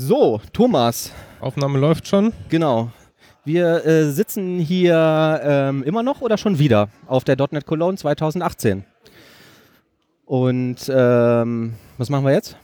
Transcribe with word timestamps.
So, 0.00 0.40
Thomas. 0.52 1.10
Aufnahme 1.40 1.76
läuft 1.76 2.06
schon. 2.06 2.32
Genau. 2.50 2.92
Wir 3.44 3.84
äh, 3.84 4.12
sitzen 4.12 4.60
hier 4.60 5.40
ähm, 5.42 5.82
immer 5.82 6.04
noch 6.04 6.20
oder 6.20 6.38
schon 6.38 6.60
wieder 6.60 6.88
auf 7.08 7.24
der 7.24 7.36
.NET 7.50 7.66
Cologne 7.66 7.98
2018. 7.98 8.84
Und 10.24 10.76
ähm, 10.88 11.74
was 11.96 12.10
machen 12.10 12.24
wir 12.24 12.32
jetzt? 12.32 12.56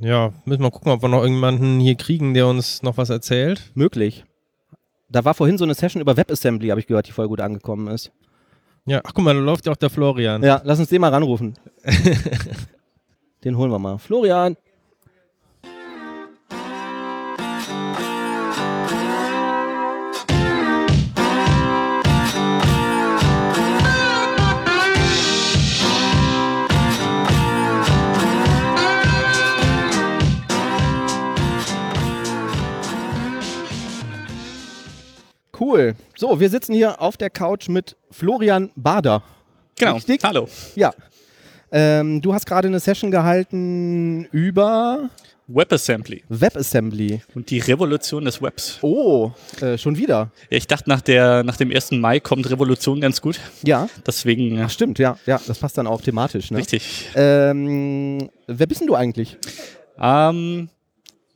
Ja, 0.00 0.34
müssen 0.44 0.60
wir 0.60 0.70
gucken, 0.70 0.92
ob 0.92 1.00
wir 1.00 1.08
noch 1.08 1.22
irgendjemanden 1.22 1.80
hier 1.80 1.94
kriegen, 1.94 2.34
der 2.34 2.46
uns 2.46 2.82
noch 2.82 2.98
was 2.98 3.08
erzählt. 3.08 3.72
Möglich. 3.72 4.26
Da 5.08 5.24
war 5.24 5.32
vorhin 5.32 5.56
so 5.56 5.64
eine 5.64 5.72
Session 5.72 6.02
über 6.02 6.18
WebAssembly, 6.18 6.68
habe 6.68 6.80
ich 6.80 6.86
gehört, 6.86 7.08
die 7.08 7.12
voll 7.12 7.28
gut 7.28 7.40
angekommen 7.40 7.88
ist. 7.88 8.12
Ja, 8.84 9.00
ach 9.02 9.14
guck 9.14 9.24
mal, 9.24 9.32
da 9.32 9.40
läuft 9.40 9.64
ja 9.64 9.72
auch 9.72 9.76
der 9.76 9.88
Florian. 9.88 10.42
Ja, 10.42 10.60
lass 10.62 10.78
uns 10.78 10.90
den 10.90 11.00
mal 11.00 11.10
ranrufen. 11.10 11.54
den 13.44 13.56
holen 13.56 13.70
wir 13.70 13.78
mal. 13.78 13.96
Florian. 13.96 14.58
Cool. 35.66 35.96
So, 36.16 36.38
wir 36.38 36.48
sitzen 36.48 36.74
hier 36.74 37.02
auf 37.02 37.16
der 37.16 37.28
Couch 37.28 37.68
mit 37.68 37.96
Florian 38.12 38.70
Bader. 38.76 39.24
Genau. 39.76 39.94
Richtig? 39.94 40.22
Hallo. 40.22 40.48
Ja. 40.76 40.92
Ähm, 41.72 42.22
du 42.22 42.32
hast 42.32 42.46
gerade 42.46 42.68
eine 42.68 42.78
Session 42.78 43.10
gehalten 43.10 44.26
über 44.30 45.10
WebAssembly 45.48 46.22
WebAssembly. 46.28 47.20
und 47.34 47.50
die 47.50 47.58
Revolution 47.58 48.24
des 48.24 48.40
Webs. 48.40 48.78
Oh, 48.82 49.32
äh, 49.60 49.76
schon 49.76 49.96
wieder. 49.96 50.30
Ja, 50.50 50.56
ich 50.56 50.68
dachte, 50.68 50.88
nach, 50.88 51.00
der, 51.00 51.42
nach 51.42 51.56
dem 51.56 51.72
1. 51.72 51.90
Mai 51.92 52.20
kommt 52.20 52.48
Revolution 52.48 53.00
ganz 53.00 53.20
gut. 53.20 53.40
Ja, 53.64 53.88
Deswegen, 54.06 54.60
Ach, 54.60 54.70
stimmt, 54.70 55.00
ja, 55.00 55.18
ja, 55.26 55.40
das 55.48 55.58
passt 55.58 55.76
dann 55.78 55.88
auch 55.88 56.00
thematisch. 56.00 56.52
Ne? 56.52 56.58
richtig. 56.58 57.08
Ähm, 57.16 58.30
wer 58.46 58.66
bist 58.68 58.82
denn 58.82 58.86
du 58.86 58.94
eigentlich? 58.94 59.36
Ähm, 60.00 60.68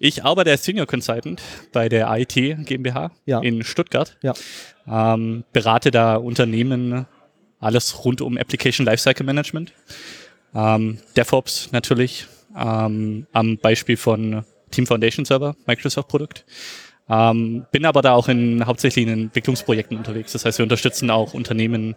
ich 0.03 0.25
arbeite 0.25 0.51
als 0.51 0.65
Senior 0.65 0.87
Consultant 0.87 1.41
bei 1.73 1.89
der 1.89 2.09
IT 2.19 2.35
GmbH 2.65 3.13
Ja. 3.27 3.41
in 3.41 3.63
Stuttgart. 3.63 4.17
Ja. 4.23 4.33
Ähm, 4.89 5.45
berate 5.53 5.91
da 5.91 6.17
Unternehmen 6.17 7.07
alles 7.61 8.05
rund 8.05 8.23
um 8.23 8.39
Application 8.39 8.87
Lifecycle 8.87 9.25
Management. 9.27 9.75
Ähm, 10.55 10.99
DevOps 11.17 11.71
natürlich, 11.73 12.27
ähm, 12.59 13.27
am 13.33 13.59
Beispiel 13.59 13.97
von 13.99 14.45
Team 14.71 14.87
Foundation 14.87 15.25
Server, 15.27 15.55
Microsoft 15.67 16.09
Produkt. 16.09 16.45
Ähm, 17.09 17.67
bin 17.71 17.85
aber 17.85 18.01
da 18.03 18.13
auch 18.15 18.29
in 18.29 18.65
hauptsächlich 18.67 19.07
in 19.07 19.13
Entwicklungsprojekten 19.13 19.99
unterwegs. 19.99 20.33
Das 20.33 20.45
heißt, 20.45 20.59
wir 20.59 20.63
unterstützen 20.63 21.11
auch 21.11 21.35
Unternehmen 21.35 21.95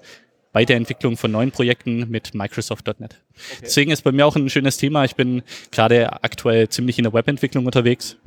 bei 0.54 0.66
der 0.66 0.78
Entwicklung 0.78 1.18
von 1.18 1.32
neuen 1.32 1.52
Projekten 1.52 2.09
mit 2.09 2.34
Microsoft.NET. 2.36 3.20
Deswegen 3.62 3.92
ist 3.92 4.04
bei 4.04 4.12
mir 4.12 4.26
auch 4.26 4.36
ein 4.36 4.50
schönes 4.50 4.78
Thema. 4.78 5.04
Ich 5.04 5.16
bin 5.16 5.42
gerade 5.72 6.23
aktuell 6.23 6.70
ziemlich 6.70 7.00
in 7.00 7.04
der 7.04 7.14
Webentwicklung 7.14 7.66
unterwegs 7.66 8.18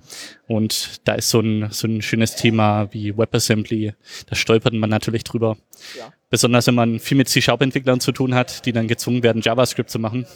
und 0.48 1.00
da 1.04 1.14
ist 1.14 1.30
so 1.30 1.40
ein, 1.40 1.68
so 1.70 1.86
ein 1.86 2.02
schönes 2.02 2.34
Thema 2.34 2.92
wie 2.92 3.16
WebAssembly. 3.16 3.94
Da 4.26 4.34
stolpert 4.34 4.74
man 4.74 4.90
natürlich 4.90 5.22
drüber. 5.22 5.56
Ja. 5.96 6.12
Besonders 6.28 6.66
wenn 6.66 6.74
man 6.74 6.98
viel 6.98 7.16
mit 7.16 7.28
C-Sharp-Entwicklern 7.28 8.00
zu 8.00 8.10
tun 8.10 8.34
hat, 8.34 8.66
die 8.66 8.72
dann 8.72 8.88
gezwungen 8.88 9.22
werden, 9.22 9.42
JavaScript 9.42 9.88
zu 9.88 10.00
machen. 10.00 10.26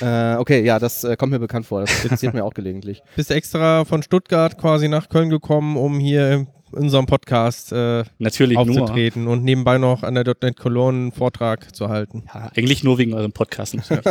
Äh, 0.00 0.36
okay, 0.36 0.64
ja, 0.64 0.78
das 0.78 1.04
äh, 1.04 1.16
kommt 1.16 1.32
mir 1.32 1.38
bekannt 1.38 1.66
vor. 1.66 1.82
Das 1.82 2.02
interessiert 2.02 2.32
mir 2.34 2.44
auch 2.44 2.54
gelegentlich. 2.54 3.02
Bist 3.14 3.30
extra 3.30 3.84
von 3.84 4.02
Stuttgart 4.02 4.56
quasi 4.56 4.88
nach 4.88 5.10
Köln 5.10 5.28
gekommen, 5.28 5.76
um 5.76 6.00
hier 6.00 6.46
in 6.74 6.84
unserem 6.84 7.06
Podcast 7.06 7.72
äh, 7.72 8.04
Natürlich 8.18 8.56
nur. 8.56 8.82
aufzutreten 8.82 9.26
und 9.26 9.44
nebenbei 9.44 9.78
noch 9.78 10.02
an 10.02 10.14
der 10.14 10.24
.NET 10.24 10.56
Cologne 10.56 11.02
einen 11.02 11.12
Vortrag 11.12 11.74
zu 11.74 11.88
halten. 11.88 12.24
Ja, 12.32 12.50
eigentlich 12.56 12.84
nur 12.84 12.98
wegen 12.98 13.14
eurem 13.14 13.32
Podcast. 13.32 13.74
Wollen 13.90 14.02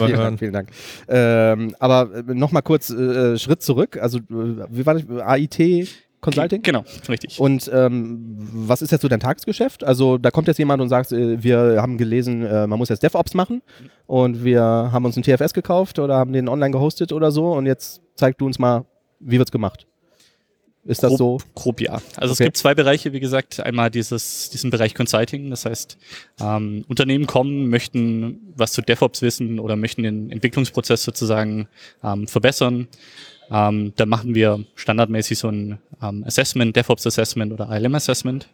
wir 0.00 0.06
vielen. 0.06 0.16
Dank, 0.18 0.38
vielen 0.38 0.52
Dank. 0.52 0.68
Ähm, 1.08 1.74
aber 1.78 2.22
nochmal 2.26 2.62
kurz 2.62 2.90
äh, 2.90 3.38
Schritt 3.38 3.62
zurück. 3.62 3.96
Also, 3.96 4.18
äh, 4.18 4.66
wie 4.70 4.86
war 4.86 4.94
das? 4.94 5.04
AIT 5.20 5.88
Consulting? 6.22 6.62
Genau, 6.62 6.84
richtig. 7.08 7.38
Und 7.40 7.68
ähm, 7.74 8.48
was 8.52 8.80
ist 8.80 8.92
jetzt 8.92 9.02
so 9.02 9.08
dein 9.08 9.20
Tagesgeschäft? 9.20 9.82
Also 9.82 10.18
da 10.18 10.30
kommt 10.30 10.46
jetzt 10.46 10.58
jemand 10.58 10.80
und 10.80 10.88
sagt, 10.88 11.10
äh, 11.10 11.42
wir 11.42 11.82
haben 11.82 11.98
gelesen, 11.98 12.46
äh, 12.46 12.66
man 12.66 12.78
muss 12.78 12.88
jetzt 12.88 13.02
DevOps 13.02 13.34
machen 13.34 13.60
und 14.06 14.44
wir 14.44 14.62
haben 14.62 15.04
uns 15.04 15.16
einen 15.16 15.24
TFS 15.24 15.52
gekauft 15.52 15.98
oder 15.98 16.16
haben 16.16 16.32
den 16.32 16.48
online 16.48 16.70
gehostet 16.70 17.12
oder 17.12 17.32
so 17.32 17.52
und 17.52 17.66
jetzt 17.66 18.02
zeig 18.14 18.38
du 18.38 18.46
uns 18.46 18.60
mal, 18.60 18.84
wie 19.18 19.38
wird's 19.38 19.50
gemacht. 19.50 19.88
Ist 20.84 21.02
das 21.02 21.10
grob, 21.10 21.18
so? 21.18 21.38
Grob 21.54 21.80
ja. 21.80 22.02
Also 22.16 22.32
es 22.32 22.40
Okay. 22.40 22.44
gibt 22.44 22.56
zwei 22.56 22.74
Bereiche, 22.74 23.12
wie 23.12 23.20
gesagt. 23.20 23.60
Einmal 23.60 23.90
dieses, 23.90 24.50
diesen 24.50 24.70
Bereich 24.70 24.94
Consulting. 24.94 25.50
Das 25.50 25.64
heißt, 25.64 25.96
ähm, 26.40 26.84
Unternehmen 26.88 27.26
kommen, 27.26 27.68
möchten 27.68 28.52
was 28.56 28.72
zu 28.72 28.82
DevOps 28.82 29.22
wissen 29.22 29.60
oder 29.60 29.76
möchten 29.76 30.02
den 30.02 30.30
Entwicklungsprozess 30.30 31.04
sozusagen 31.04 31.68
ähm, 32.02 32.26
verbessern. 32.26 32.88
Ähm, 33.50 33.92
da 33.96 34.06
machen 34.06 34.34
wir 34.34 34.64
standardmäßig 34.74 35.38
so 35.38 35.48
ein 35.48 35.78
ähm, 36.02 36.24
Assessment, 36.26 36.74
DevOps 36.74 37.06
Assessment 37.06 37.52
oder 37.52 37.68
ILM 37.70 37.94
Assessment 37.94 38.48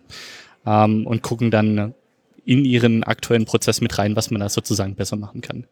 ähm, 0.66 1.06
und 1.06 1.22
gucken 1.22 1.50
dann 1.50 1.94
in 2.44 2.64
ihren 2.64 3.04
aktuellen 3.04 3.44
Prozess 3.44 3.80
mit 3.80 3.96
rein, 3.98 4.16
was 4.16 4.30
man 4.30 4.40
da 4.40 4.48
sozusagen 4.48 4.94
besser 4.96 5.16
machen 5.16 5.40
kann. 5.40 5.64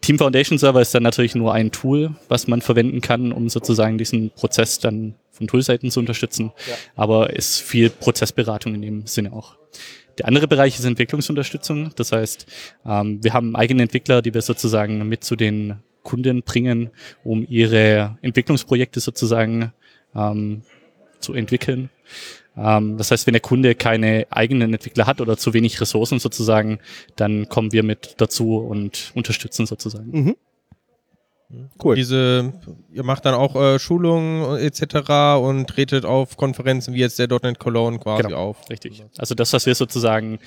Team 0.00 0.18
Foundation 0.18 0.58
Server 0.58 0.80
ist 0.80 0.94
dann 0.94 1.02
natürlich 1.02 1.34
nur 1.34 1.52
ein 1.52 1.70
Tool, 1.70 2.14
was 2.28 2.46
man 2.46 2.60
verwenden 2.60 3.00
kann, 3.00 3.32
um 3.32 3.48
sozusagen 3.48 3.98
diesen 3.98 4.30
Prozess 4.30 4.78
dann 4.78 5.14
von 5.38 5.46
Toolseiten 5.46 5.90
zu 5.90 6.00
unterstützen. 6.00 6.52
Aber 6.94 7.30
ist 7.34 7.60
viel 7.60 7.88
Prozessberatung 7.88 8.74
in 8.74 8.82
dem 8.82 9.06
Sinne 9.06 9.32
auch. 9.32 9.56
Der 10.18 10.26
andere 10.26 10.48
Bereich 10.48 10.78
ist 10.78 10.84
Entwicklungsunterstützung. 10.84 11.92
Das 11.96 12.12
heißt, 12.12 12.46
ähm, 12.84 13.22
wir 13.22 13.32
haben 13.32 13.56
eigene 13.56 13.82
Entwickler, 13.82 14.20
die 14.20 14.34
wir 14.34 14.42
sozusagen 14.42 15.08
mit 15.08 15.24
zu 15.24 15.36
den 15.36 15.76
Kunden 16.02 16.42
bringen, 16.42 16.90
um 17.24 17.46
ihre 17.48 18.18
Entwicklungsprojekte 18.20 19.00
sozusagen 19.00 19.72
ähm, 20.14 20.62
zu 21.20 21.34
entwickeln. 21.34 21.90
Ähm, 22.56 22.96
das 22.98 23.10
heißt, 23.10 23.26
wenn 23.26 23.34
der 23.34 23.40
Kunde 23.40 23.74
keine 23.74 24.26
eigenen 24.30 24.74
Entwickler 24.74 25.06
hat 25.06 25.20
oder 25.20 25.36
zu 25.36 25.54
wenig 25.54 25.80
Ressourcen 25.80 26.18
sozusagen, 26.18 26.80
dann 27.16 27.48
kommen 27.48 27.72
wir 27.72 27.84
mit 27.84 28.14
dazu 28.18 28.56
und 28.56 29.12
unterstützen 29.14 29.66
sozusagen. 29.66 30.10
Mhm. 30.10 30.36
Cool. 31.82 31.94
Diese, 31.94 32.52
ihr 32.92 33.04
macht 33.04 33.24
dann 33.24 33.32
auch 33.32 33.56
äh, 33.56 33.78
Schulungen 33.78 34.58
etc. 34.58 35.40
und 35.40 35.66
tretet 35.66 36.04
auf 36.04 36.36
Konferenzen 36.36 36.92
wie 36.92 36.98
jetzt 36.98 37.18
der 37.18 37.26
.NET 37.28 37.58
Cologne 37.58 37.98
quasi 37.98 38.24
Genau. 38.24 38.36
auf. 38.36 38.68
Richtig. 38.68 39.02
Also 39.16 39.34
das, 39.34 39.54
was 39.54 39.64
wir 39.64 39.74
sozusagen 39.74 40.40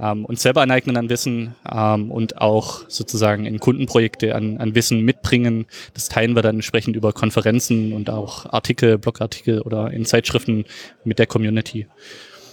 ähm, 0.00 0.24
uns 0.24 0.40
selber 0.40 0.62
aneignen 0.62 0.96
an 0.96 1.10
Wissen 1.10 1.54
ähm, 1.70 2.10
und 2.10 2.40
auch 2.40 2.88
sozusagen 2.88 3.44
in 3.44 3.60
Kundenprojekte 3.60 4.34
an, 4.34 4.56
an 4.56 4.74
Wissen 4.74 5.00
mitbringen, 5.02 5.66
das 5.92 6.08
teilen 6.08 6.34
wir 6.34 6.40
dann 6.40 6.56
entsprechend 6.56 6.96
über 6.96 7.12
Konferenzen 7.12 7.92
und 7.92 8.08
auch 8.08 8.46
Artikel, 8.46 8.96
Blogartikel 8.96 9.60
oder 9.60 9.90
in 9.90 10.06
Zeitschriften 10.06 10.64
mit 11.04 11.18
der 11.18 11.26
Community. 11.26 11.86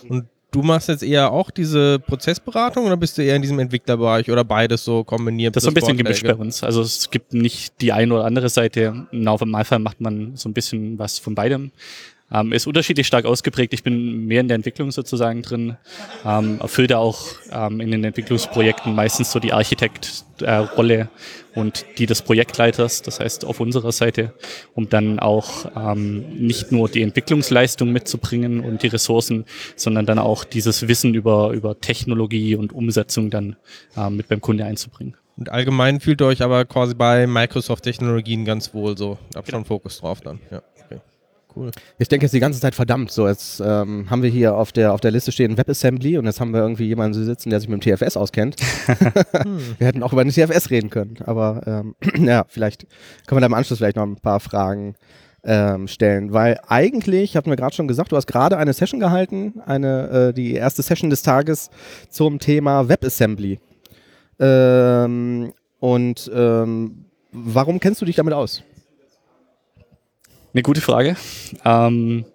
Und 0.09 0.25
du 0.53 0.61
machst 0.61 0.87
jetzt 0.87 1.03
eher 1.03 1.31
auch 1.31 1.51
diese 1.51 1.99
Prozessberatung 1.99 2.85
oder 2.85 2.95
bist 2.95 3.17
du 3.17 3.23
eher 3.23 3.35
in 3.35 3.41
diesem 3.41 3.59
Entwicklerbereich 3.59 4.31
oder 4.31 4.43
beides 4.43 4.85
so 4.85 5.03
kombiniert? 5.03 5.55
Das 5.55 5.63
ist 5.63 5.65
so 5.65 5.71
ein 5.71 5.73
bisschen 5.73 5.97
gemischt 5.97 6.23
bei 6.23 6.35
uns. 6.35 6.63
Also 6.63 6.81
es 6.81 7.09
gibt 7.09 7.33
nicht 7.33 7.81
die 7.81 7.91
eine 7.91 8.13
oder 8.13 8.25
andere 8.25 8.49
Seite. 8.49 9.07
Im 9.11 9.21
Normalfall 9.23 9.79
macht 9.79 9.99
man 9.99 10.35
so 10.35 10.47
ein 10.47 10.53
bisschen 10.53 10.97
was 10.99 11.19
von 11.19 11.35
beidem. 11.35 11.71
Ähm, 12.33 12.51
ist 12.51 12.65
unterschiedlich 12.67 13.05
stark 13.05 13.25
ausgeprägt. 13.25 13.73
Ich 13.73 13.83
bin 13.83 14.25
mehr 14.25 14.41
in 14.41 14.47
der 14.47 14.55
Entwicklung 14.55 14.91
sozusagen 14.91 15.41
drin. 15.43 15.77
Ähm, 16.25 16.57
erfülle 16.59 16.87
da 16.87 16.97
auch 16.97 17.19
ähm, 17.51 17.79
in 17.79 17.91
den 17.91 18.03
Entwicklungsprojekten 18.03 18.95
meistens 18.95 19.31
so 19.31 19.39
die 19.39 19.53
Architekt-Rolle 19.53 21.09
und 21.55 21.85
die 21.97 22.05
des 22.07 22.23
Projektleiters, 22.23 23.03
das 23.03 23.19
heißt 23.19 23.45
auf 23.45 23.59
unserer 23.59 23.91
Seite, 23.91 24.33
um 24.73 24.89
dann 24.89 25.19
auch 25.19 25.65
ähm, 25.75 26.25
nicht 26.35 26.71
nur 26.71 26.89
die 26.89 27.03
Entwicklungsleistung 27.03 27.91
mitzubringen 27.91 28.61
und 28.61 28.81
die 28.81 28.87
Ressourcen, 28.87 29.45
sondern 29.75 30.05
dann 30.05 30.17
auch 30.19 30.43
dieses 30.43 30.87
Wissen 30.87 31.13
über, 31.13 31.51
über 31.51 31.79
Technologie 31.79 32.55
und 32.55 32.73
Umsetzung 32.73 33.29
dann 33.29 33.55
ähm, 33.95 34.17
mit 34.17 34.27
beim 34.27 34.41
Kunde 34.41 34.65
einzubringen. 34.65 35.15
Und 35.35 35.49
allgemein 35.49 35.99
fühlt 35.99 36.21
ihr 36.21 36.27
euch 36.27 36.43
aber 36.43 36.63
quasi 36.65 36.93
bei 36.93 37.25
Microsoft-Technologien 37.25 38.45
ganz 38.45 38.73
wohl 38.73 38.97
so. 38.97 39.17
Habt 39.35 39.47
Genau. 39.47 39.57
schon 39.59 39.65
Fokus 39.65 39.99
drauf 39.99 40.21
dann. 40.21 40.39
Ja. 40.51 40.61
Cool. 41.55 41.71
Ich 41.99 42.07
denke 42.07 42.25
jetzt 42.25 42.33
die 42.33 42.39
ganze 42.39 42.59
Zeit 42.59 42.73
verdammt. 42.73 43.11
So, 43.11 43.27
jetzt 43.27 43.59
ähm, 43.59 44.09
haben 44.09 44.23
wir 44.23 44.29
hier 44.29 44.55
auf 44.55 44.71
der, 44.71 44.93
auf 44.93 45.01
der 45.01 45.11
Liste 45.11 45.31
stehen 45.31 45.57
WebAssembly 45.57 46.17
und 46.17 46.25
jetzt 46.25 46.39
haben 46.39 46.51
wir 46.51 46.61
irgendwie 46.61 46.87
jemanden 46.87 47.23
sitzen, 47.23 47.49
der 47.49 47.59
sich 47.59 47.69
mit 47.69 47.83
dem 47.83 47.95
TFS 47.95 48.17
auskennt. 48.17 48.55
wir 49.77 49.87
hätten 49.87 50.03
auch 50.03 50.13
über 50.13 50.23
den 50.23 50.31
TFS 50.31 50.69
reden 50.69 50.89
können. 50.89 51.17
Aber 51.25 51.61
ähm, 51.65 51.95
ja, 52.25 52.45
vielleicht 52.47 52.87
können 53.27 53.37
wir 53.37 53.41
da 53.41 53.47
im 53.47 53.53
Anschluss 53.53 53.77
vielleicht 53.77 53.97
noch 53.97 54.03
ein 54.03 54.15
paar 54.15 54.39
Fragen 54.39 54.95
ähm, 55.43 55.87
stellen. 55.87 56.33
Weil 56.33 56.59
eigentlich, 56.67 57.35
hatten 57.35 57.49
wir 57.49 57.57
gerade 57.57 57.75
schon 57.75 57.87
gesagt, 57.87 58.11
du 58.11 58.15
hast 58.15 58.27
gerade 58.27 58.57
eine 58.57 58.73
Session 58.73 58.99
gehalten, 58.99 59.61
eine, 59.65 60.29
äh, 60.29 60.33
die 60.33 60.53
erste 60.53 60.81
Session 60.81 61.09
des 61.09 61.21
Tages 61.21 61.69
zum 62.09 62.39
Thema 62.39 62.89
WebAssembly. 62.89 63.59
Ähm, 64.39 65.53
und 65.79 66.31
ähm, 66.33 67.05
warum 67.31 67.79
kennst 67.79 68.01
du 68.01 68.05
dich 68.05 68.15
damit 68.15 68.33
aus? 68.33 68.63
Eine 70.53 70.61
gute 70.61 70.81
Frage. 70.81 71.15
Ähm, 71.65 72.25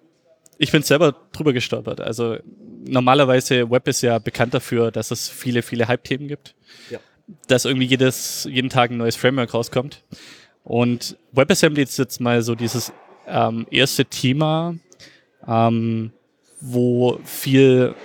ich 0.57 0.71
bin 0.71 0.83
selber 0.83 1.15
drüber 1.31 1.53
gestolpert. 1.53 2.01
Also 2.01 2.37
normalerweise 2.85 3.69
Web 3.71 3.87
ist 3.87 4.01
ja 4.01 4.19
bekannt 4.19 4.53
dafür, 4.53 4.91
dass 4.91 5.11
es 5.11 5.29
viele, 5.29 5.61
viele 5.61 5.87
Hype-Themen 5.87 6.27
gibt. 6.27 6.53
Ja. 6.89 6.99
Dass 7.47 7.65
irgendwie 7.65 7.85
jedes, 7.85 8.45
jeden 8.49 8.69
Tag 8.69 8.91
ein 8.91 8.97
neues 8.97 9.15
Framework 9.15 9.53
rauskommt. 9.53 10.03
Und 10.63 11.17
WebAssembly 11.31 11.81
ist 11.81 11.97
jetzt 11.97 12.19
mal 12.19 12.41
so 12.41 12.55
dieses 12.55 12.91
ähm, 13.27 13.65
erste 13.71 14.05
Thema, 14.05 14.75
ähm, 15.47 16.11
wo 16.59 17.19
viel 17.23 17.95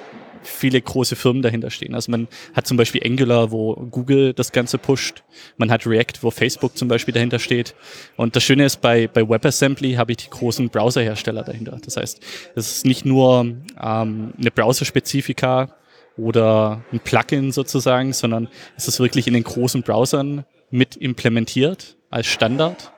viele 0.44 0.80
große 0.80 1.16
Firmen 1.16 1.42
dahinter 1.42 1.70
stehen. 1.70 1.94
Also 1.94 2.10
man 2.10 2.28
hat 2.54 2.66
zum 2.66 2.76
Beispiel 2.76 3.02
Angular, 3.04 3.50
wo 3.50 3.74
Google 3.74 4.32
das 4.32 4.52
Ganze 4.52 4.78
pusht. 4.78 5.24
Man 5.56 5.70
hat 5.70 5.86
React, 5.86 6.22
wo 6.22 6.30
Facebook 6.30 6.76
zum 6.76 6.88
Beispiel 6.88 7.14
dahinter 7.14 7.38
steht. 7.38 7.74
Und 8.16 8.36
das 8.36 8.44
Schöne 8.44 8.64
ist, 8.64 8.80
bei, 8.80 9.08
bei 9.08 9.28
WebAssembly 9.28 9.94
habe 9.94 10.12
ich 10.12 10.18
die 10.18 10.30
großen 10.30 10.68
Browserhersteller 10.68 11.42
dahinter. 11.42 11.78
Das 11.84 11.96
heißt, 11.96 12.20
es 12.54 12.76
ist 12.76 12.86
nicht 12.86 13.04
nur 13.04 13.40
ähm, 13.80 14.34
eine 14.38 14.50
Browser-Spezifika 14.54 15.74
oder 16.16 16.84
ein 16.92 17.00
Plugin 17.00 17.52
sozusagen, 17.52 18.12
sondern 18.12 18.48
es 18.76 18.86
ist 18.88 19.00
wirklich 19.00 19.26
in 19.26 19.34
den 19.34 19.44
großen 19.44 19.82
Browsern 19.82 20.44
mit 20.70 20.96
implementiert 20.96 21.96
als 22.10 22.26
Standard. 22.26 22.92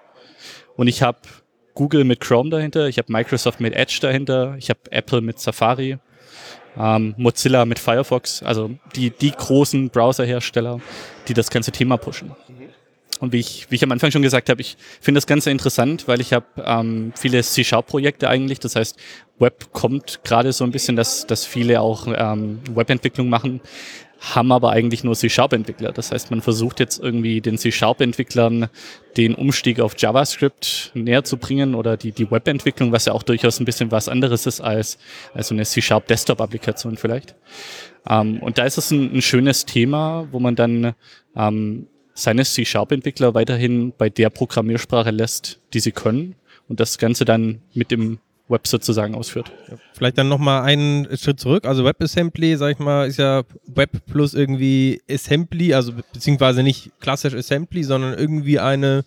Und 0.77 0.89
ich 0.89 1.03
habe 1.03 1.19
Google 1.75 2.05
mit 2.05 2.21
Chrome 2.21 2.51
dahinter, 2.51 2.89
ich 2.89 2.99
habe 2.99 3.13
Microsoft 3.13 3.61
mit 3.61 3.75
Edge 3.75 3.99
dahinter, 4.01 4.57
ich 4.59 4.71
habe 4.71 4.81
Apple 4.91 5.21
mit 5.21 5.39
Safari 5.39 5.99
ähm, 6.79 7.15
Mozilla 7.17 7.65
mit 7.65 7.79
Firefox, 7.79 8.43
also 8.43 8.71
die, 8.95 9.11
die 9.11 9.33
großen 9.33 9.91
Browserhersteller, 9.91 10.81
die 11.29 11.35
das 11.35 11.51
ganze 11.51 11.73
Thema 11.73 11.97
pushen. 11.97 12.33
Und 13.19 13.33
wie 13.33 13.41
ich, 13.41 13.71
wie 13.71 13.77
ich 13.77 13.83
am 13.83 13.93
Anfang 13.93 14.11
schon 14.11 14.23
gesagt 14.23 14.51
habe, 14.51 14.61
ich 14.61 14.77
finde 15.01 15.19
das 15.19 15.27
Ganze 15.27 15.51
interessant, 15.51 16.07
weil 16.07 16.21
ich 16.21 16.33
habe 16.35 16.47
ähm, 16.63 17.13
viele 17.17 17.43
C-Sharp-Projekte 17.43 18.29
eigentlich. 18.29 18.61
Das 18.61 18.77
heißt, 18.77 18.99
Web 19.39 19.73
kommt 19.73 20.21
gerade 20.25 20.53
so 20.53 20.65
ein 20.65 20.71
bisschen, 20.71 20.97
dass, 20.97 21.27
dass 21.27 21.47
viele 21.47 21.81
auch 21.81 22.07
ähm, 22.09 22.61
Webentwicklung 22.75 23.29
machen 23.31 23.61
haben 24.21 24.51
aber 24.51 24.71
eigentlich 24.71 25.05
nur 25.05 25.15
C-Sharp-Entwickler. 25.15 25.93
Das 25.93 26.11
heißt, 26.11 26.31
man 26.31 26.41
versucht 26.41 26.81
jetzt 26.81 26.99
irgendwie 26.99 27.41
den 27.41 27.59
C-Sharp-Entwicklern 27.59 28.69
den 29.17 29.35
Umstieg 29.35 29.81
auf 29.81 29.95
JavaScript 29.97 30.91
näher 30.95 31.25
zu 31.25 31.37
bringen 31.37 31.75
oder 31.75 31.97
die, 31.97 32.13
die 32.13 32.31
Webentwicklung, 32.31 32.93
was 32.93 33.05
ja 33.05 33.13
auch 33.13 33.23
durchaus 33.23 33.61
ein 33.61 33.65
bisschen 33.65 33.91
was 33.91 34.09
anderes 34.09 34.47
ist 34.47 34.61
als, 34.61 34.99
als 35.35 35.53
eine 35.53 35.65
C-Sharp-Desktop-Applikation 35.65 36.97
vielleicht. 36.97 37.35
Ähm, 38.09 38.39
und 38.41 38.59
da 38.59 38.65
ist 38.65 38.79
es 38.79 38.91
ein, 38.91 39.17
ein, 39.17 39.23
schönes 39.23 39.67
Thema, 39.67 40.29
wo 40.31 40.39
man 40.39 40.57
dann 40.57 40.95
ähm, 41.37 41.87
seine 42.15 42.45
C-Sharp-Entwickler 42.45 43.35
weiterhin 43.35 43.93
bei 43.97 44.09
der 44.09 44.31
Programmiersprache 44.31 45.11
lässt, 45.11 45.61
die 45.75 45.81
sie 45.81 45.93
können 45.93 46.37
und 46.69 46.81
das 46.81 46.99
Ganze 46.99 47.25
dann 47.25 47.61
mit 47.75 47.91
dem 47.91 48.19
Web 48.49 48.67
sozusagen 48.67 49.15
ausführt. 49.15 49.51
Vielleicht 49.93 50.19
dann 50.19 50.29
nochmal 50.29 50.63
einen 50.63 51.09
Schritt 51.17 51.41
zurück. 51.41 51.67
Also 51.67 51.85
WebAssembly, 51.85 52.57
sag 52.57 52.73
ich 52.73 52.79
mal, 52.79 53.07
ist 53.07 53.19
ja 53.19 53.43
Web 53.67 53.91
plus 54.07 54.35
irgendwie 54.35 55.03
Assembly, 55.11 55.75
also 55.75 55.93
beziehungsweise 56.13 56.63
nicht 56.63 56.93
klassisch 57.01 57.35
Assembly, 57.35 57.83
sondern 57.83 58.15
irgendwie 58.17 58.61
eine 58.61 59.05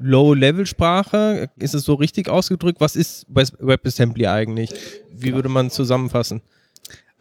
Low-Level-Sprache. 0.00 1.48
Ist 1.56 1.74
es 1.74 1.84
so 1.84 1.94
richtig 1.94 2.28
ausgedrückt? 2.28 2.80
Was 2.80 2.96
ist 2.96 3.26
WebAssembly 3.28 4.26
eigentlich? 4.26 4.70
Wie 5.10 5.32
würde 5.34 5.48
man 5.48 5.70
zusammenfassen? 5.70 6.42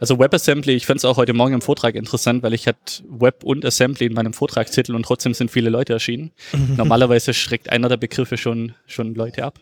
Also 0.03 0.19
WebAssembly, 0.19 0.73
ich 0.73 0.85
fand 0.85 0.97
es 0.97 1.05
auch 1.05 1.15
heute 1.15 1.31
Morgen 1.31 1.53
im 1.53 1.61
Vortrag 1.61 1.95
interessant, 1.95 2.43
weil 2.43 2.53
ich 2.53 2.67
hatte 2.67 3.05
Web 3.07 3.45
und 3.45 3.63
Assembly 3.63 4.07
in 4.07 4.13
meinem 4.13 4.33
Vortragstitel 4.33 4.95
und 4.95 5.03
trotzdem 5.03 5.33
sind 5.33 5.49
viele 5.49 5.69
Leute 5.69 5.93
erschienen. 5.93 6.33
Normalerweise 6.75 7.33
schreckt 7.33 7.69
einer 7.69 7.87
der 7.87 7.95
Begriffe 7.95 8.35
schon, 8.35 8.73
schon 8.85 9.15
Leute 9.15 9.45
ab. 9.45 9.61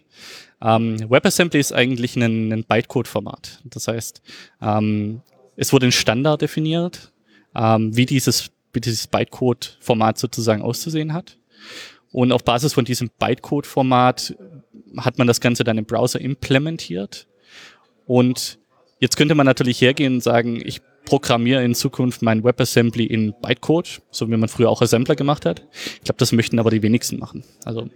Ähm, 0.60 1.00
WebAssembly 1.08 1.60
ist 1.60 1.74
eigentlich 1.74 2.16
ein, 2.16 2.52
ein 2.52 2.64
Bytecode-Format. 2.64 3.62
Das 3.66 3.88
heißt, 3.88 4.24
ähm, 4.64 5.22
es 5.58 5.72
wurde 5.74 5.86
ein 5.86 5.92
Standard 5.92 6.42
definiert, 6.42 7.12
ähm, 7.54 7.96
wie 7.96 8.08
dieses, 8.08 8.50
wie 8.74 8.82
dieses 8.82 9.06
Bytecode-Format 9.06 10.18
sozusagen 10.18 10.64
auszusehen 10.64 11.14
hat. 11.14 11.38
Und 12.12 12.32
auf 12.32 12.44
Basis 12.44 12.74
von 12.74 12.86
diesem 12.86 13.12
Bytecode-Format 13.20 14.36
hat 14.98 15.20
man 15.20 15.28
das 15.28 15.40
Ganze 15.40 15.64
dann 15.64 15.78
im 15.78 15.86
Browser 15.86 16.20
implementiert. 16.20 17.28
Und 18.08 18.58
jetzt 19.02 19.18
könnte 19.18 19.36
man 19.36 19.46
natürlich 19.46 19.82
hergehen 19.82 20.16
und 20.16 20.24
sagen, 20.24 20.62
ich 20.64 20.82
programmiere 21.06 21.64
in 21.64 21.76
Zukunft 21.76 22.22
mein 22.22 22.44
WebAssembly 22.44 23.06
in 23.06 23.34
Bytecode, 23.42 24.02
so 24.12 24.30
wie 24.30 24.38
man 24.38 24.48
früher 24.48 24.70
auch 24.70 24.82
Assembler 24.82 25.16
gemacht 25.16 25.46
hat. 25.46 25.64
Ich 25.96 26.04
glaube, 26.04 26.20
das 26.20 26.32
möchten 26.32 26.60
aber 26.60 26.70
die 26.70 26.84
wenigsten 26.84 27.20
machen. 27.20 27.44
Also 27.66 27.90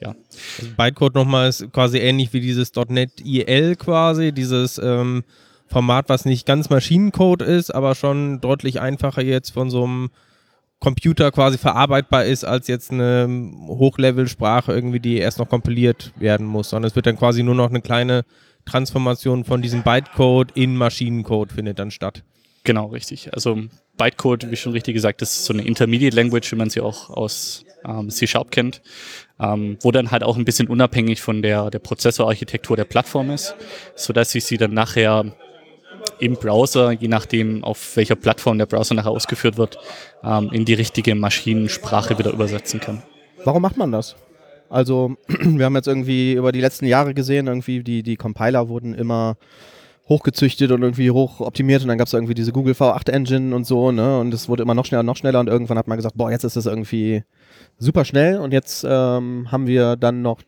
ja. 0.00 0.14
Also 0.58 0.70
Bytecode 0.76 1.14
nochmal 1.14 1.48
ist 1.48 1.72
quasi 1.72 1.98
ähnlich 1.98 2.32
wie 2.32 2.40
dieses 2.40 2.72
.NET 2.88 3.20
IL 3.24 3.76
quasi, 3.76 4.32
dieses 4.32 4.78
ähm, 4.78 5.24
Format, 5.66 6.08
was 6.08 6.24
nicht 6.24 6.46
ganz 6.46 6.70
Maschinencode 6.70 7.42
ist, 7.42 7.74
aber 7.74 7.94
schon 7.94 8.40
deutlich 8.40 8.80
einfacher 8.80 9.22
jetzt 9.22 9.50
von 9.50 9.70
so 9.70 9.84
einem 9.84 10.10
Computer 10.80 11.32
quasi 11.32 11.58
verarbeitbar 11.58 12.24
ist, 12.24 12.44
als 12.44 12.68
jetzt 12.68 12.92
eine 12.92 13.28
Hochlevel-Sprache 13.66 14.72
irgendwie, 14.72 15.00
die 15.00 15.16
erst 15.16 15.38
noch 15.38 15.48
kompiliert 15.48 16.12
werden 16.16 16.46
muss, 16.46 16.70
sondern 16.70 16.88
es 16.88 16.96
wird 16.96 17.06
dann 17.06 17.18
quasi 17.18 17.42
nur 17.42 17.56
noch 17.56 17.70
eine 17.70 17.80
kleine 17.80 18.24
Transformation 18.68 19.44
von 19.44 19.62
diesem 19.62 19.82
Bytecode 19.82 20.52
in 20.54 20.76
Maschinencode 20.76 21.52
findet 21.52 21.78
dann 21.78 21.90
statt. 21.90 22.22
Genau, 22.64 22.86
richtig. 22.86 23.32
Also 23.32 23.58
Bytecode, 23.96 24.50
wie 24.50 24.56
schon 24.56 24.72
richtig 24.72 24.94
gesagt, 24.94 25.22
ist 25.22 25.44
so 25.44 25.52
eine 25.52 25.62
Intermediate 25.62 26.14
Language, 26.14 26.52
wie 26.52 26.56
man 26.56 26.70
sie 26.70 26.80
auch 26.80 27.10
aus 27.10 27.64
ähm, 27.86 28.10
C-Sharp 28.10 28.50
kennt 28.50 28.82
ähm, 29.40 29.78
wo 29.82 29.92
dann 29.92 30.10
halt 30.10 30.22
auch 30.22 30.36
ein 30.36 30.44
bisschen 30.44 30.68
unabhängig 30.68 31.22
von 31.22 31.42
der, 31.42 31.70
der 31.70 31.78
Prozessorarchitektur 31.78 32.76
der 32.76 32.84
Plattform 32.84 33.30
ist, 33.30 33.54
so 33.94 34.12
dass 34.12 34.34
ich 34.34 34.44
sie 34.44 34.56
dann 34.56 34.74
nachher 34.74 35.32
im 36.20 36.34
Browser, 36.34 36.92
je 36.92 37.08
nachdem 37.08 37.64
auf 37.64 37.96
welcher 37.96 38.16
Plattform 38.16 38.58
der 38.58 38.66
Browser 38.66 38.94
nachher 38.94 39.10
ausgeführt 39.10 39.56
wird, 39.56 39.78
ähm, 40.24 40.50
in 40.52 40.64
die 40.64 40.74
richtige 40.74 41.14
Maschinensprache 41.14 42.18
wieder 42.18 42.32
übersetzen 42.32 42.80
kann. 42.80 43.02
Warum 43.44 43.62
macht 43.62 43.76
man 43.76 43.92
das? 43.92 44.16
Also 44.70 45.16
wir 45.28 45.64
haben 45.64 45.76
jetzt 45.76 45.88
irgendwie 45.88 46.34
über 46.34 46.52
die 46.52 46.60
letzten 46.60 46.86
Jahre 46.86 47.14
gesehen, 47.14 47.46
irgendwie 47.46 47.82
die, 47.82 48.02
die 48.02 48.16
Compiler 48.16 48.68
wurden 48.68 48.94
immer 48.94 49.36
hochgezüchtet 50.08 50.70
und 50.70 50.82
irgendwie 50.82 51.10
hoch 51.10 51.40
optimiert 51.40 51.82
und 51.82 51.88
dann 51.88 51.98
gab 51.98 52.06
es 52.06 52.14
irgendwie 52.14 52.34
diese 52.34 52.52
Google 52.52 52.72
V8 52.72 53.10
Engine 53.10 53.54
und 53.54 53.66
so, 53.66 53.92
ne? 53.92 54.18
Und 54.18 54.32
es 54.32 54.48
wurde 54.48 54.62
immer 54.62 54.74
noch 54.74 54.86
schneller, 54.86 55.02
noch 55.02 55.16
schneller 55.16 55.40
und 55.40 55.48
irgendwann 55.48 55.76
hat 55.76 55.86
man 55.86 55.98
gesagt, 55.98 56.16
boah, 56.16 56.30
jetzt 56.30 56.44
ist 56.44 56.56
das 56.56 56.64
irgendwie 56.66 57.24
super 57.78 58.04
schnell 58.04 58.38
und 58.38 58.52
jetzt 58.52 58.86
ähm, 58.88 59.52
haben 59.52 59.66
wir 59.66 59.96
dann 59.96 60.22
noch 60.22 60.40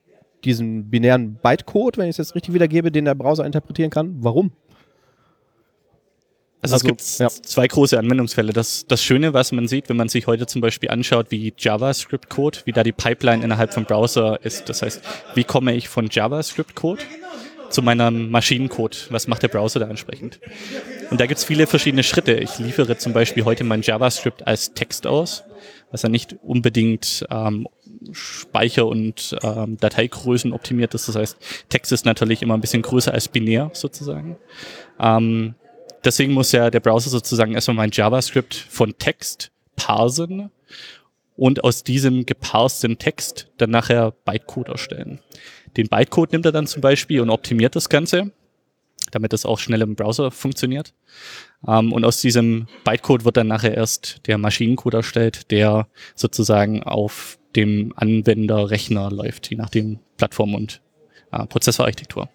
diesen 0.44 0.88
binären 0.88 1.34
Bytecode, 1.34 1.98
wenn 1.98 2.06
ich 2.06 2.10
es 2.10 2.18
jetzt 2.18 2.34
richtig 2.34 2.54
wiedergebe, 2.54 2.90
den 2.90 3.04
der 3.04 3.14
Browser 3.14 3.44
interpretieren 3.44 3.90
kann. 3.90 4.16
Warum? 4.20 4.52
Also, 6.62 6.74
also, 6.74 6.76
es 6.76 6.82
gibt 6.82 7.18
ja. 7.18 7.28
zwei 7.28 7.66
große 7.66 7.98
Anwendungsfälle. 7.98 8.52
Das, 8.52 8.84
das 8.86 9.02
Schöne, 9.02 9.32
was 9.32 9.50
man 9.52 9.66
sieht, 9.66 9.88
wenn 9.88 9.96
man 9.96 10.08
sich 10.08 10.26
heute 10.26 10.46
zum 10.46 10.60
Beispiel 10.60 10.90
anschaut, 10.90 11.30
wie 11.30 11.54
JavaScript-Code, 11.56 12.58
wie 12.64 12.72
da 12.72 12.82
die 12.82 12.92
Pipeline 12.92 13.42
innerhalb 13.42 13.72
vom 13.72 13.84
Browser 13.84 14.38
ist. 14.44 14.68
Das 14.68 14.82
heißt, 14.82 15.02
wie 15.34 15.44
komme 15.44 15.74
ich 15.74 15.88
von 15.88 16.08
JavaScript-Code 16.10 17.02
zu 17.70 17.82
meinem 17.82 18.30
Maschinencode? 18.30 19.06
Was 19.10 19.26
macht 19.26 19.42
der 19.42 19.48
Browser 19.48 19.80
da 19.80 19.88
entsprechend? 19.88 20.38
Und 21.10 21.20
da 21.20 21.26
gibt 21.26 21.38
es 21.38 21.44
viele 21.44 21.66
verschiedene 21.66 22.02
Schritte. 22.02 22.34
Ich 22.34 22.58
liefere 22.58 22.98
zum 22.98 23.14
Beispiel 23.14 23.44
heute 23.44 23.64
mein 23.64 23.80
JavaScript 23.80 24.46
als 24.46 24.74
Text 24.74 25.06
aus 25.06 25.44
was 25.90 26.02
ja 26.02 26.08
nicht 26.08 26.36
unbedingt 26.42 27.26
ähm, 27.30 27.68
Speicher- 28.12 28.86
und 28.86 29.36
ähm, 29.42 29.76
Dateigrößen 29.78 30.52
optimiert 30.52 30.94
ist. 30.94 31.08
Das 31.08 31.16
heißt, 31.16 31.36
Text 31.68 31.92
ist 31.92 32.06
natürlich 32.06 32.42
immer 32.42 32.54
ein 32.54 32.60
bisschen 32.60 32.82
größer 32.82 33.12
als 33.12 33.28
binär 33.28 33.70
sozusagen. 33.74 34.36
Ähm, 34.98 35.54
deswegen 36.04 36.32
muss 36.32 36.52
ja 36.52 36.70
der 36.70 36.80
Browser 36.80 37.10
sozusagen 37.10 37.54
erstmal 37.54 37.76
mein 37.76 37.90
JavaScript 37.92 38.54
von 38.54 38.96
Text 38.98 39.50
parsen 39.76 40.50
und 41.36 41.64
aus 41.64 41.82
diesem 41.82 42.26
geparsten 42.26 42.98
Text 42.98 43.48
dann 43.56 43.70
nachher 43.70 44.12
Bytecode 44.24 44.68
erstellen. 44.68 45.20
Den 45.76 45.88
Bytecode 45.88 46.32
nimmt 46.32 46.46
er 46.46 46.52
dann 46.52 46.66
zum 46.66 46.82
Beispiel 46.82 47.20
und 47.20 47.30
optimiert 47.30 47.76
das 47.76 47.88
Ganze, 47.88 48.32
damit 49.10 49.32
das 49.32 49.46
auch 49.46 49.58
schnell 49.58 49.82
im 49.82 49.94
Browser 49.94 50.30
funktioniert. 50.30 50.92
Ähm, 51.66 51.92
und 51.92 52.04
aus 52.04 52.20
diesem 52.20 52.66
Bytecode 52.84 53.24
wird 53.24 53.36
dann 53.36 53.46
nachher 53.46 53.74
erst 53.74 54.26
der 54.26 54.38
Maschinencode 54.38 54.94
erstellt, 54.94 55.50
der 55.50 55.88
sozusagen 56.14 56.82
auf 56.82 57.38
dem 57.56 57.92
Anwenderrechner 57.96 59.10
läuft, 59.10 59.50
je 59.50 59.56
nachdem 59.56 59.98
Plattform 60.16 60.54
und 60.54 60.80
äh, 61.32 61.46
Prozessorarchitektur. 61.46 62.28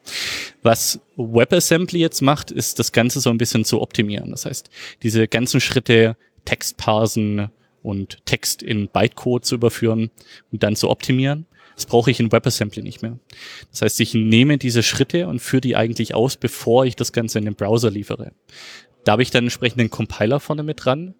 Was 0.63 0.99
WebAssembly 1.17 1.99
jetzt 1.99 2.21
macht, 2.21 2.51
ist 2.51 2.79
das 2.79 2.91
Ganze 2.91 3.19
so 3.19 3.29
ein 3.29 3.37
bisschen 3.37 3.65
zu 3.65 3.81
optimieren. 3.81 4.31
Das 4.31 4.45
heißt, 4.45 4.69
diese 5.03 5.27
ganzen 5.27 5.61
Schritte 5.61 6.17
Text 6.45 6.77
parsen 6.77 7.49
und 7.81 8.25
Text 8.25 8.63
in 8.63 8.87
Bytecode 8.87 9.45
zu 9.45 9.55
überführen 9.55 10.11
und 10.51 10.63
dann 10.63 10.75
zu 10.75 10.89
optimieren. 10.89 11.45
Das 11.75 11.85
brauche 11.85 12.09
ich 12.09 12.19
in 12.19 12.31
WebAssembly 12.31 12.81
nicht 12.81 13.01
mehr. 13.01 13.19
Das 13.71 13.81
heißt, 13.81 13.99
ich 13.99 14.13
nehme 14.13 14.57
diese 14.57 14.81
Schritte 14.81 15.27
und 15.27 15.39
führe 15.39 15.61
die 15.61 15.75
eigentlich 15.75 16.15
aus, 16.15 16.37
bevor 16.37 16.85
ich 16.85 16.95
das 16.95 17.11
Ganze 17.11 17.37
in 17.37 17.45
den 17.45 17.55
Browser 17.55 17.91
liefere. 17.91 18.31
Da 19.03 19.13
habe 19.13 19.23
ich 19.23 19.29
dann 19.29 19.43
entsprechend 19.43 19.79
einen 19.79 19.89
Compiler 19.89 20.39
vorne 20.39 20.63
mit 20.63 20.85
dran, 20.85 21.15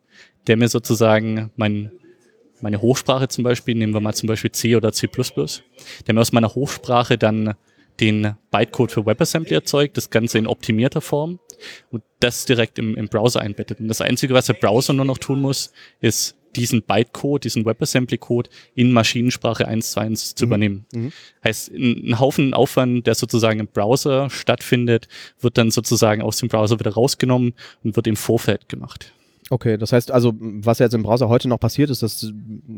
der 0.48 0.58
mir 0.58 0.70
sozusagen 0.70 1.52
mein, 1.56 1.92
meine 2.62 2.82
Hochsprache 2.82 3.28
zum 3.28 3.44
Beispiel, 3.44 3.76
nehmen 3.76 3.94
wir 3.94 4.02
mal 4.02 4.14
zum 4.14 4.28
Beispiel 4.28 4.52
C 4.52 4.76
oder 4.76 4.92
C++, 4.92 5.08
der 5.08 6.14
mir 6.14 6.22
aus 6.22 6.32
meiner 6.32 6.54
Hochsprache 6.54 7.18
dann 7.18 7.56
den 8.00 8.36
Bytecode 8.52 8.92
für 8.92 9.06
WebAssembly 9.06 9.54
erzeugt, 9.54 9.98
das 9.98 10.10
Ganze 10.10 10.38
in 10.38 10.48
optimierter 10.48 11.02
Form 11.02 11.40
und 11.92 12.04
das 12.20 12.46
direkt 12.46 12.78
im, 12.80 12.96
im 12.96 13.08
Browser 13.08 13.42
einbettet. 13.42 13.80
Und 13.80 13.88
das 13.88 14.02
Einzige, 14.02 14.34
was 14.34 14.48
der 14.48 14.54
Browser 14.54 14.94
nur 14.94 15.06
noch 15.06 15.18
tun 15.18 15.42
muss, 15.42 15.72
ist 16.02 16.36
diesen 16.56 16.84
Bytecode, 16.84 17.44
diesen 17.44 17.66
WebAssembly-Code 17.66 18.50
in 18.76 18.92
Maschinensprache 18.92 19.68
1 19.68 19.92
zu 19.92 20.00
1 20.00 20.36
zu 20.36 20.46
mhm. 20.46 20.50
übernehmen. 20.50 20.86
Mhm. 20.94 21.12
Heißt, 21.44 21.72
ein, 21.72 22.10
ein, 22.10 22.20
Haufen 22.20 22.54
Aufwand, 22.54 23.08
der 23.08 23.16
sozusagen 23.16 23.60
im 23.60 23.68
Browser 23.68 24.30
stattfindet, 24.30 25.08
wird 25.40 25.58
dann 25.58 25.72
sozusagen 25.72 26.22
aus 26.22 26.38
dem 26.38 26.50
Browser 26.50 26.80
wieder 26.80 26.94
rausgenommen 26.94 27.54
und 27.84 27.96
wird 27.96 28.08
im 28.08 28.16
Vorfeld 28.16 28.70
gemacht. 28.70 29.12
Okay, 29.52 29.78
das 29.78 29.94
heißt 29.94 30.10
also, 30.12 30.34
was 30.40 30.80
jetzt 30.80 30.96
im 30.96 31.04
Browser 31.04 31.30
heute 31.30 31.48
noch 31.48 31.60
passiert, 31.60 31.92
ist, 31.92 32.02
dass 32.02 32.34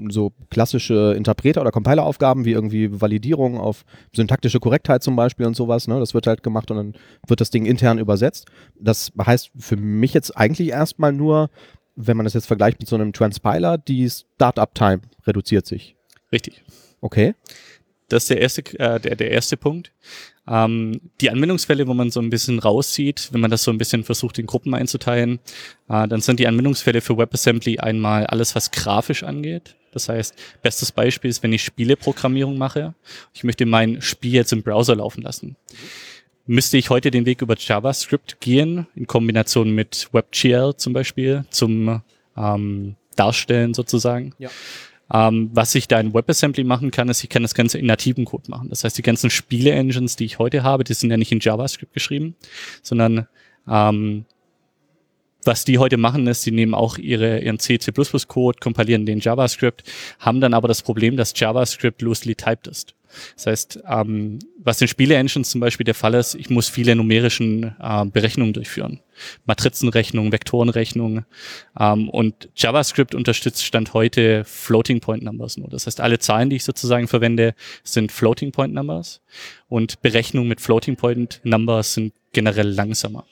so 0.09 0.33
klassische 0.49 1.13
Interpreter- 1.15 1.61
oder 1.61 1.71
Compiler-Aufgaben 1.71 2.43
wie 2.43 2.51
irgendwie 2.51 2.99
Validierung 2.99 3.57
auf 3.57 3.85
syntaktische 4.13 4.59
Korrektheit 4.59 5.01
zum 5.01 5.15
Beispiel 5.15 5.45
und 5.45 5.55
sowas, 5.55 5.87
ne, 5.87 5.97
das 5.99 6.13
wird 6.13 6.27
halt 6.27 6.43
gemacht 6.43 6.69
und 6.69 6.77
dann 6.77 6.93
wird 7.25 7.39
das 7.39 7.51
Ding 7.51 7.65
intern 7.65 7.99
übersetzt. 7.99 8.47
Das 8.77 9.13
heißt 9.17 9.51
für 9.57 9.77
mich 9.77 10.13
jetzt 10.13 10.35
eigentlich 10.35 10.69
erstmal 10.69 11.13
nur, 11.13 11.49
wenn 11.95 12.17
man 12.17 12.25
das 12.25 12.33
jetzt 12.33 12.47
vergleicht 12.47 12.79
mit 12.79 12.89
so 12.89 12.97
einem 12.97 13.13
Transpiler, 13.13 13.77
die 13.77 14.09
Startup-Time 14.09 14.99
reduziert 15.25 15.65
sich. 15.65 15.95
Richtig. 16.33 16.63
Okay. 16.99 17.33
Das 18.09 18.23
ist 18.23 18.29
der 18.29 18.41
erste, 18.41 18.61
äh, 18.79 18.99
der, 18.99 19.15
der 19.15 19.31
erste 19.31 19.57
Punkt. 19.57 19.91
Ähm, 20.47 21.01
die 21.19 21.29
Anwendungsfälle, 21.29 21.87
wo 21.87 21.93
man 21.93 22.09
so 22.09 22.21
ein 22.21 22.29
bisschen 22.29 22.59
raussieht, 22.59 23.29
wenn 23.31 23.41
man 23.41 23.51
das 23.51 23.63
so 23.63 23.71
ein 23.71 23.77
bisschen 23.77 24.03
versucht, 24.03 24.39
in 24.39 24.45
Gruppen 24.45 24.73
einzuteilen, 24.73 25.39
äh, 25.89 26.07
dann 26.07 26.21
sind 26.21 26.39
die 26.39 26.47
Anwendungsfälle 26.47 27.01
für 27.01 27.17
WebAssembly 27.17 27.79
einmal 27.79 28.25
alles, 28.27 28.55
was 28.55 28.71
grafisch 28.71 29.23
angeht. 29.23 29.75
Das 29.91 30.09
heißt, 30.09 30.35
bestes 30.61 30.91
Beispiel 30.91 31.29
ist, 31.29 31.43
wenn 31.43 31.53
ich 31.53 31.63
Spieleprogrammierung 31.63 32.57
mache. 32.57 32.93
Ich 33.33 33.43
möchte 33.43 33.65
mein 33.65 34.01
Spiel 34.01 34.33
jetzt 34.33 34.53
im 34.53 34.63
Browser 34.63 34.95
laufen 34.95 35.21
lassen. 35.21 35.55
Müsste 36.45 36.77
ich 36.77 36.89
heute 36.89 37.11
den 37.11 37.25
Weg 37.25 37.41
über 37.41 37.55
JavaScript 37.57 38.39
gehen, 38.39 38.87
in 38.95 39.05
Kombination 39.05 39.71
mit 39.71 40.07
WebGL 40.13 40.75
zum 40.77 40.93
Beispiel, 40.93 41.45
zum 41.49 42.01
ähm, 42.37 42.95
Darstellen 43.17 43.73
sozusagen. 43.73 44.33
Ja. 44.37 44.49
Ähm, 45.13 45.49
was 45.53 45.73
ich 45.75 45.87
da 45.87 45.99
in 45.99 46.13
WebAssembly 46.13 46.63
machen 46.63 46.91
kann, 46.91 47.09
ist, 47.09 47.23
ich 47.23 47.29
kann 47.29 47.41
das 47.41 47.55
Ganze 47.55 47.77
in 47.77 47.85
nativen 47.85 48.25
Code 48.25 48.49
machen. 48.49 48.69
Das 48.69 48.83
heißt, 48.83 48.97
die 48.97 49.03
ganzen 49.03 49.29
Spiele-Engines, 49.29 50.15
die 50.15 50.25
ich 50.25 50.39
heute 50.39 50.63
habe, 50.63 50.83
die 50.83 50.93
sind 50.93 51.11
ja 51.11 51.17
nicht 51.17 51.31
in 51.31 51.39
JavaScript 51.39 51.93
geschrieben, 51.93 52.35
sondern 52.81 53.27
ähm, 53.69 54.25
was 55.47 55.63
die 55.63 55.77
heute 55.77 55.97
machen, 55.97 56.27
ist, 56.27 56.41
sie 56.41 56.51
nehmen 56.51 56.73
auch 56.73 56.97
ihre, 56.97 57.39
ihren 57.39 57.57
C, 57.57 57.79
C++-Code, 57.79 58.59
kompilieren 58.59 59.05
den 59.05 59.19
JavaScript, 59.19 59.83
haben 60.19 60.41
dann 60.41 60.53
aber 60.53 60.67
das 60.67 60.81
Problem, 60.81 61.15
dass 61.15 61.33
JavaScript 61.35 62.01
loosely 62.01 62.35
typed 62.35 62.67
ist. 62.67 62.93
Das 63.35 63.47
heißt, 63.47 63.79
ähm, 63.89 64.39
was 64.57 64.81
in 64.81 64.87
Spiele-Engines 64.87 65.49
zum 65.49 65.61
Beispiel 65.61 65.83
der 65.83 65.93
Fall 65.93 66.13
ist, 66.13 66.35
ich 66.35 66.49
muss 66.49 66.69
viele 66.69 66.95
numerischen 66.95 67.75
äh, 67.79 68.05
Berechnungen 68.05 68.53
durchführen. 68.53 68.99
Matrizenrechnungen, 69.45 70.31
Vektorenrechnungen. 70.31 71.25
Ähm, 71.79 72.09
und 72.09 72.49
JavaScript 72.55 73.15
unterstützt 73.15 73.63
Stand 73.63 73.93
heute 73.93 74.43
Floating 74.45 74.99
Point 74.99 75.23
Numbers 75.23 75.57
nur. 75.57 75.69
Das 75.69 75.87
heißt, 75.87 76.01
alle 76.01 76.19
Zahlen, 76.19 76.49
die 76.49 76.57
ich 76.57 76.63
sozusagen 76.63 77.07
verwende, 77.07 77.55
sind 77.83 78.11
Floating 78.11 78.51
Point 78.51 78.73
Numbers. 78.73 79.21
Und 79.69 80.01
Berechnungen 80.01 80.49
mit 80.49 80.61
Floating 80.61 80.95
Point 80.95 81.41
Numbers 81.43 81.93
sind 81.93 82.13
generell 82.33 82.69
langsamer. 82.69 83.25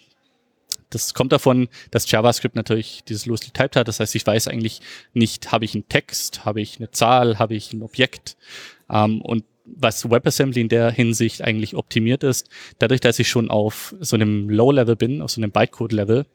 Das 0.90 1.14
kommt 1.14 1.32
davon, 1.32 1.68
dass 1.92 2.10
JavaScript 2.10 2.56
natürlich 2.56 3.04
dieses 3.04 3.26
loosely 3.26 3.52
typed 3.52 3.76
hat. 3.76 3.88
Das 3.88 4.00
heißt, 4.00 4.16
ich 4.16 4.26
weiß 4.26 4.48
eigentlich 4.48 4.82
nicht, 5.14 5.52
habe 5.52 5.66
ich 5.66 5.74
einen 5.74 5.90
Text, 5.90 6.46
habe 6.46 6.62
ich 6.62 6.78
eine 6.78 6.92
Zahl, 6.92 7.40
habe 7.40 7.56
ich 7.56 7.74
ein 7.74 7.82
Objekt. 7.82 8.38
Ähm, 8.90 9.22
und 9.22 9.44
was 9.66 10.10
WebAssembly 10.10 10.62
in 10.62 10.70
der 10.70 10.92
Hinsicht 10.92 11.42
eigentlich 11.42 11.76
optimiert 11.76 12.24
ist, 12.24 12.50
dadurch, 12.80 13.02
dass 13.02 13.20
ich 13.20 13.28
schon 13.28 13.50
auf 13.50 13.96
so 14.00 14.16
einem 14.16 14.50
Low-Level 14.50 14.96
bin, 14.96 15.22
auf 15.22 15.32
so 15.32 15.42
einem 15.42 15.52
Bytecode-Level, 15.52 16.26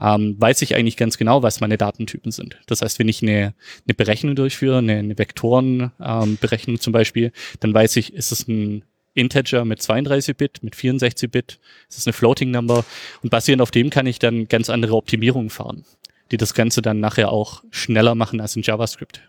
ähm, 0.00 0.36
weiß 0.38 0.62
ich 0.62 0.76
eigentlich 0.76 0.96
ganz 0.96 1.16
genau, 1.18 1.42
was 1.42 1.60
meine 1.60 1.78
Datentypen 1.78 2.32
sind. 2.32 2.58
Das 2.66 2.82
heißt, 2.82 2.98
wenn 2.98 3.08
ich 3.08 3.22
eine, 3.22 3.54
eine 3.86 3.94
Berechnung 3.96 4.36
durchführe, 4.36 4.78
eine, 4.78 4.96
eine 4.96 5.18
Vektorenberechnung 5.18 6.76
ähm, 6.76 6.80
zum 6.80 6.92
Beispiel, 6.92 7.32
dann 7.60 7.72
weiß 7.72 7.96
ich, 7.96 8.12
ist 8.12 8.32
es 8.32 8.46
ein 8.46 8.84
Integer 9.14 9.64
mit 9.64 9.80
32-Bit, 9.80 10.62
mit 10.62 10.74
64-Bit, 10.74 11.58
ist 11.88 11.98
es 11.98 12.06
eine 12.06 12.12
Floating 12.12 12.50
Number 12.50 12.84
und 13.22 13.30
basierend 13.30 13.62
auf 13.62 13.70
dem 13.70 13.90
kann 13.90 14.06
ich 14.06 14.18
dann 14.18 14.46
ganz 14.46 14.68
andere 14.68 14.94
Optimierungen 14.94 15.48
fahren, 15.48 15.84
die 16.30 16.36
das 16.36 16.52
Ganze 16.52 16.82
dann 16.82 17.00
nachher 17.00 17.32
auch 17.32 17.64
schneller 17.70 18.14
machen 18.14 18.40
als 18.40 18.56
in 18.56 18.62
JavaScript. 18.62 19.22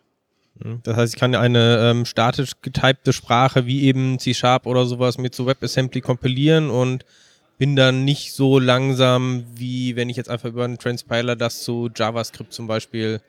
Mhm. 0.64 0.82
Das 0.84 0.98
heißt, 0.98 1.14
ich 1.14 1.20
kann 1.20 1.36
eine 1.36 1.92
ähm, 1.92 2.06
statisch 2.06 2.52
getypte 2.62 3.14
Sprache 3.14 3.66
wie 3.66 3.84
eben 3.84 4.20
C-Sharp 4.20 4.66
oder 4.66 4.86
sowas 4.86 5.18
mit 5.18 5.36
so 5.36 5.46
WebAssembly 5.46 6.02
kompilieren 6.02 6.70
und 6.70 7.06
bin 7.58 7.76
dann 7.76 8.06
nicht 8.06 8.34
so 8.34 8.60
langsam, 8.60 9.46
wie 9.56 9.96
wenn 9.96 10.10
ich 10.10 10.18
jetzt 10.18 10.30
einfach 10.30 10.50
über 10.50 10.66
einen 10.66 10.78
Transpiler 10.78 11.36
das 11.36 11.64
zu 11.64 11.90
JavaScript 11.96 12.54
zum 12.54 12.68
Beispiel 12.68 13.22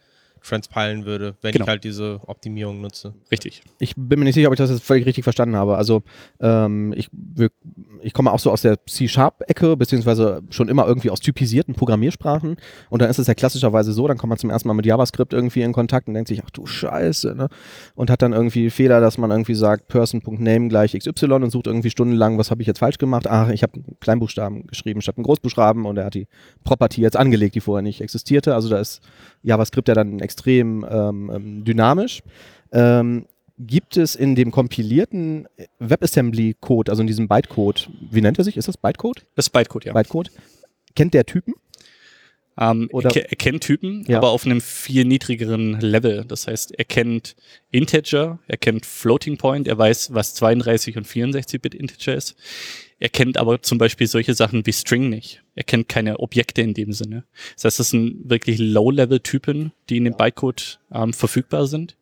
transpilen 0.42 1.04
würde, 1.04 1.36
wenn 1.42 1.52
genau. 1.52 1.64
ich 1.64 1.68
halt 1.68 1.84
diese 1.84 2.20
Optimierung 2.26 2.80
nutze. 2.80 3.14
Richtig. 3.30 3.62
Ich 3.78 3.94
bin 3.96 4.18
mir 4.18 4.24
nicht 4.24 4.34
sicher, 4.34 4.48
ob 4.48 4.54
ich 4.54 4.58
das 4.58 4.70
jetzt 4.70 4.84
völlig 4.84 5.06
richtig 5.06 5.24
verstanden 5.24 5.56
habe. 5.56 5.76
Also 5.76 6.02
ähm, 6.40 6.94
ich, 6.96 7.10
ich 8.02 8.12
komme 8.12 8.32
auch 8.32 8.38
so 8.38 8.50
aus 8.50 8.62
der 8.62 8.84
C-Sharp-Ecke, 8.86 9.76
beziehungsweise 9.76 10.42
schon 10.50 10.68
immer 10.68 10.86
irgendwie 10.86 11.10
aus 11.10 11.20
typisierten 11.20 11.74
Programmiersprachen. 11.74 12.56
Und 12.90 13.02
dann 13.02 13.10
ist 13.10 13.18
es 13.18 13.26
ja 13.26 13.34
klassischerweise 13.34 13.92
so, 13.92 14.06
dann 14.06 14.18
kommt 14.18 14.30
man 14.30 14.38
zum 14.38 14.50
ersten 14.50 14.68
Mal 14.68 14.74
mit 14.74 14.86
JavaScript 14.86 15.32
irgendwie 15.32 15.62
in 15.62 15.72
Kontakt 15.72 16.08
und 16.08 16.14
denkt 16.14 16.28
sich, 16.28 16.42
ach 16.44 16.50
du 16.50 16.66
Scheiße, 16.66 17.34
ne? 17.34 17.48
Und 17.94 18.10
hat 18.10 18.22
dann 18.22 18.32
irgendwie 18.32 18.70
Fehler, 18.70 19.00
dass 19.00 19.18
man 19.18 19.30
irgendwie 19.30 19.54
sagt, 19.54 19.88
person.name 19.88 20.68
gleich 20.68 20.98
XY 20.98 21.32
und 21.32 21.50
sucht 21.50 21.66
irgendwie 21.66 21.90
stundenlang, 21.90 22.38
was 22.38 22.50
habe 22.50 22.62
ich 22.62 22.66
jetzt 22.66 22.78
falsch 22.78 22.98
gemacht? 22.98 23.26
Ach, 23.26 23.48
ich 23.50 23.62
habe 23.62 23.74
einen 23.74 23.96
Kleinbuchstaben 24.00 24.66
geschrieben 24.66 25.00
statt 25.00 25.16
einen 25.16 25.24
Großbuchstaben 25.24 25.86
und 25.86 25.96
er 25.96 26.06
hat 26.06 26.14
die 26.14 26.26
Property 26.64 27.00
jetzt 27.00 27.16
angelegt, 27.16 27.54
die 27.54 27.60
vorher 27.60 27.82
nicht 27.82 28.00
existierte. 28.00 28.54
Also 28.54 28.68
da 28.68 28.78
ist 28.78 29.00
JavaScript 29.42 29.88
ja 29.88 29.94
dann 29.94 30.20
extrem 30.20 30.84
ähm, 30.88 31.30
ähm, 31.34 31.64
dynamisch. 31.64 32.22
Ähm, 32.72 33.26
gibt 33.58 33.96
es 33.96 34.14
in 34.14 34.34
dem 34.34 34.50
kompilierten 34.50 35.48
WebAssembly-Code, 35.80 36.90
also 36.90 37.02
in 37.02 37.06
diesem 37.06 37.28
Bytecode, 37.28 37.90
wie 38.10 38.20
nennt 38.20 38.38
er 38.38 38.44
sich? 38.44 38.56
Ist 38.56 38.68
das 38.68 38.76
Bytecode? 38.76 39.26
Das 39.34 39.46
ist 39.46 39.50
Bytecode, 39.50 39.86
ja. 39.86 39.92
Bytecode. 39.92 40.30
Kennt 40.94 41.14
der 41.14 41.26
Typen? 41.26 41.54
Ähm, 42.58 42.88
Oder? 42.92 43.14
Er, 43.14 43.36
kennt 43.36 43.62
Typen, 43.62 44.04
ja. 44.08 44.18
aber 44.18 44.30
auf 44.30 44.44
einem 44.44 44.60
viel 44.60 45.04
niedrigeren 45.04 45.80
Level. 45.80 46.24
Das 46.26 46.46
heißt, 46.46 46.76
er 46.76 46.84
kennt 46.84 47.36
Integer, 47.70 48.40
er 48.48 48.56
kennt 48.56 48.84
Floating 48.84 49.38
Point, 49.38 49.68
er 49.68 49.78
weiß, 49.78 50.12
was 50.12 50.34
32 50.34 50.96
und 50.96 51.06
64-Bit 51.06 51.74
Integer 51.74 52.14
ist. 52.14 52.36
Er 53.00 53.08
kennt 53.08 53.36
aber 53.36 53.62
zum 53.62 53.78
Beispiel 53.78 54.06
solche 54.06 54.34
Sachen 54.34 54.66
wie 54.66 54.72
String 54.72 55.08
nicht. 55.08 55.42
Er 55.54 55.64
kennt 55.64 55.88
keine 55.88 56.18
Objekte 56.18 56.62
in 56.62 56.74
dem 56.74 56.92
Sinne. 56.92 57.24
Das 57.54 57.64
heißt, 57.64 57.80
das 57.80 57.90
sind 57.90 58.28
wirklich 58.28 58.58
Low-Level-Typen, 58.58 59.72
die 59.88 59.98
in 59.98 60.04
dem 60.04 60.16
Bytecode 60.16 60.80
ähm, 60.92 61.12
verfügbar 61.12 61.66
sind. 61.66 61.96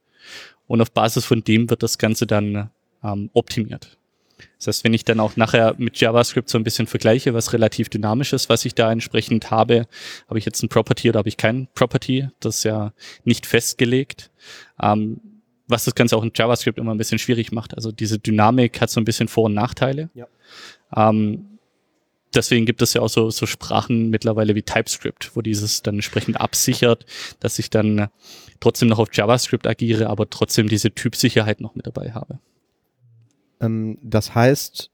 Und 0.67 0.81
auf 0.81 0.91
Basis 0.93 1.25
von 1.25 1.45
dem 1.45 1.69
wird 1.69 1.83
das 1.83 1.99
Ganze 1.99 2.27
dann 2.27 2.71
ähm, 3.05 3.31
optimiert. 3.35 3.99
Das 4.59 4.67
heißt, 4.69 4.85
wenn 4.85 4.95
ich 4.95 5.05
dann 5.05 5.21
auch 5.21 5.37
nachher 5.37 5.75
mit 5.79 5.99
JavaScript 5.99 6.49
so 6.49 6.59
ein 6.59 6.65
bisschen 6.65 6.87
vergleiche, 6.87 7.35
was 7.35 7.53
relativ 7.53 7.89
dynamisch 7.89 8.33
ist, 8.33 8.49
was 8.49 8.65
ich 8.65 8.75
da 8.75 8.91
entsprechend 8.91 9.51
habe, 9.51 9.87
habe 10.29 10.39
ich 10.39 10.45
jetzt 10.45 10.63
ein 10.63 10.69
Property 10.69 11.09
oder 11.09 11.19
habe 11.19 11.29
ich 11.29 11.37
kein 11.37 11.69
Property, 11.75 12.29
das 12.41 12.59
ist 12.59 12.65
ja 12.65 12.93
nicht 13.25 13.47
festgelegt. 13.47 14.31
Ähm, 14.81 15.21
was 15.69 15.85
das 15.85 15.95
Ganze 15.95 16.17
auch 16.17 16.23
in 16.23 16.33
JavaScript 16.35 16.79
immer 16.79 16.95
ein 16.95 16.99
bisschen 16.99 17.19
schwierig 17.19 17.53
macht. 17.53 17.75
Also 17.75 17.93
diese 17.93 18.19
Dynamik 18.19 18.81
hat 18.81 18.91
so 18.91 19.01
ein 19.01 19.05
bisschen 19.05 19.29
Vor- 19.29 19.45
und 19.45 19.55
Nachteile. 19.55 20.11
Ja. 20.15 20.27
Ähm, 20.95 21.59
deswegen 22.35 22.67
gibt 22.67 22.83
es 22.83 22.95
ja 22.95 23.01
auch 23.01 23.09
so, 23.09 23.31
so 23.31 23.47
Sprachen 23.47 24.11
mittlerweile 24.11 24.55
wie 24.55 24.63
TypeScript, 24.63 25.35
wo 25.35 25.43
dieses 25.43 25.83
dann 25.83 25.97
entsprechend 25.97 26.41
absichert, 26.41 27.07
dass 27.41 27.59
ich 27.59 27.71
dann 27.71 28.09
trotzdem 28.61 28.89
noch 28.89 28.99
auf 28.99 29.09
JavaScript 29.13 29.67
agiere, 29.67 30.09
aber 30.09 30.31
trotzdem 30.31 30.69
diese 30.69 30.93
Typsicherheit 30.93 31.61
noch 31.61 31.75
mit 31.75 31.87
dabei 31.87 32.13
habe. 32.13 32.39
Ähm, 33.61 33.99
das 34.03 34.35
heißt, 34.35 34.91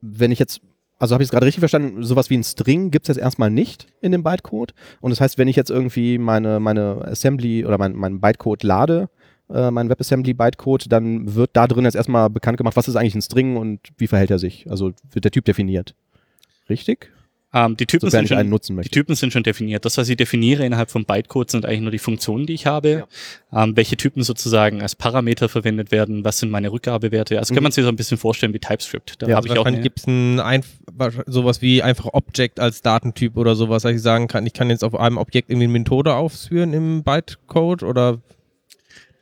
wenn 0.00 0.32
ich 0.32 0.38
jetzt, 0.38 0.60
also 0.98 1.14
habe 1.14 1.22
ich 1.22 1.28
es 1.28 1.30
gerade 1.30 1.46
richtig 1.46 1.60
verstanden, 1.60 2.02
sowas 2.02 2.30
wie 2.30 2.36
ein 2.36 2.44
String 2.44 2.90
gibt 2.90 3.08
es 3.08 3.16
jetzt 3.16 3.22
erstmal 3.22 3.50
nicht 3.50 3.86
in 4.00 4.12
dem 4.12 4.22
Bytecode. 4.22 4.74
Und 5.00 5.10
das 5.10 5.20
heißt, 5.20 5.38
wenn 5.38 5.48
ich 5.48 5.56
jetzt 5.56 5.70
irgendwie 5.70 6.18
meine, 6.18 6.60
meine 6.60 7.02
Assembly 7.06 7.64
oder 7.64 7.78
mein, 7.78 7.94
meinen 7.94 8.20
Bytecode 8.20 8.62
lade, 8.62 9.08
äh, 9.52 9.70
mein 9.70 9.88
WebAssembly-Bytecode, 9.88 10.86
dann 10.88 11.34
wird 11.34 11.50
da 11.54 11.66
drin 11.66 11.84
jetzt 11.84 11.94
erstmal 11.96 12.30
bekannt 12.30 12.58
gemacht, 12.58 12.76
was 12.76 12.88
ist 12.88 12.96
eigentlich 12.96 13.14
ein 13.14 13.22
String 13.22 13.56
und 13.56 13.80
wie 13.98 14.06
verhält 14.06 14.30
er 14.30 14.38
sich. 14.38 14.70
Also 14.70 14.92
wird 15.12 15.24
der 15.24 15.32
Typ 15.32 15.44
definiert. 15.44 15.94
Richtig? 16.68 17.10
Ähm, 17.54 17.76
die, 17.76 17.86
Typen 17.86 18.10
sind 18.10 18.28
schon, 18.28 18.48
nutzen 18.48 18.74
möchte. 18.74 18.90
die 18.90 18.98
Typen 18.98 19.14
sind 19.14 19.32
schon 19.32 19.44
definiert. 19.44 19.84
Das, 19.84 19.96
was 19.96 20.08
ich 20.08 20.16
definiere 20.16 20.66
innerhalb 20.66 20.90
von 20.90 21.04
Bytecode, 21.04 21.48
sind 21.52 21.64
eigentlich 21.64 21.82
nur 21.82 21.92
die 21.92 22.00
Funktionen, 22.00 22.46
die 22.46 22.52
ich 22.52 22.66
habe. 22.66 23.06
Ja. 23.52 23.62
Ähm, 23.62 23.76
welche 23.76 23.96
Typen 23.96 24.24
sozusagen 24.24 24.82
als 24.82 24.96
Parameter 24.96 25.48
verwendet 25.48 25.92
werden, 25.92 26.24
was 26.24 26.38
sind 26.38 26.50
meine 26.50 26.72
Rückgabewerte. 26.72 27.38
Also 27.38 27.54
mhm. 27.54 27.56
kann 27.56 27.62
man 27.62 27.72
sich 27.72 27.84
so 27.84 27.88
ein 27.88 27.96
bisschen 27.96 28.18
vorstellen 28.18 28.52
wie 28.54 28.58
TypeScript. 28.58 29.22
Da 29.22 29.28
ja, 29.28 29.36
habe 29.36 29.46
ich 29.46 29.56
auch 29.56 29.64
gibt 29.82 30.00
es 30.00 30.08
ein 30.08 30.64
sowas 31.26 31.62
wie 31.62 31.80
einfach 31.80 32.06
Object 32.12 32.58
als 32.58 32.82
Datentyp 32.82 33.36
oder 33.36 33.54
sowas, 33.54 33.84
dass 33.84 33.92
ich 33.92 34.02
sagen 34.02 34.26
kann, 34.26 34.44
ich 34.46 34.52
kann 34.52 34.68
jetzt 34.68 34.82
auf 34.82 34.96
einem 34.96 35.18
Objekt 35.18 35.48
irgendwie 35.48 35.66
eine 35.66 35.74
Methode 35.74 36.14
ausführen 36.14 36.72
im 36.72 37.04
Bytecode 37.04 37.84
oder 37.84 38.18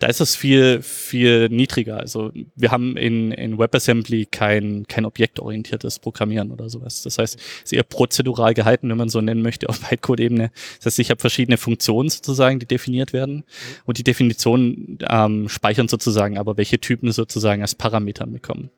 da 0.02 0.08
ist 0.08 0.20
es 0.20 0.34
viel, 0.34 0.82
viel 0.82 1.48
niedriger. 1.48 1.98
Also 1.98 2.32
wir 2.56 2.72
haben 2.72 2.96
in, 2.96 3.30
in 3.30 3.56
WebAssembly 3.56 4.26
kein, 4.26 4.84
kein 4.88 5.04
objektorientiertes 5.04 6.00
Programmieren 6.00 6.50
oder 6.50 6.68
sowas. 6.68 7.02
Das 7.02 7.18
heißt, 7.18 7.38
es 7.38 7.62
ist 7.66 7.72
eher 7.72 7.84
prozedural 7.84 8.52
gehalten, 8.52 8.88
wenn 8.88 8.96
man 8.96 9.08
so 9.08 9.20
nennen 9.20 9.42
möchte, 9.42 9.68
auf 9.68 9.78
Bytecode-Ebene. 9.78 10.50
Das 10.78 10.86
heißt, 10.86 10.98
ich 10.98 11.10
habe 11.10 11.20
verschiedene 11.20 11.56
Funktionen 11.56 12.08
sozusagen, 12.08 12.58
die 12.58 12.66
definiert 12.66 13.12
werden. 13.12 13.44
Und 13.84 13.98
die 13.98 14.02
Definitionen 14.02 14.98
ähm, 15.08 15.48
speichern 15.48 15.86
sozusagen 15.86 16.36
aber, 16.36 16.56
welche 16.56 16.80
Typen 16.80 17.12
sozusagen 17.12 17.62
als 17.62 17.76
Parametern 17.76 18.32
bekommen. 18.32 18.70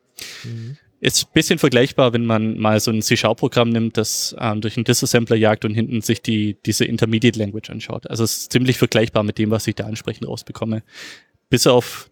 Mhm. 0.43 0.77
Ist 1.01 1.33
bisschen 1.33 1.59
vergleichbar, 1.59 2.13
wenn 2.13 2.25
man 2.25 2.57
mal 2.57 2.79
so 2.79 2.89
ein 2.89 3.01
C-Sharp-Programm 3.01 3.69
nimmt, 3.69 3.97
das 3.97 4.35
ähm, 4.39 4.61
durch 4.61 4.77
einen 4.77 4.85
Disassembler 4.85 5.35
jagt 5.35 5.65
und 5.65 5.73
hinten 5.73 6.01
sich 6.01 6.21
die, 6.21 6.57
diese 6.65 6.85
Intermediate 6.85 7.37
Language 7.37 7.69
anschaut. 7.69 8.09
Also 8.09 8.23
es 8.23 8.37
ist 8.37 8.51
ziemlich 8.51 8.77
vergleichbar 8.77 9.23
mit 9.23 9.37
dem, 9.37 9.51
was 9.51 9.67
ich 9.67 9.75
da 9.75 9.87
entsprechend 9.87 10.27
rausbekomme. 10.27 10.83
Bis 11.49 11.67
auf 11.67 12.09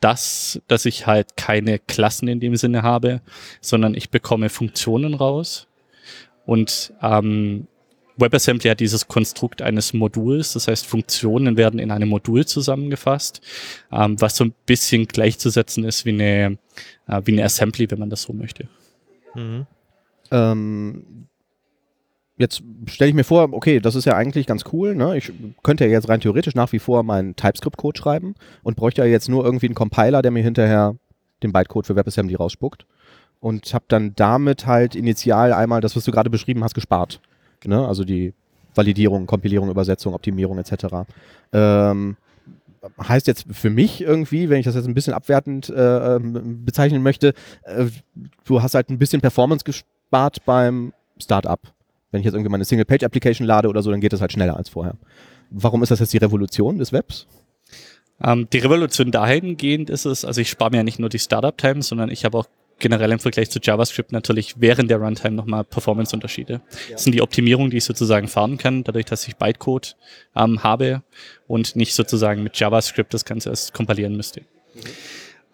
das, 0.00 0.60
dass 0.68 0.84
ich 0.84 1.06
halt 1.06 1.36
keine 1.36 1.78
Klassen 1.78 2.28
in 2.28 2.38
dem 2.40 2.54
Sinne 2.56 2.82
habe, 2.82 3.22
sondern 3.60 3.94
ich 3.94 4.10
bekomme 4.10 4.48
Funktionen 4.48 5.14
raus. 5.14 5.66
Und 6.46 6.92
ähm, 7.02 7.66
WebAssembly 8.18 8.68
hat 8.68 8.80
dieses 8.80 9.08
Konstrukt 9.08 9.62
eines 9.62 9.92
Moduls, 9.92 10.52
das 10.52 10.68
heißt 10.68 10.86
Funktionen 10.86 11.56
werden 11.56 11.78
in 11.78 11.90
einem 11.90 12.08
Modul 12.08 12.46
zusammengefasst, 12.46 13.40
ähm, 13.92 14.20
was 14.20 14.36
so 14.36 14.44
ein 14.44 14.54
bisschen 14.66 15.06
gleichzusetzen 15.06 15.84
ist 15.84 16.04
wie 16.04 16.10
eine, 16.10 16.58
äh, 17.06 17.22
wie 17.24 17.32
eine 17.32 17.44
Assembly, 17.44 17.90
wenn 17.90 17.98
man 17.98 18.10
das 18.10 18.22
so 18.22 18.32
möchte. 18.32 18.68
Mhm. 19.34 19.66
Ähm, 20.30 21.28
jetzt 22.36 22.62
stelle 22.86 23.10
ich 23.10 23.14
mir 23.14 23.24
vor, 23.24 23.52
okay, 23.52 23.80
das 23.80 23.94
ist 23.94 24.04
ja 24.04 24.14
eigentlich 24.14 24.46
ganz 24.46 24.64
cool. 24.72 24.94
Ne? 24.94 25.16
Ich 25.16 25.32
könnte 25.62 25.84
ja 25.84 25.90
jetzt 25.90 26.08
rein 26.08 26.20
theoretisch 26.20 26.54
nach 26.54 26.72
wie 26.72 26.78
vor 26.78 27.02
meinen 27.02 27.36
TypeScript-Code 27.36 27.98
schreiben 27.98 28.34
und 28.62 28.76
bräuchte 28.76 29.02
ja 29.02 29.08
jetzt 29.08 29.28
nur 29.28 29.44
irgendwie 29.44 29.66
einen 29.66 29.74
Compiler, 29.74 30.22
der 30.22 30.30
mir 30.30 30.42
hinterher 30.42 30.96
den 31.42 31.52
Bytecode 31.52 31.86
für 31.86 31.96
WebAssembly 31.96 32.34
rausspuckt. 32.34 32.86
Und 33.40 33.72
habe 33.72 33.84
dann 33.86 34.16
damit 34.16 34.66
halt 34.66 34.96
initial 34.96 35.52
einmal 35.52 35.80
das, 35.80 35.94
was 35.94 36.02
du 36.02 36.10
gerade 36.10 36.28
beschrieben 36.28 36.64
hast, 36.64 36.74
gespart. 36.74 37.20
Ne? 37.66 37.86
Also 37.86 38.04
die 38.04 38.34
Validierung, 38.74 39.26
Kompilierung, 39.26 39.70
Übersetzung, 39.70 40.14
Optimierung 40.14 40.58
etc. 40.58 41.06
Ähm, 41.52 42.16
heißt 43.00 43.26
jetzt 43.26 43.46
für 43.50 43.70
mich 43.70 44.00
irgendwie, 44.00 44.48
wenn 44.48 44.58
ich 44.58 44.64
das 44.64 44.74
jetzt 44.74 44.86
ein 44.86 44.94
bisschen 44.94 45.14
abwertend 45.14 45.68
äh, 45.68 46.16
ähm, 46.16 46.64
bezeichnen 46.64 47.02
möchte, 47.02 47.34
äh, 47.64 47.86
du 48.44 48.62
hast 48.62 48.74
halt 48.74 48.90
ein 48.90 48.98
bisschen 48.98 49.20
Performance 49.20 49.64
gespart 49.64 50.44
beim 50.44 50.92
Startup. 51.18 51.60
Wenn 52.10 52.20
ich 52.20 52.24
jetzt 52.24 52.34
irgendwie 52.34 52.50
meine 52.50 52.64
Single-Page-Application 52.64 53.46
lade 53.46 53.68
oder 53.68 53.82
so, 53.82 53.90
dann 53.90 54.00
geht 54.00 54.12
das 54.12 54.20
halt 54.20 54.32
schneller 54.32 54.56
als 54.56 54.68
vorher. 54.68 54.94
Warum 55.50 55.82
ist 55.82 55.90
das 55.90 56.00
jetzt 56.00 56.12
die 56.12 56.18
Revolution 56.18 56.78
des 56.78 56.92
Webs? 56.92 57.26
Ähm, 58.22 58.48
die 58.52 58.58
Revolution 58.58 59.10
dahingehend 59.10 59.90
ist 59.90 60.04
es, 60.04 60.24
also 60.24 60.40
ich 60.40 60.50
spare 60.50 60.70
mir 60.70 60.78
ja 60.78 60.82
nicht 60.82 60.98
nur 60.98 61.08
die 61.08 61.18
Startup-Time, 61.18 61.82
sondern 61.82 62.10
ich 62.10 62.24
habe 62.24 62.38
auch 62.38 62.46
generell 62.78 63.12
im 63.12 63.18
Vergleich 63.18 63.50
zu 63.50 63.58
JavaScript 63.62 64.12
natürlich 64.12 64.54
während 64.58 64.90
der 64.90 64.98
Runtime 64.98 65.34
nochmal 65.34 65.64
Performance-Unterschiede. 65.64 66.60
Das 66.90 67.04
sind 67.04 67.12
die 67.12 67.22
Optimierungen, 67.22 67.70
die 67.70 67.78
ich 67.78 67.84
sozusagen 67.84 68.28
fahren 68.28 68.58
kann, 68.58 68.84
dadurch, 68.84 69.06
dass 69.06 69.26
ich 69.26 69.36
Bytecode 69.36 69.96
ähm, 70.36 70.62
habe 70.62 71.02
und 71.46 71.76
nicht 71.76 71.94
sozusagen 71.94 72.42
mit 72.42 72.58
JavaScript 72.58 73.12
das 73.12 73.24
Ganze 73.24 73.50
erst 73.50 73.74
kompilieren 73.74 74.16
müsste. 74.16 74.40
Mhm. 74.40 74.80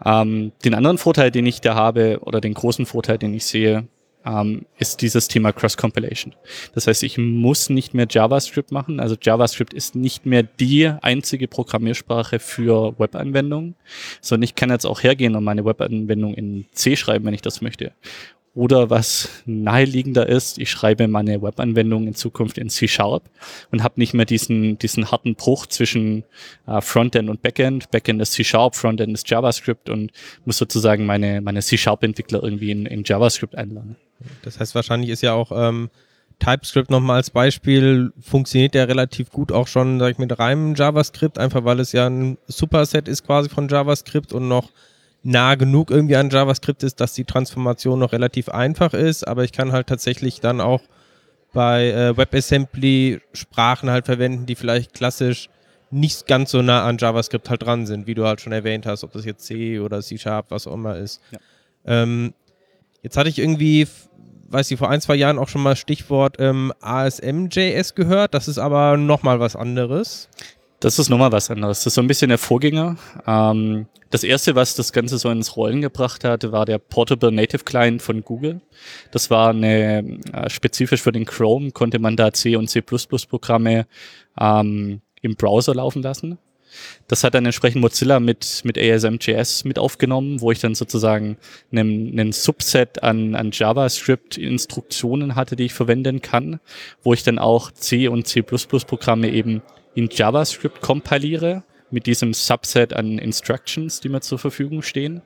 Ähm, 0.04 0.52
den 0.64 0.74
anderen 0.74 0.98
Vorteil, 0.98 1.30
den 1.30 1.46
ich 1.46 1.60
da 1.60 1.74
habe, 1.74 2.18
oder 2.22 2.40
den 2.40 2.54
großen 2.54 2.86
Vorteil, 2.86 3.18
den 3.18 3.32
ich 3.32 3.46
sehe, 3.46 3.88
ähm, 4.24 4.66
ist 4.78 5.02
dieses 5.02 5.28
Thema 5.28 5.52
Cross-Compilation. 5.52 6.34
Das 6.74 6.86
heißt, 6.86 7.02
ich 7.02 7.18
muss 7.18 7.68
nicht 7.68 7.94
mehr 7.94 8.06
JavaScript 8.08 8.72
machen. 8.72 9.00
Also 9.00 9.16
JavaScript 9.20 9.74
ist 9.74 9.94
nicht 9.94 10.26
mehr 10.26 10.42
die 10.42 10.86
einzige 11.02 11.48
Programmiersprache 11.48 12.38
für 12.38 12.98
Webanwendungen, 12.98 13.74
sondern 14.20 14.44
ich 14.44 14.54
kann 14.54 14.70
jetzt 14.70 14.86
auch 14.86 15.02
hergehen 15.02 15.36
und 15.36 15.44
meine 15.44 15.64
Webanwendung 15.64 16.34
in 16.34 16.66
C 16.72 16.96
schreiben, 16.96 17.24
wenn 17.26 17.34
ich 17.34 17.42
das 17.42 17.60
möchte. 17.60 17.92
Oder 18.54 18.88
was 18.88 19.42
naheliegender 19.46 20.28
ist, 20.28 20.58
ich 20.58 20.70
schreibe 20.70 21.08
meine 21.08 21.42
Webanwendung 21.42 22.06
in 22.06 22.14
Zukunft 22.14 22.56
in 22.56 22.70
C-Sharp 22.70 23.28
und 23.72 23.82
habe 23.82 23.98
nicht 23.98 24.14
mehr 24.14 24.26
diesen, 24.26 24.78
diesen 24.78 25.10
harten 25.10 25.34
Bruch 25.34 25.66
zwischen 25.66 26.22
äh, 26.68 26.80
Frontend 26.80 27.28
und 27.28 27.42
Backend. 27.42 27.90
Backend 27.90 28.22
ist 28.22 28.32
C-Sharp, 28.34 28.76
Frontend 28.76 29.12
ist 29.12 29.28
JavaScript 29.28 29.90
und 29.90 30.12
muss 30.44 30.58
sozusagen 30.58 31.04
meine, 31.04 31.40
meine 31.40 31.62
C-Sharp-Entwickler 31.62 32.44
irgendwie 32.44 32.70
in, 32.70 32.86
in 32.86 33.02
JavaScript 33.04 33.56
einladen. 33.56 33.96
Das 34.42 34.60
heißt, 34.60 34.74
wahrscheinlich 34.74 35.10
ist 35.10 35.22
ja 35.22 35.32
auch 35.32 35.52
ähm, 35.54 35.90
TypeScript 36.38 36.90
nochmal 36.90 37.16
als 37.16 37.30
Beispiel, 37.30 38.12
funktioniert 38.20 38.74
ja 38.74 38.84
relativ 38.84 39.30
gut 39.30 39.52
auch 39.52 39.66
schon, 39.66 39.98
sag 39.98 40.12
ich, 40.12 40.18
mit 40.18 40.38
reinem 40.38 40.74
JavaScript, 40.74 41.38
einfach 41.38 41.64
weil 41.64 41.80
es 41.80 41.92
ja 41.92 42.06
ein 42.06 42.38
Superset 42.46 43.08
ist 43.08 43.24
quasi 43.24 43.48
von 43.48 43.68
JavaScript 43.68 44.32
und 44.32 44.48
noch 44.48 44.70
nah 45.22 45.54
genug 45.54 45.90
irgendwie 45.90 46.16
an 46.16 46.30
JavaScript 46.30 46.82
ist, 46.82 47.00
dass 47.00 47.14
die 47.14 47.24
Transformation 47.24 47.98
noch 47.98 48.12
relativ 48.12 48.48
einfach 48.48 48.92
ist, 48.92 49.26
aber 49.26 49.44
ich 49.44 49.52
kann 49.52 49.72
halt 49.72 49.86
tatsächlich 49.86 50.40
dann 50.40 50.60
auch 50.60 50.82
bei 51.52 51.90
äh, 51.90 52.16
WebAssembly 52.16 53.20
Sprachen 53.32 53.88
halt 53.88 54.06
verwenden, 54.06 54.44
die 54.44 54.56
vielleicht 54.56 54.92
klassisch 54.92 55.48
nicht 55.90 56.26
ganz 56.26 56.50
so 56.50 56.60
nah 56.60 56.84
an 56.84 56.98
JavaScript 56.98 57.48
halt 57.48 57.62
dran 57.62 57.86
sind, 57.86 58.06
wie 58.06 58.14
du 58.14 58.26
halt 58.26 58.40
schon 58.40 58.52
erwähnt 58.52 58.84
hast, 58.84 59.04
ob 59.04 59.12
das 59.12 59.24
jetzt 59.24 59.46
C 59.46 59.78
oder 59.78 60.02
C 60.02 60.18
Sharp, 60.18 60.46
was 60.50 60.66
auch 60.66 60.74
immer 60.74 60.96
ist. 60.96 61.22
Ja. 61.30 61.38
Ähm, 61.86 62.34
jetzt 63.04 63.16
hatte 63.16 63.28
ich 63.28 63.38
irgendwie, 63.38 63.86
weiß 64.48 64.68
ich, 64.72 64.78
vor 64.78 64.90
ein, 64.90 65.00
zwei 65.00 65.14
Jahren 65.14 65.38
auch 65.38 65.48
schon 65.48 65.62
mal 65.62 65.76
Stichwort 65.76 66.36
ähm, 66.40 66.72
ASM.js 66.80 67.94
gehört, 67.94 68.34
das 68.34 68.48
ist 68.48 68.58
aber 68.58 68.96
nochmal 68.96 69.38
was 69.38 69.54
anderes. 69.54 70.28
Das 70.80 70.98
ist 70.98 71.08
nochmal 71.08 71.32
was 71.32 71.50
anderes. 71.50 71.78
Das 71.78 71.86
ist 71.86 71.94
so 71.94 72.02
ein 72.02 72.08
bisschen 72.08 72.28
der 72.28 72.36
Vorgänger. 72.36 72.96
Ähm, 73.26 73.86
das 74.10 74.22
erste, 74.22 74.54
was 74.54 74.74
das 74.74 74.92
Ganze 74.92 75.16
so 75.16 75.30
ins 75.30 75.56
Rollen 75.56 75.80
gebracht 75.80 76.24
hat, 76.24 76.52
war 76.52 76.66
der 76.66 76.78
Portable 76.78 77.32
Native 77.32 77.64
Client 77.64 78.02
von 78.02 78.22
Google. 78.22 78.60
Das 79.10 79.30
war 79.30 79.50
eine, 79.50 80.20
äh, 80.32 80.50
spezifisch 80.50 81.00
für 81.00 81.12
den 81.12 81.24
Chrome 81.24 81.70
konnte 81.70 81.98
man 81.98 82.16
da 82.16 82.32
C 82.32 82.56
und 82.56 82.68
C++ 82.68 82.82
Programme 82.82 83.86
ähm, 84.38 85.00
im 85.22 85.36
Browser 85.36 85.74
laufen 85.74 86.02
lassen. 86.02 86.38
Das 87.08 87.24
hat 87.24 87.34
dann 87.34 87.44
entsprechend 87.44 87.80
Mozilla 87.80 88.20
mit, 88.20 88.62
mit 88.64 88.78
ASM.js 88.78 89.64
mit 89.64 89.78
aufgenommen, 89.78 90.40
wo 90.40 90.50
ich 90.52 90.60
dann 90.60 90.74
sozusagen 90.74 91.36
einen, 91.72 92.18
einen 92.18 92.32
Subset 92.32 93.02
an, 93.02 93.34
an 93.34 93.50
JavaScript-Instruktionen 93.52 95.34
hatte, 95.34 95.56
die 95.56 95.64
ich 95.64 95.74
verwenden 95.74 96.22
kann, 96.22 96.60
wo 97.02 97.12
ich 97.12 97.22
dann 97.22 97.38
auch 97.38 97.70
C 97.70 98.08
und 98.08 98.26
C++-Programme 98.26 99.30
eben 99.30 99.62
in 99.94 100.08
JavaScript 100.10 100.80
kompiliere 100.80 101.62
mit 101.90 102.06
diesem 102.06 102.34
Subset 102.34 102.92
an 102.92 103.18
Instructions, 103.18 104.00
die 104.00 104.08
mir 104.08 104.20
zur 104.20 104.38
Verfügung 104.38 104.82
stehen, 104.82 105.22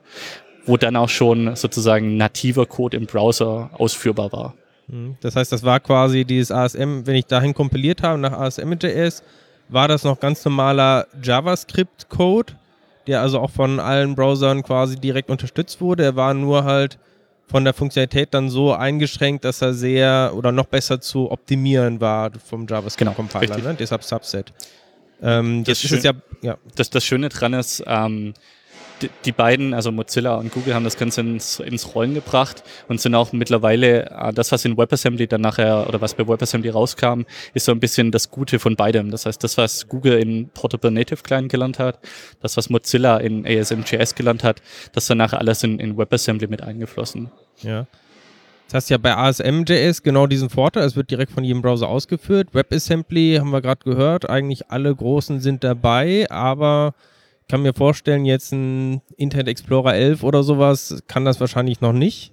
wo 0.65 0.77
dann 0.77 0.95
auch 0.95 1.09
schon 1.09 1.55
sozusagen 1.55 2.17
nativer 2.17 2.65
Code 2.65 2.95
im 2.95 3.05
Browser 3.05 3.71
ausführbar 3.73 4.31
war. 4.31 4.55
Mhm. 4.87 5.17
Das 5.21 5.35
heißt, 5.35 5.51
das 5.51 5.63
war 5.63 5.79
quasi 5.79 6.25
dieses 6.25 6.51
ASM, 6.51 7.05
wenn 7.05 7.15
ich 7.15 7.25
dahin 7.25 7.53
kompiliert 7.53 8.03
habe 8.03 8.19
nach 8.19 8.33
ASM.js, 8.33 9.23
war 9.69 9.87
das 9.87 10.03
noch 10.03 10.19
ganz 10.19 10.43
normaler 10.43 11.07
JavaScript-Code, 11.21 12.53
der 13.07 13.21
also 13.21 13.39
auch 13.39 13.51
von 13.51 13.79
allen 13.79 14.15
Browsern 14.15 14.63
quasi 14.63 14.97
direkt 14.97 15.29
unterstützt 15.29 15.79
wurde. 15.79 16.03
Er 16.03 16.15
war 16.15 16.33
nur 16.33 16.63
halt 16.65 16.97
von 17.47 17.63
der 17.63 17.73
Funktionalität 17.73 18.33
dann 18.33 18.49
so 18.49 18.73
eingeschränkt, 18.73 19.43
dass 19.45 19.61
er 19.61 19.73
sehr 19.73 20.33
oder 20.35 20.51
noch 20.51 20.65
besser 20.65 21.01
zu 21.01 21.31
optimieren 21.31 21.99
war 21.99 22.31
vom 22.45 22.67
JavaScript-Compiler, 22.67 23.55
genau, 23.55 23.69
ne? 23.69 23.75
deshalb 23.79 24.03
Subset. 24.03 24.53
Ähm, 25.21 25.63
das, 25.63 25.79
schön, 25.79 26.01
ja, 26.01 26.13
ja. 26.41 26.57
Das, 26.75 26.89
das 26.89 27.03
Schöne 27.03 27.29
dran 27.29 27.53
ist, 27.53 27.83
ähm, 27.85 28.33
die, 29.25 29.31
beiden, 29.31 29.73
also 29.73 29.91
Mozilla 29.91 30.35
und 30.35 30.51
Google, 30.51 30.73
haben 30.73 30.83
das 30.83 30.97
Ganze 30.97 31.21
ins, 31.21 31.59
ins 31.59 31.95
Rollen 31.95 32.13
gebracht 32.13 32.63
und 32.87 32.99
sind 32.99 33.15
auch 33.15 33.31
mittlerweile, 33.31 34.09
äh, 34.09 34.33
das, 34.33 34.51
was 34.51 34.65
in 34.65 34.77
WebAssembly 34.77 35.27
dann 35.27 35.41
nachher, 35.41 35.87
oder 35.87 36.01
was 36.01 36.13
bei 36.13 36.27
WebAssembly 36.27 36.69
rauskam, 36.69 37.23
ist 37.53 37.65
so 37.65 37.71
ein 37.71 37.79
bisschen 37.79 38.11
das 38.11 38.29
Gute 38.29 38.59
von 38.59 38.75
beidem. 38.75 39.11
Das 39.11 39.25
heißt, 39.25 39.43
das, 39.43 39.57
was 39.57 39.87
Google 39.87 40.19
in 40.19 40.49
Portable 40.49 40.91
Native 40.91 41.23
Client 41.23 41.49
gelernt 41.49 41.79
hat, 41.79 41.99
das, 42.41 42.57
was 42.57 42.69
Mozilla 42.69 43.17
in 43.17 43.45
ASM.js 43.45 44.15
gelernt 44.15 44.43
hat, 44.43 44.61
das 44.93 45.07
danach 45.07 45.33
alles 45.33 45.63
in, 45.63 45.79
in 45.79 45.97
WebAssembly 45.97 46.47
mit 46.47 46.61
eingeflossen. 46.61 47.31
Ja. 47.61 47.87
Das 48.69 48.75
heißt 48.75 48.89
ja 48.91 48.97
bei 48.99 49.17
ASM.js 49.17 50.03
genau 50.03 50.27
diesen 50.27 50.51
Vorteil, 50.51 50.83
es 50.83 50.95
wird 50.95 51.09
direkt 51.09 51.31
von 51.31 51.43
jedem 51.43 51.63
Browser 51.63 51.87
ausgeführt. 51.87 52.49
WebAssembly 52.53 53.37
haben 53.39 53.49
wir 53.49 53.61
gerade 53.61 53.83
gehört, 53.83 54.29
eigentlich 54.29 54.69
alle 54.69 54.95
großen 54.95 55.39
sind 55.39 55.63
dabei, 55.63 56.29
aber 56.29 56.93
kann 57.49 57.61
mir 57.61 57.73
vorstellen, 57.73 58.25
jetzt 58.25 58.53
ein 58.53 59.01
Internet 59.17 59.49
Explorer 59.49 59.95
11 59.95 60.23
oder 60.23 60.43
sowas 60.43 61.03
kann 61.07 61.25
das 61.25 61.39
wahrscheinlich 61.39 61.81
noch 61.81 61.93
nicht. 61.93 62.31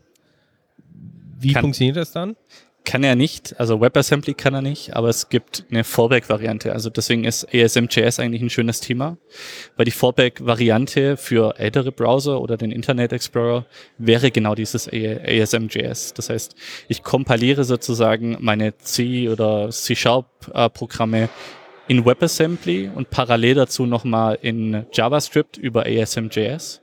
Wie 1.39 1.53
kann, 1.53 1.63
funktioniert 1.63 1.97
das 1.97 2.13
dann? 2.13 2.37
kann 2.87 3.03
er 3.03 3.17
nicht, 3.17 3.59
also 3.61 3.81
WebAssembly 3.81 4.33
kann 4.35 4.55
er 4.55 4.63
nicht, 4.63 4.95
aber 4.95 5.09
es 5.09 5.29
gibt 5.29 5.65
eine 5.71 5.85
Fallback-Variante. 5.85 6.73
Also 6.73 6.89
deswegen 6.89 7.25
ist 7.25 7.47
ASM.js 7.53 8.21
eigentlich 8.21 8.41
ein 8.41 8.49
schönes 8.49 8.81
Thema, 8.81 9.19
weil 9.77 9.85
die 9.85 9.91
Fallback-Variante 9.91 11.17
für 11.19 11.59
ältere 11.59 11.93
Browser 11.93 12.41
oder 12.41 12.57
den 12.57 12.71
Internet 12.71 13.13
Explorer 13.13 13.67
wäre 13.99 14.31
genau 14.31 14.55
dieses 14.55 14.89
ASM.js. 14.89 16.15
Das 16.15 16.31
heißt, 16.31 16.55
ich 16.89 17.03
kompiliere 17.03 17.65
sozusagen 17.65 18.39
meine 18.41 18.79
C- 18.79 19.29
oder 19.29 19.69
C-Sharp-Programme 19.71 21.29
in 21.89 22.05
WebAssembly 22.05 22.91
und 22.95 23.11
parallel 23.11 23.55
dazu 23.55 23.87
nochmal 23.87 24.39
in 24.43 24.87
JavaScript 24.93 25.57
über 25.57 25.87
ASM.js 25.87 26.83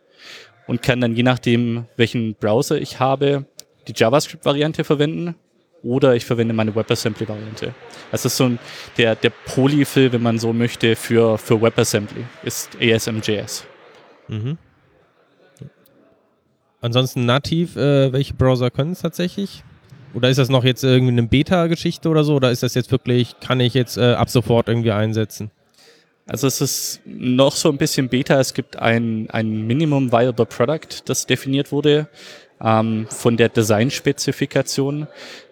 und 0.68 0.82
kann 0.82 1.02
dann 1.02 1.16
je 1.16 1.24
nachdem, 1.24 1.86
welchen 1.98 2.36
Browser 2.36 2.80
ich 2.80 3.00
habe, 3.00 3.46
die 3.88 3.94
JavaScript-Variante 3.96 4.84
verwenden 4.84 5.36
oder 5.84 6.16
ich 6.16 6.24
verwende 6.26 6.54
meine 6.54 6.74
WebAssembly-Variante. 6.76 7.74
Also 8.12 8.28
ist 8.28 8.38
so 8.38 8.46
ein, 8.46 8.60
der, 8.98 9.16
der 9.16 9.32
Polyfill, 9.32 10.14
wenn 10.14 10.22
man 10.22 10.40
so 10.40 10.54
möchte, 10.54 10.96
für, 10.96 11.38
für 11.38 11.62
WebAssembly 11.62 12.24
ist 12.44 12.78
ASM.js. 12.82 13.66
Mhm. 14.30 14.58
Ansonsten 16.80 17.26
nativ, 17.26 17.76
äh, 17.76 18.12
welche 18.12 18.34
Browser 18.34 18.70
können 18.70 18.92
es 18.92 19.02
tatsächlich? 19.02 19.64
Oder 20.14 20.30
ist 20.30 20.38
das 20.38 20.50
noch 20.50 20.64
jetzt 20.64 20.84
irgendwie 20.84 21.14
eine 21.14 21.24
Beta-Geschichte 21.24 22.08
oder 22.10 22.24
so? 22.24 22.36
Oder 22.36 22.52
ist 22.52 22.64
das 22.64 22.76
jetzt 22.76 22.92
wirklich, 22.92 23.40
kann 23.40 23.60
ich 23.60 23.74
jetzt 23.74 23.98
äh, 23.98 24.14
ab 24.14 24.30
sofort 24.30 24.68
irgendwie 24.68 24.92
einsetzen? 24.92 25.52
Also 26.26 26.48
es 26.48 26.62
ist 26.62 27.02
noch 27.06 27.56
so 27.56 27.70
ein 27.70 27.78
bisschen 27.78 28.10
Beta. 28.10 28.40
Es 28.40 28.54
gibt 28.54 28.78
ein, 28.78 29.30
ein 29.32 29.68
Minimum 29.68 30.12
Viable 30.12 30.46
Product, 30.46 31.02
das 31.06 31.26
definiert 31.26 31.72
wurde 31.72 32.08
ähm, 32.62 33.08
von 33.10 33.36
der 33.36 33.50
Design-Spezifikation, 33.50 35.08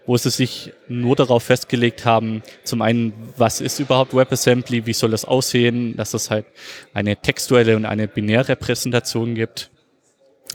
wo 0.05 0.17
sie 0.17 0.29
sich 0.29 0.71
nur 0.87 1.15
darauf 1.15 1.43
festgelegt 1.43 2.05
haben, 2.05 2.41
zum 2.63 2.81
einen, 2.81 3.13
was 3.37 3.61
ist 3.61 3.79
überhaupt 3.79 4.15
WebAssembly, 4.15 4.85
wie 4.85 4.93
soll 4.93 5.11
das 5.11 5.25
aussehen, 5.25 5.95
dass 5.97 6.13
es 6.13 6.29
halt 6.29 6.45
eine 6.93 7.17
textuelle 7.17 7.75
und 7.75 7.85
eine 7.85 8.07
binäre 8.07 8.55
Präsentation 8.55 9.35
gibt 9.35 9.70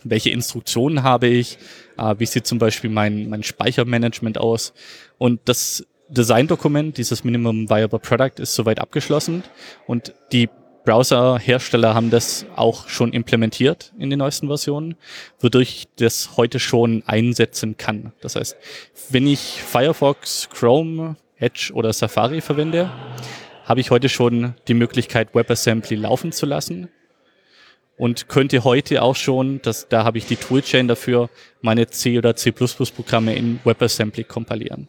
welche 0.04 0.30
Instruktionen 0.30 1.02
habe 1.02 1.26
ich, 1.26 1.58
äh, 1.98 2.14
wie 2.18 2.26
sieht 2.26 2.46
zum 2.46 2.58
Beispiel 2.58 2.90
mein, 2.90 3.28
mein 3.28 3.42
Speichermanagement 3.42 4.38
aus. 4.38 4.72
Und 5.18 5.40
das 5.46 5.86
Designdokument, 6.08 6.96
dieses 6.98 7.24
Minimum 7.24 7.68
Viable 7.68 7.98
Product, 7.98 8.38
ist 8.38 8.54
soweit 8.54 8.78
abgeschlossen 8.78 9.42
und 9.86 10.14
die 10.32 10.48
Browserhersteller 10.84 11.94
haben 11.94 12.10
das 12.10 12.46
auch 12.54 12.88
schon 12.88 13.12
implementiert 13.12 13.92
in 13.98 14.08
den 14.08 14.20
neuesten 14.20 14.46
Versionen, 14.46 14.94
wodurch 15.40 15.68
ich 15.68 15.88
das 15.96 16.36
heute 16.36 16.60
schon 16.60 17.02
einsetzen 17.06 17.76
kann. 17.76 18.12
Das 18.20 18.36
heißt, 18.36 18.56
wenn 19.10 19.26
ich 19.26 19.40
Firefox, 19.40 20.48
Chrome, 20.48 21.16
Edge 21.38 21.72
oder 21.74 21.92
Safari 21.92 22.40
verwende, 22.40 22.90
habe 23.64 23.80
ich 23.80 23.90
heute 23.90 24.08
schon 24.08 24.54
die 24.68 24.74
Möglichkeit, 24.74 25.34
WebAssembly 25.34 25.96
laufen 25.96 26.30
zu 26.30 26.46
lassen 26.46 26.88
und 27.96 28.28
könnte 28.28 28.64
heute 28.64 29.02
auch 29.02 29.16
schon, 29.16 29.60
das, 29.62 29.88
da 29.88 30.04
habe 30.04 30.18
ich 30.18 30.26
die 30.26 30.36
Toolchain 30.36 30.88
dafür, 30.88 31.30
meine 31.62 31.86
C 31.88 32.18
oder 32.18 32.36
C++ 32.36 32.52
Programme 32.52 33.34
in 33.34 33.58
WebAssembly 33.64 34.24
kompilieren. 34.24 34.88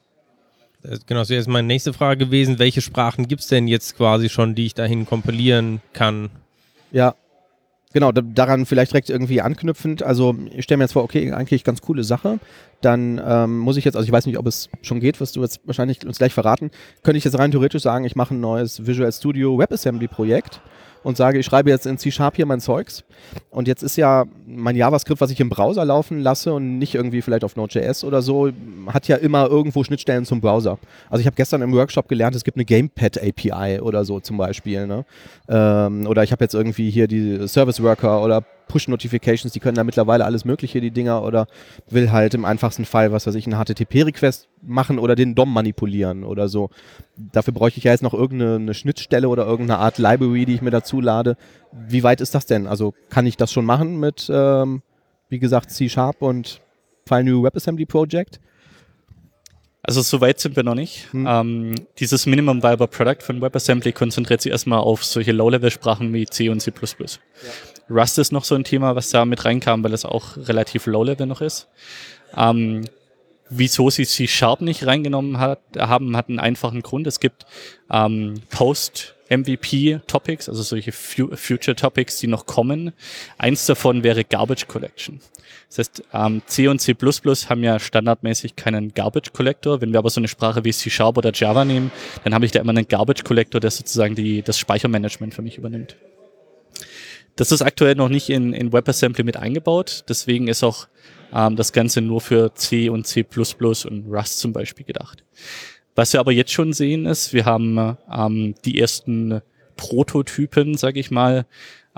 Genau, 1.06 1.22
das 1.22 1.30
wäre 1.30 1.39
jetzt 1.39 1.50
meine 1.50 1.67
nächste 1.67 1.91
Frage 1.93 2.26
gewesen. 2.26 2.60
Welche 2.60 2.82
Sprachen 2.82 3.28
gibt 3.28 3.41
es 3.41 3.48
denn 3.48 3.67
jetzt 3.67 3.98
quasi 3.98 4.30
schon, 4.30 4.56
die 4.56 4.65
ich 4.65 4.74
dahin 4.74 5.06
kompilieren 5.06 5.82
kann? 5.91 6.30
Ja, 6.91 7.15
genau, 7.93 8.12
daran 8.12 8.65
vielleicht 8.65 8.91
direkt 8.91 9.10
irgendwie 9.10 9.41
anknüpfend. 9.41 10.04
Also 10.04 10.36
ich 10.52 10.63
stelle 10.63 10.78
mir 10.78 10.84
jetzt 10.86 10.93
vor, 10.93 11.04
okay, 11.04 11.32
eigentlich 11.34 11.63
ganz 11.63 11.82
coole 11.82 12.04
Sache. 12.04 12.39
Dann 12.82 13.22
ähm, 13.26 13.58
muss 13.58 13.76
ich 13.76 13.86
jetzt, 13.86 13.96
also 13.96 14.06
ich 14.06 14.12
weiß 14.12 14.28
nicht, 14.28 14.38
ob 14.38 14.46
es 14.48 14.70
schon 14.82 15.00
geht, 15.00 15.20
was 15.20 15.32
du 15.32 15.41
jetzt 15.41 15.60
wahrscheinlich 15.65 16.06
uns 16.06 16.20
gleich 16.20 16.34
verraten, 16.34 16.72
könnte 17.04 17.17
ich 17.17 17.24
jetzt 17.24 17.38
rein 17.38 17.52
theoretisch 17.52 17.82
sagen, 17.82 18.06
ich 18.06 18.15
mache 18.15 18.36
ein 18.36 18.39
neues 18.39 18.86
Visual 18.86 19.12
Studio 19.12 19.58
WebAssembly 19.58 20.08
Projekt 20.08 20.62
und 21.08 21.15
sage, 21.15 21.39
ich 21.39 21.46
schreibe 21.46 21.70
jetzt 21.70 21.86
in 21.86 21.98
C-Sharp 21.98 22.36
hier 22.36 22.46
mein 22.46 22.60
Zeugs. 22.60 23.06
Und 23.50 23.70
jetzt 23.70 23.82
ist 23.82 23.96
ja 23.96 24.26
mein 24.46 24.76
JavaScript, 24.76 25.22
was 25.22 25.32
ich 25.32 25.39
im 25.39 25.48
Browser 25.48 25.86
laufen 25.86 26.20
lasse 26.20 26.54
und 26.54 26.80
nicht 26.80 26.96
irgendwie 26.96 27.22
vielleicht 27.22 27.46
auf 27.46 27.56
Node.js 27.56 28.04
oder 28.04 28.22
so, 28.22 28.50
hat 28.88 29.08
ja 29.08 29.15
immer 29.15 29.48
irgendwo 29.48 29.86
Schnittstellen 29.86 30.26
zum 30.26 30.41
Browser. 30.41 30.78
Also 31.10 31.22
ich 31.22 31.26
habe 31.26 31.38
gestern 31.38 31.62
im 31.62 31.72
Workshop 31.72 32.10
gelernt, 32.10 32.36
es 32.36 32.43
gibt 32.43 32.58
eine 32.58 32.65
Gamepad 32.65 33.24
API 33.24 33.80
oder 33.80 34.04
so 34.04 34.20
zum 34.20 34.36
Beispiel. 34.36 34.86
Ne? 34.86 35.06
Ähm, 35.48 36.08
oder 36.08 36.24
ich 36.24 36.34
habe 36.34 36.43
jetzt 36.43 36.54
irgendwie 36.54 36.89
hier 36.89 37.08
die 37.08 37.48
Service 37.48 37.82
Worker 37.82 38.22
oder 38.22 38.43
Push-Notifications, 38.68 39.54
die 39.54 39.60
können 39.60 39.76
da 39.76 39.84
mittlerweile 39.84 40.26
alles 40.26 40.46
Mögliche, 40.46 40.82
die 40.82 40.92
Dinger, 40.92 41.24
oder 41.24 41.48
will 41.90 42.12
halt 42.12 42.34
im 42.34 42.46
einfachsten 42.46 42.86
Fall, 42.86 43.12
was 43.12 43.28
weiß 43.28 43.36
ich, 43.36 43.48
einen 43.48 43.64
HTTP-Request 43.64 44.48
machen 44.62 45.00
oder 45.00 45.16
den 45.16 45.36
DOM 45.36 45.52
manipulieren 45.52 46.24
oder 46.24 46.48
so. 46.48 46.70
Dafür 47.16 47.54
bräuchte 47.54 47.80
ich 47.80 47.86
ja 47.86 47.92
jetzt 47.92 48.04
noch 48.04 48.14
irgendeine 48.14 48.74
Schnittstelle 48.74 49.30
oder 49.30 49.46
irgendeine 49.46 49.80
Art 49.80 49.98
Library, 49.98 50.46
die 50.46 50.56
ich 50.56 50.62
mir 50.62 50.72
dazu 50.72 51.02
lade. 51.02 51.38
Wie 51.72 52.04
weit 52.04 52.22
ist 52.22 52.36
das 52.36 52.46
denn? 52.46 52.68
Also 52.68 52.94
kann 53.10 53.26
ich 53.26 53.38
das 53.38 53.52
schon 53.52 53.66
machen 53.66 54.00
mit, 54.00 54.30
ähm, 54.32 54.82
wie 55.30 55.40
gesagt, 55.40 55.72
C-Sharp 55.72 56.22
und 56.22 56.62
File 57.08 57.24
New 57.24 57.44
WebAssembly 57.44 57.86
Project? 57.86 58.40
Also 59.88 60.02
so 60.02 60.20
weit 60.20 60.40
sind 60.40 60.58
wir 60.58 60.64
noch 60.64 60.76
nicht. 60.76 61.12
Hm. 61.14 61.26
Ähm, 61.28 61.76
dieses 61.98 62.26
Minimum 62.26 62.62
Viable 62.62 62.90
Product 62.90 63.22
von 63.22 63.42
WebAssembly 63.42 63.94
konzentriert 63.94 64.42
sich 64.42 64.52
erstmal 64.52 64.80
auf 64.80 65.06
solche 65.06 65.32
Low-Level-Sprachen 65.32 66.14
wie 66.14 66.26
C 66.26 66.50
und 66.50 66.60
C++. 66.60 66.72
Ja. 66.72 67.08
Rust 67.89 68.17
ist 68.17 68.32
noch 68.32 68.43
so 68.43 68.56
ein 68.56 68.63
Thema, 68.63 68.95
was 68.95 69.10
da 69.10 69.26
mit 69.26 69.45
reinkam, 69.45 69.84
weil 69.84 69.93
es 69.93 70.06
auch 70.06 70.38
relativ 70.38 70.86
low-level 70.86 71.26
noch 71.26 71.41
ist. 71.41 71.67
Ähm, 72.36 72.86
wieso 73.50 73.89
sie 73.89 74.06
C-Sharp 74.06 74.62
nicht 74.62 74.86
reingenommen 74.86 75.39
hat, 75.39 75.60
haben, 75.78 76.17
hat 76.17 76.30
einen 76.30 76.39
einfachen 76.39 76.82
Grund. 76.82 77.08
Es 77.08 77.19
gibt 77.19 77.45
ähm, 77.91 78.36
Post-MVP-Topics, 78.50 80.50
also 80.50 80.63
solche 80.63 80.91
Future-Topics, 80.91 82.19
die 82.19 82.28
noch 82.28 82.45
kommen. 82.45 82.93
Eins 83.38 83.65
davon 83.65 84.04
wäre 84.04 84.23
Garbage 84.23 84.67
Collection. 84.67 85.21
Das 85.69 85.80
heißt, 85.80 86.04
ähm, 86.13 86.41
C 86.45 86.67
und 86.67 86.80
C++ 86.80 86.95
haben 87.50 87.63
ja 87.63 87.80
standardmäßig 87.80 88.56
keinen 88.56 88.93
Garbage 88.93 89.34
Collector. 89.34 89.82
Wenn 89.82 89.91
wir 89.91 90.00
aber 90.00 90.10
so 90.10 90.21
eine 90.21 90.28
Sprache 90.28 90.63
wie 90.63 90.71
C 90.71 90.89
Sharp 90.89 91.17
oder 91.17 91.32
Java 91.34 91.65
nehmen, 91.65 91.91
dann 92.23 92.34
habe 92.34 92.45
ich 92.45 92.52
da 92.52 92.60
immer 92.60 92.71
einen 92.71 92.88
Garbage 92.88 93.23
Collector, 93.23 93.60
der 93.60 93.71
sozusagen 93.71 94.15
die, 94.15 94.41
das 94.41 94.58
Speichermanagement 94.60 95.34
für 95.34 95.41
mich 95.41 95.58
übernimmt. 95.58 95.97
Das 97.38 97.52
ist 97.52 97.62
aktuell 97.62 97.95
noch 97.95 98.10
nicht 98.10 98.30
in, 98.30 98.52
in 98.52 98.73
WebAssembly 98.73 99.23
mit 99.23 99.38
eingebaut. 99.38 100.04
Deswegen 100.10 100.47
ist 100.47 100.63
auch 100.63 100.88
ähm, 101.34 101.56
das 101.56 101.71
Ganze 101.71 102.02
nur 102.02 102.19
für 102.19 102.54
C 102.56 102.89
und 102.89 103.06
C++ 103.06 103.23
und 103.23 104.06
Rust 104.10 104.39
zum 104.39 104.54
Beispiel 104.54 104.86
gedacht. 104.86 105.23
Was 105.95 106.13
wir 106.13 106.19
aber 106.19 106.32
jetzt 106.32 106.52
schon 106.52 106.73
sehen 106.73 107.06
ist, 107.06 107.34
wir 107.34 107.45
haben 107.45 107.97
ähm, 108.12 108.56
die 108.65 108.80
ersten 108.80 109.41
Prototypen, 109.78 110.76
sage 110.76 111.00
ich 111.00 111.12
mal, 111.12 111.45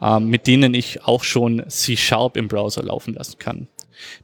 ähm, 0.01 0.27
mit 0.27 0.45
denen 0.45 0.73
ich 0.73 1.03
auch 1.03 1.23
schon 1.23 1.63
C-Sharp 1.67 2.35
im 2.35 2.49
Browser 2.49 2.83
laufen 2.83 3.13
lassen 3.13 3.39
kann. 3.39 3.67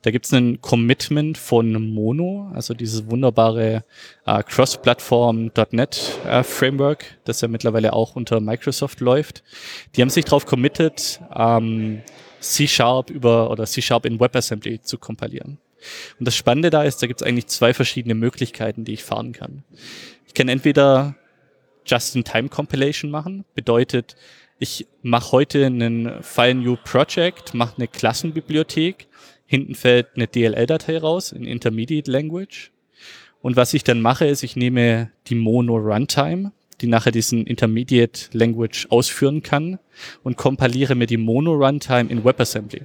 Da 0.02 0.12
gibt 0.12 0.26
es 0.26 0.34
ein 0.34 0.62
Commitment 0.62 1.38
von 1.38 1.74
Mono, 1.74 2.52
also 2.54 2.74
dieses 2.74 3.10
wunderbare 3.10 3.84
äh, 4.26 4.44
Cross-Plattform.NET 4.44 6.20
äh, 6.28 6.44
Framework, 6.44 7.18
das 7.26 7.42
ja 7.42 7.48
mittlerweile 7.48 7.94
auch 7.94 8.16
unter 8.16 8.40
Microsoft 8.40 9.00
läuft. 9.00 9.44
Die 9.96 10.02
haben 10.02 10.10
sich 10.10 10.26
darauf 10.26 10.46
committed, 10.46 11.20
ähm, 11.36 12.02
C-Sharp 12.40 13.10
über 13.10 13.50
oder 13.50 13.66
C-Sharp 13.66 14.06
in 14.06 14.20
WebAssembly 14.20 14.82
zu 14.82 14.98
kompilieren. 14.98 15.58
Und 16.20 16.28
das 16.28 16.36
Spannende 16.36 16.70
da 16.70 16.84
ist, 16.84 17.02
da 17.02 17.08
gibt 17.08 17.22
es 17.22 17.28
eigentlich 17.28 17.48
zwei 17.48 17.74
verschiedene 17.74 18.16
Möglichkeiten, 18.16 18.86
die 18.86 18.94
ich 18.94 19.04
fahren 19.04 19.34
kann. 19.34 19.64
Ich 20.28 20.34
kann 20.34 20.50
entweder 20.50 21.16
Just-in-Time-Compilation 21.86 23.12
machen, 23.12 23.46
bedeutet, 23.54 24.16
ich 24.58 24.88
mache 25.02 25.34
heute 25.34 25.66
einen 25.66 26.24
File 26.24 26.56
New 26.56 26.78
Project, 26.78 27.54
mache 27.54 27.76
eine 27.78 27.88
Klassenbibliothek 27.88 29.08
Hinten 29.46 29.76
fällt 29.76 30.08
eine 30.16 30.28
DLL-Datei 30.28 30.98
raus 30.98 31.32
in 31.32 31.46
Intermediate 31.46 32.10
Language. 32.10 32.72
Und 33.42 33.56
was 33.56 33.76
ich 33.76 33.84
dann 33.84 34.02
mache, 34.02 34.26
ist, 34.26 34.42
ich 34.42 34.56
nehme 34.56 35.12
die 35.28 35.36
Mono 35.36 35.76
Runtime, 35.76 36.52
die 36.82 36.88
nachher 36.88 37.12
diesen 37.12 37.46
Intermediate 37.46 38.30
Language 38.32 38.88
ausführen 38.90 39.44
kann 39.44 39.78
und 40.24 40.36
kompiliere 40.36 40.96
mir 40.96 41.06
die 41.06 41.18
Mono 41.18 41.54
Runtime 41.54 42.10
in 42.10 42.26
WebAssembly. 42.26 42.82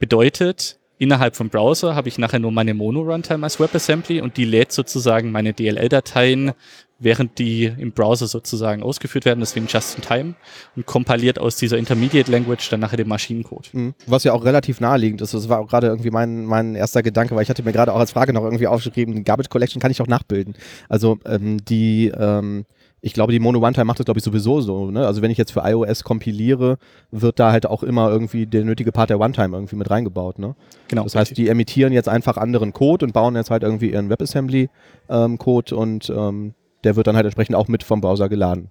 Bedeutet, 0.00 0.79
innerhalb 1.00 1.34
vom 1.34 1.48
Browser 1.48 1.96
habe 1.96 2.08
ich 2.08 2.18
nachher 2.18 2.38
nur 2.38 2.52
meine 2.52 2.74
Mono 2.74 3.00
Runtime 3.00 3.42
als 3.42 3.58
WebAssembly 3.58 4.20
und 4.20 4.36
die 4.36 4.44
lädt 4.44 4.70
sozusagen 4.70 5.32
meine 5.32 5.52
DLL-Dateien 5.52 6.52
während 7.00 7.38
die 7.38 7.64
im 7.64 7.92
Browser 7.92 8.26
sozusagen 8.26 8.82
ausgeführt 8.82 9.24
werden, 9.24 9.40
deswegen 9.40 9.66
just 9.66 9.96
in 9.96 10.02
time 10.02 10.34
und 10.76 10.86
kompiliert 10.86 11.38
aus 11.38 11.56
dieser 11.56 11.78
Intermediate 11.78 12.30
Language 12.30 12.68
dann 12.70 12.80
nachher 12.80 12.98
den 12.98 13.08
Maschinencode. 13.08 13.70
Mhm. 13.72 13.94
Was 14.06 14.24
ja 14.24 14.32
auch 14.32 14.44
relativ 14.44 14.80
naheliegend 14.80 15.22
ist. 15.22 15.34
Das 15.34 15.48
war 15.48 15.60
auch 15.60 15.68
gerade 15.68 15.88
irgendwie 15.88 16.10
mein, 16.10 16.44
mein 16.44 16.74
erster 16.74 17.02
Gedanke, 17.02 17.34
weil 17.34 17.42
ich 17.42 17.48
hatte 17.48 17.62
mir 17.62 17.72
gerade 17.72 17.92
auch 17.92 17.98
als 17.98 18.12
Frage 18.12 18.32
noch 18.32 18.44
irgendwie 18.44 18.66
aufgeschrieben, 18.66 19.24
Garbage 19.24 19.48
Collection 19.48 19.80
kann 19.80 19.90
ich 19.90 20.02
auch 20.02 20.06
nachbilden. 20.06 20.54
Also 20.88 21.18
ähm, 21.24 21.64
die 21.64 22.12
ähm, 22.14 22.66
ich 23.02 23.14
glaube, 23.14 23.32
die 23.32 23.40
Mono 23.40 23.60
One-Time 23.60 23.86
macht 23.86 23.98
das, 23.98 24.04
glaube 24.04 24.18
ich, 24.18 24.24
sowieso 24.24 24.60
so. 24.60 24.90
Ne? 24.90 25.06
Also 25.06 25.22
wenn 25.22 25.30
ich 25.30 25.38
jetzt 25.38 25.52
für 25.52 25.60
iOS 25.64 26.04
kompiliere, 26.04 26.78
wird 27.10 27.38
da 27.38 27.50
halt 27.52 27.66
auch 27.66 27.82
immer 27.82 28.10
irgendwie 28.10 28.46
der 28.46 28.64
nötige 28.64 28.92
Part 28.92 29.10
der 29.10 29.20
One-Time 29.20 29.56
irgendwie 29.56 29.76
mit 29.76 29.90
reingebaut. 29.90 30.38
Ne? 30.38 30.54
Genau. 30.88 31.04
Das 31.04 31.14
heißt, 31.14 31.36
die 31.36 31.48
emittieren 31.48 31.92
jetzt 31.92 32.08
einfach 32.08 32.36
anderen 32.36 32.72
Code 32.72 33.06
und 33.06 33.12
bauen 33.12 33.36
jetzt 33.36 33.50
halt 33.50 33.62
irgendwie 33.62 33.90
ihren 33.90 34.10
WebAssembly-Code 34.10 35.74
ähm, 35.74 35.78
und 35.78 36.10
ähm, 36.10 36.54
der 36.84 36.96
wird 36.96 37.06
dann 37.06 37.16
halt 37.16 37.24
entsprechend 37.24 37.56
auch 37.56 37.68
mit 37.68 37.82
vom 37.82 38.00
Browser 38.00 38.28
geladen. 38.28 38.68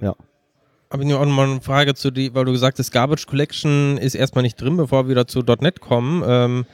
Ja. 0.00 0.14
Aber 0.88 1.02
ich 1.02 1.14
auch 1.14 1.24
nochmal 1.24 1.48
eine 1.48 1.60
Frage 1.60 1.94
zu 1.94 2.10
die, 2.10 2.34
weil 2.34 2.44
du 2.44 2.52
gesagt 2.52 2.78
hast, 2.78 2.90
Garbage 2.90 3.26
Collection 3.26 3.96
ist 3.96 4.14
erstmal 4.14 4.42
nicht 4.42 4.60
drin, 4.60 4.76
bevor 4.76 5.04
wir 5.04 5.10
wieder 5.10 5.26
zu 5.26 5.40
.NET 5.40 5.80
kommen. 5.80 6.22
Ähm, 6.26 6.66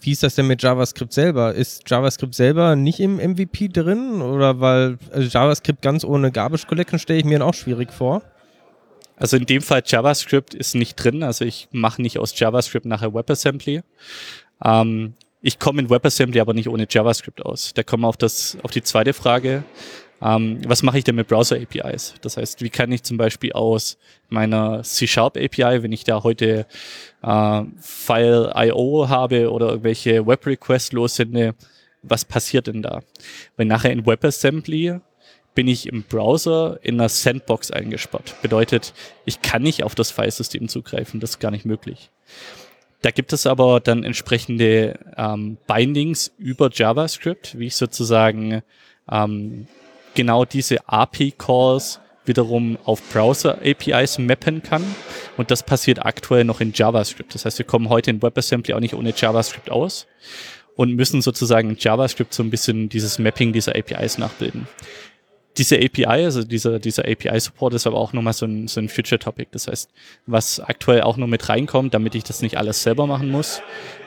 wie 0.00 0.12
ist 0.12 0.22
das 0.22 0.34
denn 0.34 0.46
mit 0.46 0.62
JavaScript 0.62 1.12
selber? 1.12 1.54
Ist 1.54 1.88
JavaScript 1.88 2.34
selber 2.34 2.76
nicht 2.76 3.00
im 3.00 3.16
MVP 3.16 3.68
drin? 3.68 4.20
Oder 4.22 4.60
weil 4.60 4.98
also 5.12 5.28
JavaScript 5.28 5.82
ganz 5.82 6.04
ohne 6.04 6.32
Garbage 6.32 6.66
Collection 6.66 6.98
stelle 6.98 7.18
ich 7.18 7.24
mir 7.24 7.44
auch 7.44 7.54
schwierig 7.54 7.92
vor? 7.92 8.22
Also 9.16 9.36
in 9.36 9.46
dem 9.46 9.62
Fall 9.62 9.82
JavaScript 9.86 10.54
ist 10.54 10.74
nicht 10.74 10.96
drin. 10.96 11.22
Also 11.22 11.44
ich 11.44 11.68
mache 11.70 12.02
nicht 12.02 12.18
aus 12.18 12.38
JavaScript 12.38 12.86
nachher 12.86 13.14
WebAssembly. 13.14 13.82
Ähm, 14.64 15.14
ich 15.40 15.58
komme 15.58 15.82
in 15.82 15.90
WebAssembly 15.90 16.40
aber 16.40 16.54
nicht 16.54 16.68
ohne 16.68 16.86
JavaScript 16.88 17.44
aus. 17.44 17.72
Da 17.74 17.82
kommen 17.82 18.02
wir 18.02 18.08
auf, 18.08 18.16
das, 18.16 18.58
auf 18.62 18.70
die 18.70 18.82
zweite 18.82 19.12
Frage. 19.12 19.62
Ähm, 20.24 20.60
was 20.66 20.82
mache 20.82 20.96
ich 20.96 21.04
denn 21.04 21.16
mit 21.16 21.28
Browser-APIs? 21.28 22.14
Das 22.22 22.38
heißt, 22.38 22.62
wie 22.62 22.70
kann 22.70 22.90
ich 22.90 23.02
zum 23.02 23.18
Beispiel 23.18 23.52
aus 23.52 23.98
meiner 24.30 24.82
C-Sharp-API, 24.82 25.82
wenn 25.82 25.92
ich 25.92 26.04
da 26.04 26.22
heute 26.22 26.66
äh, 27.22 27.62
File.io 27.78 29.08
habe 29.08 29.52
oder 29.52 29.68
irgendwelche 29.68 30.26
Web-Requests 30.26 30.92
lossende, 30.92 31.54
was 32.02 32.24
passiert 32.24 32.68
denn 32.68 32.82
da? 32.82 33.02
Weil 33.56 33.66
nachher 33.66 33.92
in 33.92 34.06
WebAssembly 34.06 35.00
bin 35.54 35.68
ich 35.68 35.86
im 35.86 36.02
Browser 36.02 36.78
in 36.82 36.94
einer 36.94 37.08
Sandbox 37.08 37.70
eingesperrt. 37.70 38.34
Bedeutet, 38.42 38.94
ich 39.26 39.42
kann 39.42 39.62
nicht 39.62 39.84
auf 39.84 39.94
das 39.94 40.10
Filesystem 40.10 40.68
zugreifen, 40.68 41.20
das 41.20 41.30
ist 41.30 41.38
gar 41.38 41.50
nicht 41.50 41.64
möglich. 41.64 42.10
Da 43.02 43.10
gibt 43.10 43.34
es 43.34 43.46
aber 43.46 43.80
dann 43.80 44.02
entsprechende 44.02 44.98
ähm, 45.18 45.58
Bindings 45.66 46.32
über 46.38 46.70
JavaScript, 46.72 47.58
wie 47.58 47.66
ich 47.66 47.76
sozusagen 47.76 48.62
ähm, 49.10 49.68
genau 50.14 50.44
diese 50.44 50.88
API-Calls 50.88 52.00
wiederum 52.24 52.78
auf 52.84 53.02
Browser-APIs 53.12 54.18
mappen 54.18 54.62
kann. 54.62 54.82
Und 55.36 55.50
das 55.50 55.62
passiert 55.62 56.04
aktuell 56.04 56.44
noch 56.44 56.60
in 56.60 56.72
JavaScript. 56.74 57.34
Das 57.34 57.44
heißt, 57.44 57.58
wir 57.58 57.66
kommen 57.66 57.88
heute 57.88 58.10
in 58.10 58.22
WebAssembly 58.22 58.74
auch 58.74 58.80
nicht 58.80 58.94
ohne 58.94 59.12
JavaScript 59.14 59.70
aus 59.70 60.06
und 60.76 60.94
müssen 60.94 61.22
sozusagen 61.22 61.70
in 61.70 61.76
JavaScript 61.78 62.32
so 62.32 62.42
ein 62.42 62.50
bisschen 62.50 62.88
dieses 62.88 63.18
Mapping 63.18 63.52
dieser 63.52 63.76
APIs 63.76 64.18
nachbilden 64.18 64.66
diese 65.56 65.76
API, 65.76 66.04
also 66.06 66.42
dieser, 66.42 66.80
dieser 66.80 67.04
API-Support 67.04 67.74
ist 67.74 67.86
aber 67.86 67.96
auch 67.96 68.12
nochmal 68.12 68.32
so 68.32 68.44
ein, 68.44 68.66
so 68.66 68.80
ein 68.80 68.88
Future-Topic. 68.88 69.48
Das 69.52 69.68
heißt, 69.68 69.88
was 70.26 70.58
aktuell 70.58 71.02
auch 71.02 71.16
noch 71.16 71.28
mit 71.28 71.48
reinkommt, 71.48 71.94
damit 71.94 72.16
ich 72.16 72.24
das 72.24 72.42
nicht 72.42 72.58
alles 72.58 72.82
selber 72.82 73.06
machen 73.06 73.30
muss, 73.30 73.62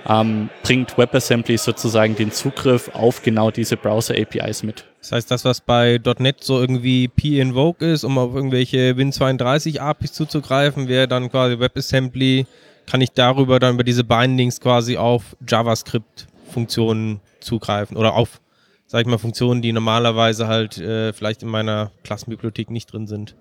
ähm, 0.07 0.49
bringt 0.63 0.97
WebAssembly 0.97 1.57
sozusagen 1.57 2.15
den 2.15 2.31
Zugriff 2.31 2.89
auf 2.93 3.23
genau 3.23 3.49
diese 3.49 3.77
Browser-APIs 3.77 4.63
mit. 4.63 4.85
Das 4.99 5.13
heißt, 5.13 5.31
das, 5.31 5.45
was 5.45 5.61
bei 5.61 6.01
.NET 6.19 6.43
so 6.43 6.59
irgendwie 6.59 7.07
P-Invoke 7.07 7.85
ist, 7.85 8.03
um 8.03 8.17
auf 8.17 8.35
irgendwelche 8.35 8.91
Win32 8.91 9.79
APIs 9.79 10.11
zuzugreifen, 10.11 10.89
wäre 10.89 11.07
dann 11.07 11.31
quasi 11.31 11.59
WebAssembly, 11.59 12.45
kann 12.85 12.99
ich 12.99 13.11
darüber 13.11 13.59
dann 13.59 13.75
über 13.75 13.85
diese 13.85 14.03
Bindings 14.03 14.59
quasi 14.59 14.97
auf 14.97 15.37
JavaScript-Funktionen 15.47 17.21
zugreifen 17.39 17.95
oder 17.95 18.13
auf 18.15 18.41
sag 18.87 19.01
ich 19.01 19.07
mal, 19.07 19.17
Funktionen, 19.17 19.61
die 19.61 19.73
normalerweise 19.73 20.47
halt 20.47 20.77
äh, 20.77 21.13
vielleicht 21.13 21.43
in 21.43 21.49
meiner 21.49 21.91
Klassenbibliothek 22.03 22.71
nicht 22.71 22.91
drin 22.91 23.05
sind. 23.05 23.35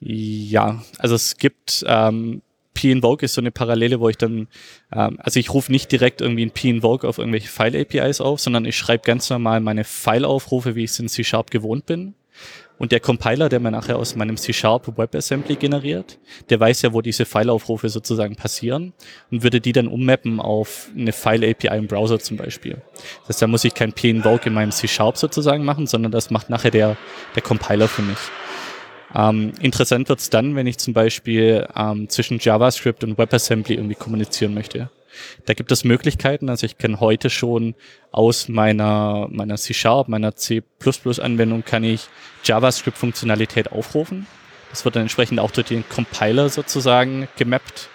Ja, 0.00 0.82
also 0.98 1.14
es 1.14 1.36
gibt 1.36 1.84
ähm, 1.86 2.42
P-Invoke 2.74 3.24
ist 3.24 3.34
so 3.34 3.40
eine 3.40 3.50
Parallele, 3.50 4.00
wo 4.00 4.08
ich 4.08 4.18
dann, 4.18 4.48
ähm, 4.92 5.18
also 5.18 5.40
ich 5.40 5.52
rufe 5.54 5.72
nicht 5.72 5.90
direkt 5.90 6.20
irgendwie 6.20 6.44
ein 6.44 6.50
P-Invoke 6.50 7.08
auf 7.08 7.18
irgendwelche 7.18 7.48
File-APIs 7.48 8.20
auf, 8.20 8.40
sondern 8.40 8.64
ich 8.64 8.76
schreibe 8.76 9.04
ganz 9.04 9.30
normal 9.30 9.60
meine 9.60 9.84
File-Aufrufe, 9.84 10.74
wie 10.74 10.84
ich 10.84 10.90
es 10.90 10.98
in 10.98 11.08
C-Sharp 11.08 11.50
gewohnt 11.50 11.86
bin. 11.86 12.14
Und 12.76 12.90
der 12.90 13.00
Compiler, 13.00 13.48
der 13.48 13.60
mir 13.60 13.70
nachher 13.70 13.96
aus 13.96 14.16
meinem 14.16 14.36
C-Sharp 14.36 14.98
WebAssembly 14.98 15.56
generiert, 15.56 16.18
der 16.50 16.58
weiß 16.58 16.82
ja, 16.82 16.92
wo 16.92 17.02
diese 17.02 17.24
File-Aufrufe 17.24 17.88
sozusagen 17.88 18.34
passieren 18.34 18.92
und 19.30 19.44
würde 19.44 19.60
die 19.60 19.72
dann 19.72 19.86
ummappen 19.86 20.40
auf 20.40 20.88
eine 20.96 21.12
File-API 21.12 21.76
im 21.78 21.86
Browser 21.86 22.18
zum 22.18 22.36
Beispiel. 22.36 22.78
Das 23.20 23.36
heißt, 23.36 23.42
da 23.42 23.46
muss 23.46 23.64
ich 23.64 23.74
kein 23.74 23.92
p-invoke 23.92 24.48
in 24.48 24.54
meinem 24.54 24.72
C-Sharp 24.72 25.16
sozusagen 25.16 25.64
machen, 25.64 25.86
sondern 25.86 26.10
das 26.10 26.30
macht 26.30 26.50
nachher 26.50 26.72
der, 26.72 26.96
der 27.36 27.42
Compiler 27.42 27.86
für 27.86 28.02
mich. 28.02 28.18
Ähm, 29.14 29.52
interessant 29.60 30.08
wird's 30.08 30.28
dann, 30.28 30.56
wenn 30.56 30.66
ich 30.66 30.78
zum 30.78 30.92
Beispiel 30.92 31.68
ähm, 31.76 32.08
zwischen 32.08 32.38
JavaScript 32.40 33.04
und 33.04 33.16
WebAssembly 33.16 33.76
irgendwie 33.76 33.94
kommunizieren 33.94 34.54
möchte. 34.54 34.90
Da 35.46 35.54
gibt 35.54 35.72
es 35.72 35.84
Möglichkeiten. 35.84 36.48
Also 36.48 36.66
ich 36.66 36.78
kann 36.78 37.00
heute 37.00 37.30
schon 37.30 37.74
aus 38.10 38.48
meiner, 38.48 39.28
meiner 39.30 39.56
C-Sharp, 39.56 40.08
meiner 40.08 40.36
C++-Anwendung 40.36 41.64
kann 41.64 41.84
ich 41.84 42.08
JavaScript-Funktionalität 42.44 43.72
aufrufen. 43.72 44.26
Das 44.70 44.84
wird 44.84 44.96
dann 44.96 45.02
entsprechend 45.02 45.40
auch 45.40 45.50
durch 45.50 45.68
den 45.68 45.88
Compiler 45.88 46.48
sozusagen 46.48 47.28
gemappt. 47.36 47.88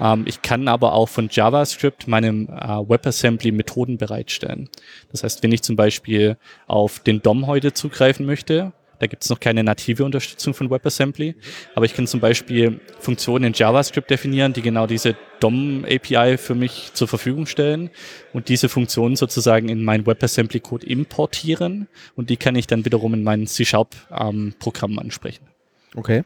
Ähm, 0.00 0.24
ich 0.26 0.42
kann 0.42 0.68
aber 0.68 0.92
auch 0.92 1.08
von 1.08 1.28
JavaScript 1.30 2.08
meinem 2.08 2.48
äh, 2.48 2.88
WebAssembly 2.88 3.52
Methoden 3.52 3.98
bereitstellen. 3.98 4.68
Das 5.10 5.22
heißt, 5.22 5.42
wenn 5.42 5.52
ich 5.52 5.62
zum 5.62 5.76
Beispiel 5.76 6.36
auf 6.66 7.00
den 7.00 7.22
DOM 7.22 7.46
heute 7.46 7.72
zugreifen 7.72 8.26
möchte, 8.26 8.72
da 8.98 9.06
gibt 9.06 9.22
es 9.22 9.30
noch 9.30 9.40
keine 9.40 9.62
native 9.62 10.04
Unterstützung 10.04 10.54
von 10.54 10.70
WebAssembly. 10.70 11.34
Aber 11.74 11.84
ich 11.84 11.94
kann 11.94 12.06
zum 12.06 12.20
Beispiel 12.20 12.80
Funktionen 12.98 13.44
in 13.44 13.52
JavaScript 13.52 14.10
definieren, 14.10 14.52
die 14.52 14.62
genau 14.62 14.86
diese 14.86 15.16
DOM-API 15.40 16.38
für 16.38 16.54
mich 16.54 16.92
zur 16.94 17.08
Verfügung 17.08 17.46
stellen 17.46 17.90
und 18.32 18.48
diese 18.48 18.68
Funktionen 18.68 19.16
sozusagen 19.16 19.68
in 19.68 19.84
mein 19.84 20.06
WebAssembly-Code 20.06 20.86
importieren 20.86 21.88
und 22.14 22.30
die 22.30 22.36
kann 22.36 22.56
ich 22.56 22.66
dann 22.66 22.84
wiederum 22.84 23.14
in 23.14 23.22
mein 23.22 23.46
C-Sharp-Programm 23.46 24.92
ähm, 24.92 24.98
ansprechen. 24.98 25.46
Okay. 25.94 26.24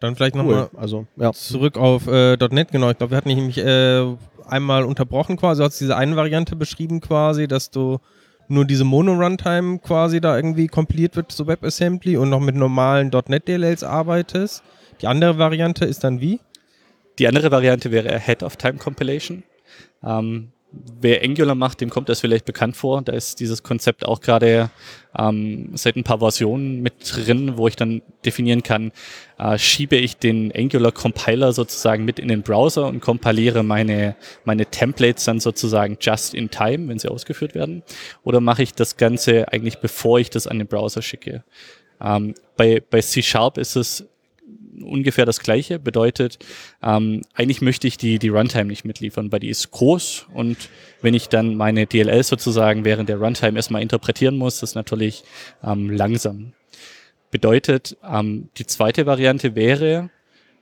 Dann 0.00 0.14
vielleicht 0.14 0.34
nochmal 0.34 0.68
cool. 0.72 0.78
also, 0.78 1.06
ja. 1.16 1.32
zurück 1.32 1.78
auf 1.78 2.06
äh, 2.06 2.36
.NET, 2.36 2.70
genau. 2.70 2.90
Ich 2.90 2.98
glaube, 2.98 3.12
wir 3.12 3.16
hatten 3.16 3.30
nämlich 3.30 3.56
äh, 3.56 4.04
einmal 4.46 4.84
unterbrochen 4.84 5.36
quasi, 5.38 5.60
du 5.60 5.64
hast 5.64 5.80
diese 5.80 5.96
eine 5.96 6.16
Variante 6.16 6.54
beschrieben 6.54 7.00
quasi, 7.00 7.48
dass 7.48 7.70
du 7.70 7.98
nur 8.48 8.64
diese 8.64 8.84
Mono-Runtime 8.84 9.78
quasi 9.78 10.20
da 10.20 10.36
irgendwie 10.36 10.66
kompiliert 10.66 11.16
wird 11.16 11.32
zu 11.32 11.46
WebAssembly 11.46 12.16
und 12.16 12.30
noch 12.30 12.40
mit 12.40 12.54
normalen 12.54 13.10
.NET 13.28 13.48
DLLs 13.48 13.82
arbeitest. 13.82 14.62
Die 15.00 15.06
andere 15.06 15.38
Variante 15.38 15.84
ist 15.84 16.04
dann 16.04 16.20
wie? 16.20 16.40
Die 17.18 17.28
andere 17.28 17.50
Variante 17.50 17.90
wäre 17.90 18.12
Ahead 18.14 18.42
of 18.42 18.56
Time 18.56 18.78
Compilation. 18.78 19.42
Ähm, 20.02 20.52
wer 21.00 21.22
Angular 21.22 21.54
macht, 21.54 21.80
dem 21.80 21.90
kommt 21.90 22.08
das 22.08 22.20
vielleicht 22.20 22.44
bekannt 22.44 22.76
vor. 22.76 23.02
Da 23.02 23.12
ist 23.12 23.40
dieses 23.40 23.62
Konzept 23.62 24.04
auch 24.04 24.20
gerade 24.20 24.70
ähm, 25.18 25.70
seit 25.74 25.96
ein 25.96 26.04
paar 26.04 26.18
Versionen 26.18 26.82
mit 26.82 26.94
drin, 27.00 27.56
wo 27.56 27.68
ich 27.68 27.76
dann 27.76 28.02
definieren 28.24 28.62
kann, 28.62 28.92
äh, 29.38 29.58
schiebe 29.58 29.96
ich 29.96 30.16
den 30.16 30.52
Angular 30.54 30.92
Compiler 30.92 31.52
sozusagen 31.52 32.04
mit 32.04 32.18
in 32.18 32.28
den 32.28 32.42
Browser 32.42 32.86
und 32.86 33.00
kompiliere 33.00 33.62
meine, 33.62 34.16
meine 34.44 34.66
Templates 34.66 35.24
dann 35.24 35.40
sozusagen 35.40 35.98
just 36.00 36.34
in 36.34 36.50
time, 36.50 36.88
wenn 36.88 36.98
sie 36.98 37.10
ausgeführt 37.10 37.54
werden. 37.54 37.82
Oder 38.24 38.40
mache 38.40 38.62
ich 38.62 38.74
das 38.74 38.96
Ganze 38.96 39.52
eigentlich 39.52 39.78
bevor 39.78 40.18
ich 40.18 40.30
das 40.30 40.46
an 40.46 40.58
den 40.58 40.66
Browser 40.66 41.02
schicke? 41.02 41.44
Ähm, 42.00 42.34
bei, 42.56 42.82
bei 42.88 43.00
C 43.00 43.22
Sharp 43.22 43.58
ist 43.58 43.76
es 43.76 44.06
ungefähr 44.82 45.24
das 45.24 45.40
Gleiche. 45.40 45.78
Bedeutet, 45.78 46.38
ähm, 46.82 47.22
eigentlich 47.34 47.60
möchte 47.60 47.86
ich 47.86 47.96
die, 47.96 48.18
die 48.18 48.28
Runtime 48.28 48.66
nicht 48.66 48.84
mitliefern, 48.84 49.30
weil 49.32 49.40
die 49.40 49.48
ist 49.48 49.70
groß 49.70 50.26
und 50.34 50.56
wenn 51.02 51.14
ich 51.14 51.28
dann 51.28 51.56
meine 51.56 51.86
DLL 51.86 52.22
sozusagen 52.22 52.84
während 52.84 53.08
der 53.08 53.18
Runtime 53.18 53.56
erstmal 53.56 53.82
interpretieren 53.82 54.36
muss, 54.36 54.62
ist 54.62 54.74
natürlich 54.74 55.24
ähm, 55.62 55.90
langsam. 55.90 56.52
Bedeutet, 57.30 57.96
ähm, 58.08 58.48
die 58.56 58.66
zweite 58.66 59.06
Variante 59.06 59.54
wäre, 59.54 60.10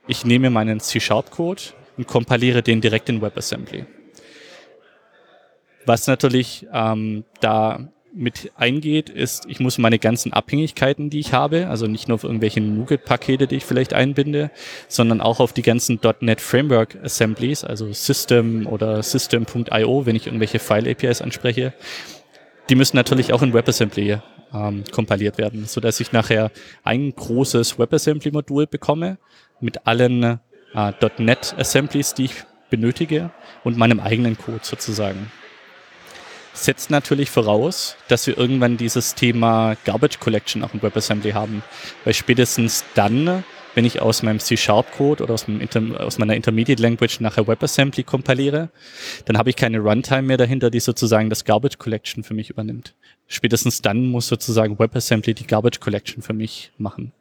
ich 0.07 0.25
nehme 0.25 0.49
meinen 0.49 0.79
C-Sharp-Code 0.79 1.61
und 1.97 2.07
kompiliere 2.07 2.61
den 2.61 2.81
direkt 2.81 3.09
in 3.09 3.21
WebAssembly. 3.21 3.85
Was 5.85 6.07
natürlich 6.07 6.65
ähm, 6.73 7.23
da 7.41 7.91
mit 8.15 8.51
eingeht, 8.55 9.09
ist, 9.09 9.45
ich 9.47 9.59
muss 9.59 9.77
meine 9.77 9.99
ganzen 9.99 10.31
Abhängigkeiten, 10.31 11.09
die 11.09 11.19
ich 11.19 11.33
habe, 11.33 11.67
also 11.67 11.85
nicht 11.85 12.07
nur 12.07 12.15
auf 12.15 12.23
irgendwelche 12.23 12.61
NuGet-Pakete, 12.61 13.45
die 13.45 13.57
ich 13.57 13.65
vielleicht 13.65 13.93
einbinde, 13.93 14.51
sondern 14.87 15.19
auch 15.19 15.41
auf 15.41 15.51
die 15.51 15.61
ganzen 15.61 15.99
.NET 16.21 16.39
Framework 16.39 16.97
Assemblies, 17.03 17.63
also 17.65 17.91
System 17.91 18.67
oder 18.67 19.03
System.io, 19.03 20.05
wenn 20.05 20.15
ich 20.15 20.27
irgendwelche 20.27 20.59
File-APIs 20.59 21.21
anspreche, 21.21 21.73
die 22.69 22.75
müssen 22.75 22.95
natürlich 22.95 23.33
auch 23.33 23.41
in 23.41 23.53
WebAssembly 23.53 24.19
ähm, 24.53 24.83
kompiliert 24.91 25.37
werden, 25.37 25.65
so 25.65 25.81
dass 25.81 25.99
ich 25.99 26.13
nachher 26.13 26.51
ein 26.83 27.13
großes 27.13 27.77
WebAssembly-Modul 27.77 28.67
bekomme 28.67 29.17
mit 29.59 29.85
allen 29.85 30.39
äh, 30.73 30.93
.NET 31.17 31.53
Assemblies, 31.57 32.13
die 32.13 32.25
ich 32.25 32.35
benötige 32.69 33.31
und 33.63 33.77
meinem 33.77 33.99
eigenen 33.99 34.37
Code 34.37 34.61
sozusagen 34.63 35.31
setzt 36.55 36.89
natürlich 36.89 37.29
voraus, 37.29 37.95
dass 38.07 38.25
wir 38.27 38.37
irgendwann 38.37 38.77
dieses 38.77 39.15
Thema 39.15 39.75
Garbage 39.85 40.19
Collection 40.19 40.63
auch 40.63 40.73
in 40.73 40.81
WebAssembly 40.81 41.31
haben. 41.31 41.63
Weil 42.03 42.13
spätestens 42.13 42.83
dann, 42.95 43.43
wenn 43.75 43.85
ich 43.85 44.01
aus 44.01 44.23
meinem 44.23 44.39
C-Sharp-Code 44.39 45.23
oder 45.23 45.33
aus, 45.33 45.45
aus, 45.97 46.17
meiner 46.17 46.35
Intermediate 46.35 46.81
Language 46.81 47.19
nachher 47.19 47.47
WebAssembly 47.47 48.03
kompiliere, 48.03 48.69
dann 49.25 49.37
habe 49.37 49.49
ich 49.49 49.55
keine 49.55 49.79
Runtime 49.79 50.23
mehr 50.23 50.37
dahinter, 50.37 50.69
die 50.69 50.79
sozusagen 50.79 51.29
das 51.29 51.43
Garbage 51.43 51.77
Collection 51.77 52.23
für 52.23 52.33
mich 52.33 52.49
übernimmt. 52.49 52.95
Spätestens 53.27 53.81
dann 53.81 54.07
muss 54.07 54.27
sozusagen 54.27 54.79
WebAssembly 54.79 55.33
die 55.33 55.47
Garbage 55.47 55.79
Collection 55.79 56.23
für 56.23 56.33
mich 56.33 56.71
machen. 56.77 57.11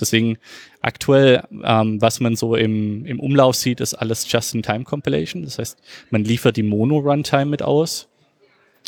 Deswegen 0.00 0.38
aktuell, 0.80 1.44
ähm, 1.62 2.02
was 2.02 2.18
man 2.18 2.34
so 2.34 2.56
im, 2.56 3.06
im 3.06 3.20
Umlauf 3.20 3.54
sieht, 3.54 3.80
ist 3.80 3.94
alles 3.94 4.30
Just-in-Time-Compilation. 4.30 5.44
Das 5.44 5.58
heißt, 5.58 5.78
man 6.10 6.24
liefert 6.24 6.56
die 6.56 6.64
Mono-Runtime 6.64 7.46
mit 7.46 7.62
aus 7.62 8.09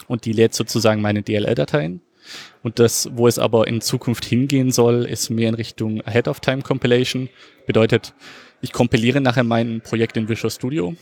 und 0.09 0.25
die 0.25 0.33
lädt 0.33 0.55
sozusagen 0.55 1.01
meine 1.01 1.23
DLL-Dateien. 1.23 2.01
Und 2.63 2.79
das, 2.79 3.09
wo 3.13 3.27
es 3.27 3.39
aber 3.39 3.67
in 3.67 3.81
Zukunft 3.81 4.25
hingehen 4.25 4.71
soll, 4.71 5.05
ist 5.05 5.31
mehr 5.31 5.49
in 5.49 5.55
Richtung 5.55 6.01
Ahead-of-Time-Compilation. 6.07 7.29
Bedeutet, 7.67 8.15
ich 8.61 8.73
kompiliere 8.73 9.21
nachher 9.21 9.45
mein 9.45 9.81
Projekt 9.81 10.17
in 10.17 10.29
Visual 10.29 10.51
Studio 10.51 10.95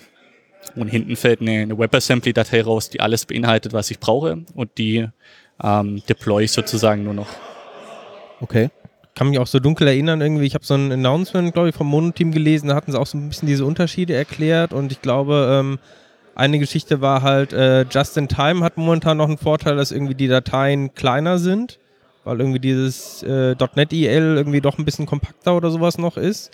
und 0.75 0.89
hinten 0.89 1.17
fällt 1.17 1.41
eine, 1.41 1.63
eine 1.63 1.79
WebAssembly-Datei 1.79 2.63
raus, 2.63 2.91
die 2.91 3.01
alles 3.01 3.27
beinhaltet, 3.27 3.73
was 3.73 3.91
ich 3.91 3.99
brauche 3.99 4.45
und 4.55 4.79
die 4.79 5.07
ähm, 5.63 6.03
deploy 6.09 6.45
ich 6.45 6.53
sozusagen 6.53 7.05
nur 7.05 7.15
noch. 7.15 7.29
Okay. 8.41 8.71
Kann 9.15 9.29
mich 9.29 9.39
auch 9.39 9.47
so 9.47 9.59
dunkel 9.59 9.89
erinnern, 9.89 10.21
irgendwie, 10.21 10.47
ich 10.47 10.55
habe 10.55 10.65
so 10.65 10.75
ein 10.75 10.93
Announcement, 10.93 11.53
glaube 11.53 11.69
ich, 11.69 11.75
vom 11.75 11.89
Mono-Team 11.89 12.33
gelesen, 12.33 12.69
da 12.69 12.75
hatten 12.75 12.93
sie 12.93 12.99
auch 12.99 13.07
so 13.07 13.19
ein 13.19 13.29
bisschen 13.29 13.49
diese 13.49 13.65
Unterschiede 13.65 14.15
erklärt 14.15 14.73
und 14.73 14.93
ich 14.93 15.03
glaube, 15.03 15.61
ähm, 15.61 15.79
eine 16.35 16.59
Geschichte 16.59 17.01
war 17.01 17.23
halt, 17.23 17.53
äh, 17.53 17.83
Just 17.91 18.17
in 18.17 18.29
Time 18.29 18.65
hat 18.65 18.77
momentan 18.77 19.17
noch 19.17 19.29
einen 19.29 19.39
Vorteil, 19.39 19.77
dass 19.77 19.93
irgendwie 19.93 20.15
die 20.15 20.29
Dateien 20.29 20.95
kleiner 20.95 21.39
sind, 21.39 21.79
weil 22.25 22.41
irgendwie 22.41 22.61
dieses 22.61 23.23
äh, 23.23 23.55
.NET 23.75 23.93
IL 23.93 24.37
irgendwie 24.37 24.61
doch 24.61 24.79
ein 24.79 24.85
bisschen 24.85 25.07
kompakter 25.07 25.57
oder 25.57 25.71
sowas 25.71 25.99
noch 25.99 26.17
ist. 26.17 26.51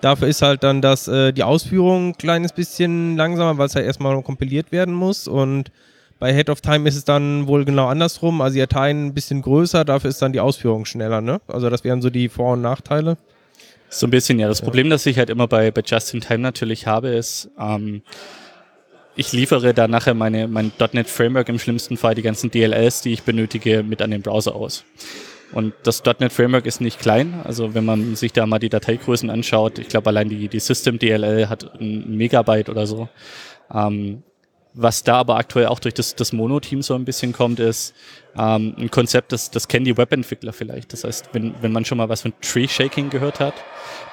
Dafür 0.00 0.28
ist 0.28 0.42
halt 0.42 0.62
dann 0.62 0.80
das, 0.80 1.08
äh, 1.08 1.32
die 1.32 1.42
Ausführung 1.42 2.08
ein 2.08 2.18
kleines 2.18 2.52
bisschen 2.52 3.16
langsamer, 3.16 3.58
weil 3.58 3.66
es 3.66 3.74
ja 3.74 3.82
erstmal 3.82 4.20
kompiliert 4.22 4.72
werden 4.72 4.94
muss 4.94 5.28
und 5.28 5.70
bei 6.18 6.34
Head 6.34 6.50
of 6.50 6.60
Time 6.60 6.86
ist 6.86 6.96
es 6.96 7.04
dann 7.04 7.46
wohl 7.46 7.64
genau 7.64 7.88
andersrum. 7.88 8.42
Also 8.42 8.54
die 8.54 8.60
Dateien 8.60 9.06
ein 9.06 9.14
bisschen 9.14 9.40
größer, 9.40 9.84
dafür 9.84 10.10
ist 10.10 10.20
dann 10.20 10.32
die 10.32 10.40
Ausführung 10.40 10.84
schneller, 10.84 11.22
ne? 11.22 11.40
Also 11.48 11.70
das 11.70 11.82
wären 11.82 12.02
so 12.02 12.10
die 12.10 12.28
Vor- 12.28 12.52
und 12.52 12.60
Nachteile. 12.60 13.16
So 13.88 14.06
ein 14.06 14.10
bisschen, 14.10 14.38
ja. 14.38 14.46
Das 14.46 14.60
ja. 14.60 14.64
Problem, 14.64 14.90
das 14.90 15.04
ich 15.06 15.18
halt 15.18 15.30
immer 15.30 15.48
bei, 15.48 15.70
bei 15.70 15.80
Just-in-Time 15.84 16.38
natürlich 16.38 16.86
habe, 16.86 17.08
ist, 17.08 17.50
ähm, 17.58 18.02
ich 19.16 19.32
liefere 19.32 19.74
da 19.74 19.88
nachher 19.88 20.14
meine, 20.14 20.48
mein 20.48 20.72
.NET 20.92 21.08
Framework 21.08 21.48
im 21.48 21.58
schlimmsten 21.58 21.96
Fall 21.96 22.14
die 22.14 22.22
ganzen 22.22 22.50
DLLs, 22.50 23.02
die 23.02 23.12
ich 23.12 23.22
benötige, 23.22 23.82
mit 23.82 24.02
an 24.02 24.10
den 24.10 24.22
Browser 24.22 24.54
aus. 24.54 24.84
Und 25.52 25.74
das 25.82 26.02
.NET 26.04 26.32
Framework 26.32 26.64
ist 26.66 26.80
nicht 26.80 27.00
klein. 27.00 27.40
Also 27.44 27.74
wenn 27.74 27.84
man 27.84 28.14
sich 28.14 28.32
da 28.32 28.46
mal 28.46 28.60
die 28.60 28.68
Dateigrößen 28.68 29.30
anschaut, 29.30 29.78
ich 29.78 29.88
glaube 29.88 30.08
allein 30.10 30.28
die, 30.28 30.48
die 30.48 30.60
System 30.60 30.98
DLL 30.98 31.48
hat 31.48 31.80
ein 31.80 32.16
Megabyte 32.16 32.68
oder 32.68 32.86
so. 32.86 33.08
Ähm, 33.72 34.22
was 34.72 35.02
da 35.02 35.16
aber 35.16 35.36
aktuell 35.36 35.66
auch 35.66 35.80
durch 35.80 35.94
das, 35.94 36.14
das 36.14 36.32
Mono-Team 36.32 36.82
so 36.82 36.94
ein 36.94 37.04
bisschen 37.04 37.32
kommt, 37.32 37.58
ist 37.58 37.92
ähm, 38.36 38.74
ein 38.78 38.90
Konzept, 38.90 39.32
das, 39.32 39.50
das 39.50 39.66
kennen 39.66 39.84
die 39.84 39.96
Webentwickler 39.96 40.52
vielleicht. 40.52 40.92
Das 40.92 41.02
heißt, 41.02 41.30
wenn, 41.32 41.54
wenn 41.60 41.72
man 41.72 41.84
schon 41.84 41.98
mal 41.98 42.08
was 42.08 42.22
von 42.22 42.32
Tree-Shaking 42.40 43.10
gehört 43.10 43.40
hat, 43.40 43.54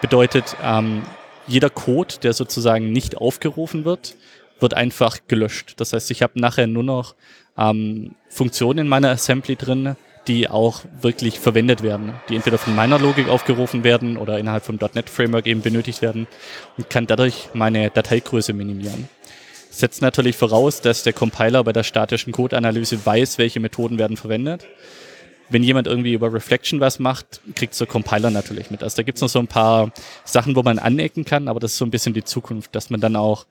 bedeutet, 0.01 0.55
ähm, 0.63 1.03
jeder 1.45 1.69
Code, 1.69 2.15
der 2.23 2.33
sozusagen 2.33 2.91
nicht 2.91 3.17
aufgerufen 3.17 3.85
wird, 3.85 4.15
wird 4.59 4.73
einfach 4.73 5.19
gelöscht. 5.27 5.73
Das 5.77 5.93
heißt, 5.93 6.11
ich 6.11 6.21
habe 6.21 6.39
nachher 6.39 6.67
nur 6.67 6.83
noch 6.83 7.15
ähm, 7.57 8.15
Funktionen 8.29 8.79
in 8.79 8.87
meiner 8.87 9.09
Assembly 9.09 9.55
drin, 9.55 9.95
die 10.27 10.49
auch 10.49 10.81
wirklich 11.01 11.39
verwendet 11.39 11.83
werden, 11.83 12.13
die 12.29 12.35
entweder 12.35 12.57
von 12.57 12.75
meiner 12.75 12.99
Logik 12.99 13.29
aufgerufen 13.29 13.83
werden 13.83 14.17
oder 14.17 14.37
innerhalb 14.39 14.65
vom 14.65 14.77
.NET 14.93 15.09
Framework 15.09 15.47
eben 15.47 15.61
benötigt 15.61 16.01
werden 16.01 16.27
und 16.77 16.89
kann 16.89 17.07
dadurch 17.07 17.49
meine 17.53 17.89
Dateigröße 17.89 18.53
minimieren. 18.53 19.07
Setzt 19.69 20.01
natürlich 20.01 20.35
voraus, 20.35 20.81
dass 20.81 21.03
der 21.03 21.13
Compiler 21.13 21.63
bei 21.63 21.71
der 21.71 21.83
statischen 21.83 22.33
Codeanalyse 22.33 23.05
weiß, 23.05 23.37
welche 23.37 23.59
Methoden 23.59 23.99
werden 23.99 24.17
verwendet 24.17 24.67
wenn 25.49 25.63
jemand 25.63 25.87
irgendwie 25.87 26.13
über 26.13 26.33
Reflection 26.33 26.79
was 26.79 26.99
macht, 26.99 27.41
kriegt 27.55 27.73
so 27.73 27.85
Compiler 27.85 28.31
natürlich 28.31 28.69
mit. 28.69 28.83
Also 28.83 28.97
da 28.97 29.03
gibt's 29.03 29.21
noch 29.21 29.29
so 29.29 29.39
ein 29.39 29.47
paar 29.47 29.91
Sachen, 30.25 30.55
wo 30.55 30.63
man 30.63 30.79
anecken 30.79 31.25
kann, 31.25 31.47
aber 31.47 31.59
das 31.59 31.73
ist 31.73 31.77
so 31.77 31.85
ein 31.85 31.91
bisschen 31.91 32.13
die 32.13 32.23
Zukunft, 32.23 32.75
dass 32.75 32.89
man 32.89 32.99
dann 32.99 33.15
auch 33.15 33.45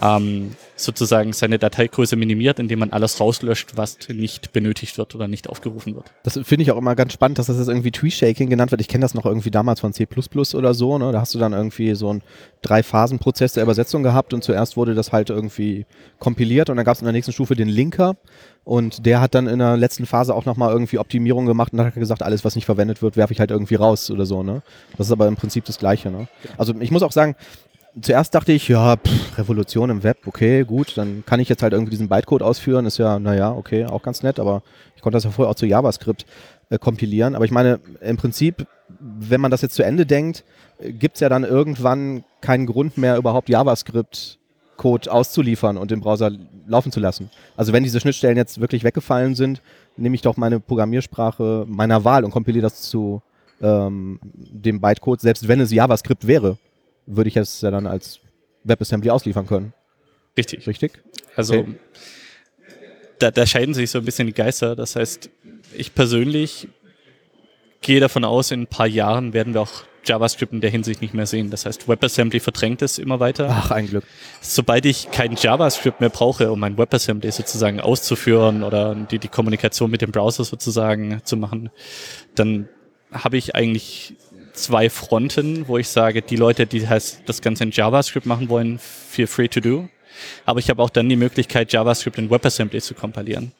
ähm, 0.00 0.52
sozusagen 0.76 1.32
seine 1.32 1.58
Dateigröße 1.58 2.16
minimiert, 2.16 2.58
indem 2.58 2.78
man 2.78 2.90
alles 2.90 3.20
rauslöscht, 3.20 3.76
was 3.76 3.98
nicht 4.08 4.52
benötigt 4.52 4.96
wird 4.96 5.14
oder 5.14 5.28
nicht 5.28 5.48
aufgerufen 5.48 5.94
wird. 5.94 6.10
Das 6.22 6.38
finde 6.42 6.62
ich 6.62 6.70
auch 6.70 6.78
immer 6.78 6.94
ganz 6.94 7.12
spannend, 7.12 7.38
dass 7.38 7.46
das 7.46 7.58
jetzt 7.58 7.68
irgendwie 7.68 7.90
Tree-Shaking 7.90 8.48
genannt 8.48 8.70
wird. 8.70 8.80
Ich 8.80 8.88
kenne 8.88 9.02
das 9.02 9.14
noch 9.14 9.26
irgendwie 9.26 9.50
damals 9.50 9.80
von 9.80 9.92
C++ 9.92 10.06
oder 10.54 10.74
so. 10.74 10.96
Ne? 10.96 11.12
Da 11.12 11.20
hast 11.20 11.34
du 11.34 11.38
dann 11.38 11.52
irgendwie 11.52 11.94
so 11.94 12.08
einen 12.08 12.22
Drei-Phasen-Prozess 12.62 13.52
der 13.52 13.62
Übersetzung 13.62 14.02
gehabt 14.02 14.32
und 14.32 14.42
zuerst 14.42 14.76
wurde 14.76 14.94
das 14.94 15.12
halt 15.12 15.28
irgendwie 15.28 15.84
kompiliert 16.18 16.70
und 16.70 16.76
dann 16.76 16.84
gab 16.84 16.94
es 16.94 17.02
in 17.02 17.06
der 17.06 17.12
nächsten 17.12 17.32
Stufe 17.32 17.54
den 17.54 17.68
Linker 17.68 18.16
und 18.64 19.04
der 19.06 19.20
hat 19.20 19.34
dann 19.34 19.46
in 19.46 19.58
der 19.58 19.76
letzten 19.76 20.06
Phase 20.06 20.34
auch 20.34 20.44
nochmal 20.44 20.72
irgendwie 20.72 20.98
Optimierung 20.98 21.46
gemacht 21.46 21.72
und 21.72 21.80
hat 21.80 21.94
gesagt, 21.94 22.22
alles, 22.22 22.44
was 22.44 22.54
nicht 22.54 22.66
verwendet 22.66 23.02
wird, 23.02 23.16
werfe 23.16 23.32
ich 23.32 23.40
halt 23.40 23.50
irgendwie 23.50 23.74
raus 23.74 24.10
oder 24.10 24.26
so, 24.26 24.42
ne? 24.42 24.62
Das 24.96 25.06
ist 25.06 25.12
aber 25.12 25.26
im 25.26 25.36
Prinzip 25.36 25.64
das 25.64 25.78
Gleiche, 25.78 26.10
ne? 26.10 26.28
Also 26.58 26.74
ich 26.78 26.90
muss 26.90 27.02
auch 27.02 27.12
sagen, 27.12 27.36
zuerst 28.00 28.34
dachte 28.34 28.52
ich, 28.52 28.68
ja, 28.68 28.96
pff, 28.96 29.38
Revolution 29.38 29.90
im 29.90 30.02
Web, 30.02 30.26
okay, 30.26 30.64
gut, 30.64 30.96
dann 30.96 31.24
kann 31.26 31.40
ich 31.40 31.48
jetzt 31.48 31.62
halt 31.62 31.72
irgendwie 31.72 31.90
diesen 31.90 32.08
Bytecode 32.08 32.42
ausführen, 32.42 32.86
ist 32.86 32.98
ja, 32.98 33.18
naja, 33.18 33.52
okay, 33.52 33.86
auch 33.86 34.02
ganz 34.02 34.22
nett, 34.22 34.38
aber 34.38 34.62
ich 34.96 35.02
konnte 35.02 35.16
das 35.16 35.24
ja 35.24 35.30
vorher 35.30 35.50
auch 35.50 35.56
zu 35.56 35.66
JavaScript 35.66 36.26
äh, 36.70 36.78
kompilieren. 36.78 37.34
Aber 37.34 37.44
ich 37.44 37.50
meine, 37.50 37.80
im 38.00 38.16
Prinzip, 38.16 38.66
wenn 38.88 39.40
man 39.40 39.50
das 39.50 39.62
jetzt 39.62 39.74
zu 39.74 39.82
Ende 39.82 40.06
denkt, 40.06 40.44
äh, 40.78 40.92
gibt 40.92 41.16
es 41.16 41.20
ja 41.20 41.28
dann 41.28 41.44
irgendwann 41.44 42.24
keinen 42.40 42.66
Grund 42.66 42.98
mehr, 42.98 43.16
überhaupt 43.16 43.48
JavaScript 43.48 44.38
Code 44.76 45.12
auszuliefern 45.12 45.76
und 45.76 45.92
im 45.92 46.00
Browser 46.00 46.30
laufen 46.66 46.90
zu 46.90 47.00
lassen. 47.00 47.28
Also 47.54 47.74
wenn 47.74 47.82
diese 47.82 48.00
Schnittstellen 48.00 48.38
jetzt 48.38 48.62
wirklich 48.62 48.82
weggefallen 48.82 49.34
sind, 49.34 49.60
nehme 49.98 50.14
ich 50.14 50.22
doch 50.22 50.38
meine 50.38 50.58
Programmiersprache 50.58 51.66
meiner 51.68 52.04
Wahl 52.04 52.24
und 52.24 52.30
kompiliere 52.30 52.62
das 52.62 52.80
zu 52.82 53.20
ähm, 53.60 54.18
dem 54.32 54.80
Bytecode, 54.80 55.20
selbst 55.20 55.48
wenn 55.48 55.60
es 55.60 55.70
JavaScript 55.70 56.26
wäre, 56.26 56.56
würde 57.16 57.28
ich 57.28 57.36
es 57.36 57.60
ja 57.60 57.70
dann 57.70 57.86
als 57.86 58.20
WebAssembly 58.64 59.10
ausliefern 59.10 59.46
können. 59.46 59.72
Richtig. 60.36 60.66
Richtig? 60.66 60.92
Also 61.36 61.54
okay. 61.54 61.74
da, 63.18 63.30
da 63.30 63.46
scheiden 63.46 63.74
sich 63.74 63.90
so 63.90 63.98
ein 63.98 64.04
bisschen 64.04 64.26
die 64.26 64.34
Geister. 64.34 64.76
Das 64.76 64.96
heißt, 64.96 65.30
ich 65.76 65.94
persönlich 65.94 66.68
gehe 67.80 68.00
davon 68.00 68.24
aus, 68.24 68.50
in 68.50 68.62
ein 68.62 68.66
paar 68.66 68.86
Jahren 68.86 69.32
werden 69.32 69.54
wir 69.54 69.62
auch 69.62 69.84
JavaScript 70.04 70.52
in 70.52 70.60
der 70.60 70.70
Hinsicht 70.70 71.02
nicht 71.02 71.14
mehr 71.14 71.26
sehen. 71.26 71.50
Das 71.50 71.66
heißt, 71.66 71.88
WebAssembly 71.88 72.40
verdrängt 72.40 72.82
es 72.82 72.98
immer 72.98 73.20
weiter. 73.20 73.48
Ach, 73.50 73.70
ein 73.70 73.86
Glück. 73.86 74.04
Sobald 74.40 74.86
ich 74.86 75.10
kein 75.10 75.36
JavaScript 75.36 76.00
mehr 76.00 76.08
brauche, 76.08 76.50
um 76.50 76.60
mein 76.60 76.78
WebAssembly 76.78 77.30
sozusagen 77.30 77.80
auszuführen 77.80 78.62
oder 78.62 78.94
die, 78.94 79.18
die 79.18 79.28
Kommunikation 79.28 79.90
mit 79.90 80.02
dem 80.02 80.10
Browser 80.10 80.44
sozusagen 80.44 81.20
zu 81.24 81.36
machen, 81.36 81.70
dann 82.34 82.68
habe 83.12 83.36
ich 83.36 83.54
eigentlich 83.54 84.14
zwei 84.62 84.90
Fronten, 84.90 85.68
wo 85.68 85.78
ich 85.78 85.88
sage, 85.88 86.22
die 86.22 86.36
Leute, 86.36 86.66
die 86.66 86.80
das 86.80 87.42
Ganze 87.42 87.64
in 87.64 87.70
JavaScript 87.70 88.26
machen 88.26 88.48
wollen, 88.48 88.78
feel 88.78 89.26
free 89.26 89.48
to 89.48 89.60
do. 89.60 89.88
Aber 90.44 90.60
ich 90.60 90.70
habe 90.70 90.82
auch 90.82 90.90
dann 90.90 91.08
die 91.08 91.16
Möglichkeit, 91.16 91.72
JavaScript 91.72 92.18
in 92.18 92.30
WebAssembly 92.30 92.80
zu 92.80 92.94
kompilieren. 92.94 93.52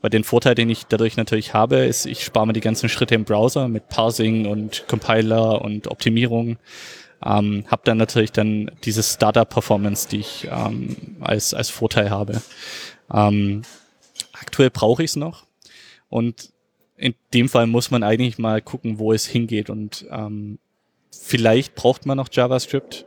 Weil 0.00 0.10
den 0.10 0.24
Vorteil, 0.24 0.54
den 0.54 0.70
ich 0.70 0.86
dadurch 0.86 1.16
natürlich 1.16 1.54
habe, 1.54 1.76
ist, 1.76 2.06
ich 2.06 2.24
spare 2.24 2.46
mir 2.46 2.52
die 2.52 2.60
ganzen 2.60 2.88
Schritte 2.88 3.14
im 3.14 3.24
Browser 3.24 3.68
mit 3.68 3.88
Parsing 3.88 4.46
und 4.46 4.86
Compiler 4.88 5.62
und 5.62 5.88
Optimierung. 5.88 6.56
Ähm, 7.24 7.64
habe 7.68 7.82
dann 7.84 7.98
natürlich 7.98 8.32
dann 8.32 8.70
diese 8.84 9.02
Startup-Performance, 9.02 10.08
die 10.08 10.20
ich 10.20 10.48
ähm, 10.50 10.96
als, 11.20 11.52
als 11.54 11.68
Vorteil 11.68 12.10
habe. 12.10 12.40
Ähm, 13.12 13.62
aktuell 14.32 14.70
brauche 14.70 15.02
ich 15.02 15.10
es 15.10 15.16
noch. 15.16 15.46
Und 16.08 16.50
in 16.98 17.14
dem 17.32 17.48
Fall 17.48 17.66
muss 17.66 17.90
man 17.90 18.02
eigentlich 18.02 18.38
mal 18.38 18.60
gucken, 18.60 18.98
wo 18.98 19.12
es 19.12 19.26
hingeht. 19.26 19.70
Und 19.70 20.06
ähm, 20.10 20.58
vielleicht 21.10 21.74
braucht 21.74 22.04
man 22.06 22.16
noch 22.16 22.28
JavaScript. 22.30 23.06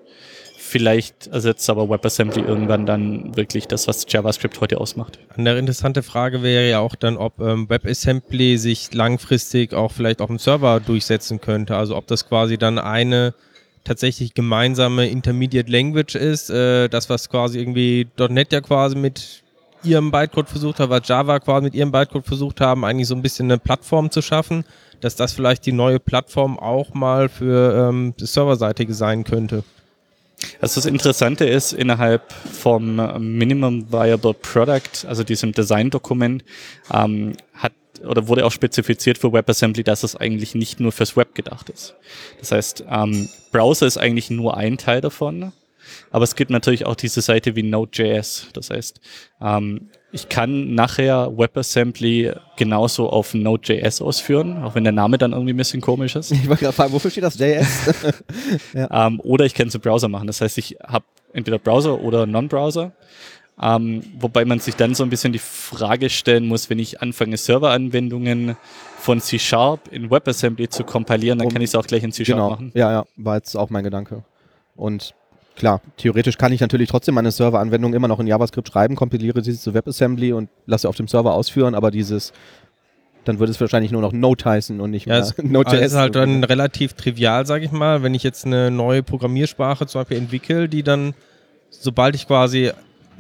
Vielleicht 0.58 1.28
ersetzt 1.28 1.70
aber 1.70 1.90
WebAssembly 1.90 2.42
irgendwann 2.42 2.86
dann 2.86 3.36
wirklich 3.36 3.68
das, 3.68 3.90
was 3.90 4.06
JavaScript 4.08 4.62
heute 4.62 4.80
ausmacht. 4.80 5.20
Eine 5.36 5.58
interessante 5.58 6.02
Frage 6.02 6.44
wäre 6.44 6.70
ja 6.70 6.80
auch 6.80 6.96
dann, 6.96 7.18
ob 7.18 7.40
ähm, 7.42 7.70
WebAssembly 7.70 8.58
sich 8.58 8.94
langfristig 8.94 9.74
auch 9.74 9.92
vielleicht 9.92 10.22
auf 10.22 10.28
dem 10.28 10.40
Server 10.40 10.80
durchsetzen 10.80 11.42
könnte. 11.42 11.76
Also 11.76 11.98
ob 11.98 12.08
das 12.08 12.30
quasi 12.30 12.58
dann 12.58 12.80
eine 12.80 13.34
tatsächlich 13.84 14.34
gemeinsame 14.34 15.10
Intermediate 15.10 15.70
Language 15.70 16.16
ist, 16.16 16.50
äh, 16.50 16.88
das 16.88 17.10
was 17.10 17.30
quasi 17.30 17.60
irgendwie 17.60 18.08
.NET 18.30 18.54
ja 18.54 18.62
quasi 18.62 18.96
mit 18.96 19.44
ihrem 19.84 20.12
Bytecode 20.12 20.50
versucht 20.50 20.80
hat, 20.80 20.90
was 20.90 21.08
Java 21.08 21.40
quasi 21.40 21.66
mit 21.66 21.76
ihrem 21.76 21.92
Bytecode 21.92 22.26
versucht 22.26 22.62
haben, 22.62 22.86
eigentlich 22.86 23.08
so 23.08 23.16
ein 23.16 23.22
bisschen 23.22 23.46
eine 23.52 23.58
Plattform 23.58 24.12
zu 24.12 24.22
schaffen, 24.22 24.66
dass 25.00 25.16
das 25.16 25.34
vielleicht 25.34 25.66
die 25.66 25.72
neue 25.72 26.00
Plattform 26.00 26.60
auch 26.60 26.94
mal 26.94 27.30
für 27.30 27.90
ähm, 27.90 28.14
das 28.18 28.34
Serverseitige 28.34 28.94
sein 28.94 29.24
könnte. 29.24 29.64
Also 30.60 30.82
das 30.82 30.86
Interessante 30.86 31.46
ist, 31.46 31.72
innerhalb 31.72 32.32
vom 32.32 32.96
Minimum 33.20 33.92
Viable 33.92 34.34
Product, 34.34 35.08
also 35.08 35.24
diesem 35.24 35.52
Design-Dokument, 35.52 36.44
ähm, 36.92 37.34
hat 37.54 37.74
oder 38.06 38.28
wurde 38.28 38.46
auch 38.46 38.52
spezifiziert 38.52 39.20
für 39.20 39.32
WebAssembly, 39.32 39.84
dass 39.84 40.02
es 40.02 40.16
eigentlich 40.16 40.56
nicht 40.56 40.80
nur 40.80 40.92
fürs 40.92 41.16
Web 41.16 41.36
gedacht 41.36 41.70
ist. 41.70 41.94
Das 42.40 42.52
heißt, 42.52 42.86
ähm, 42.90 43.30
Browser 43.52 43.86
ist 43.86 43.98
eigentlich 43.98 44.32
nur 44.32 44.58
ein 44.58 44.78
Teil 44.78 45.02
davon. 45.02 45.52
Aber 46.12 46.24
es 46.24 46.36
gibt 46.36 46.52
natürlich 46.52 46.86
auch 46.86 46.96
diese 46.96 47.22
Seite 47.22 47.56
wie 47.56 47.64
Node.js. 47.64 48.48
Das 48.54 48.70
heißt, 48.70 49.00
ähm, 49.42 49.90
ich 50.12 50.28
kann 50.28 50.76
nachher 50.76 51.38
WebAssembly 51.38 52.34
genauso 52.58 53.10
auf 53.10 53.34
Node.js 53.34 54.02
ausführen, 54.02 54.64
auch 54.64 54.76
wenn 54.76 54.84
der 54.84 54.94
Name 54.94 55.18
dann 55.18 55.32
irgendwie 55.32 55.54
ein 55.54 55.58
bisschen 55.58 55.82
komisch 55.82 56.16
ist. 56.16 56.32
Ich 56.42 56.50
wollte 56.50 56.64
gerade 56.64 56.76
fragen, 56.76 56.94
wofür 56.94 57.12
steht 57.12 57.24
das 57.24 57.38
JS? 57.38 57.94
ja. 58.74 59.08
ähm, 59.08 59.20
oder 59.22 59.46
ich 59.46 59.54
kann 59.54 59.68
es 59.68 59.76
im 59.76 59.82
Browser 59.82 60.08
machen. 60.08 60.28
Das 60.28 60.42
heißt, 60.42 60.58
ich 60.58 60.78
habe 60.86 61.06
entweder 61.34 61.60
Browser 61.60 62.02
oder 62.02 62.26
Non-Browser. 62.26 62.92
Ähm, 63.62 64.02
wobei 64.18 64.44
man 64.44 64.60
sich 64.60 64.76
dann 64.76 64.96
so 64.96 65.04
ein 65.04 65.10
bisschen 65.10 65.34
die 65.34 65.40
Frage 65.40 66.10
stellen 66.10 66.48
muss, 66.48 66.70
wenn 66.70 66.80
ich 66.80 67.02
anfange, 67.02 67.38
Serveranwendungen 67.38 68.58
von 68.98 69.22
C-Sharp 69.22 69.88
in 69.92 70.10
WebAssembly 70.10 70.68
zu 70.70 70.84
kompilieren, 70.84 71.38
dann 71.38 71.48
um, 71.48 71.54
kann 71.54 71.62
ich 71.62 71.70
es 71.70 71.76
auch 71.76 71.86
gleich 71.86 72.04
in 72.04 72.12
C-Sharp 72.12 72.38
genau. 72.38 72.50
machen. 72.50 72.72
Ja, 72.74 72.92
ja, 72.92 73.06
war 73.18 73.36
jetzt 73.36 73.56
auch 73.56 73.70
mein 73.70 73.84
Gedanke. 73.84 74.24
Und 74.76 75.14
klar, 75.62 75.80
theoretisch 75.96 76.40
kann 76.40 76.52
ich 76.52 76.60
natürlich 76.60 76.90
trotzdem 76.90 77.14
meine 77.14 77.30
Serveranwendung 77.30 77.94
immer 77.94 78.08
noch 78.08 78.20
in 78.20 78.26
JavaScript 78.26 78.68
schreiben, 78.68 78.96
kompiliere 78.96 79.44
sie 79.44 79.56
zu 79.56 79.76
WebAssembly 79.76 80.34
und 80.34 80.50
lasse 80.66 80.90
auf 80.90 80.96
dem 80.96 81.08
Server 81.08 81.36
ausführen, 81.36 81.76
aber 81.76 81.92
dieses 81.92 82.34
dann 83.26 83.38
würde 83.38 83.52
es 83.52 83.62
wahrscheinlich 83.62 83.92
nur 83.92 84.02
noch 84.02 84.12
Node 84.12 84.44
heißen 84.44 84.82
und 84.82 84.90
nicht 84.90 85.06
ja, 85.06 85.14
mehr 85.14 85.22
es, 85.22 85.38
Node.js. 85.44 85.80
Das 85.80 85.92
ist 85.92 85.98
halt 85.98 86.16
dann 86.16 86.44
relativ 86.44 86.94
trivial, 86.94 87.46
sage 87.46 87.64
ich 87.64 87.72
mal, 87.72 88.02
wenn 88.02 88.16
ich 88.16 88.24
jetzt 88.24 88.48
eine 88.48 88.72
neue 88.72 89.04
Programmiersprache 89.04 89.86
zum 89.86 90.02
Beispiel 90.02 90.18
entwickle, 90.18 90.68
die 90.68 90.82
dann, 90.82 91.14
sobald 91.70 92.16
ich 92.16 92.26
quasi 92.26 92.72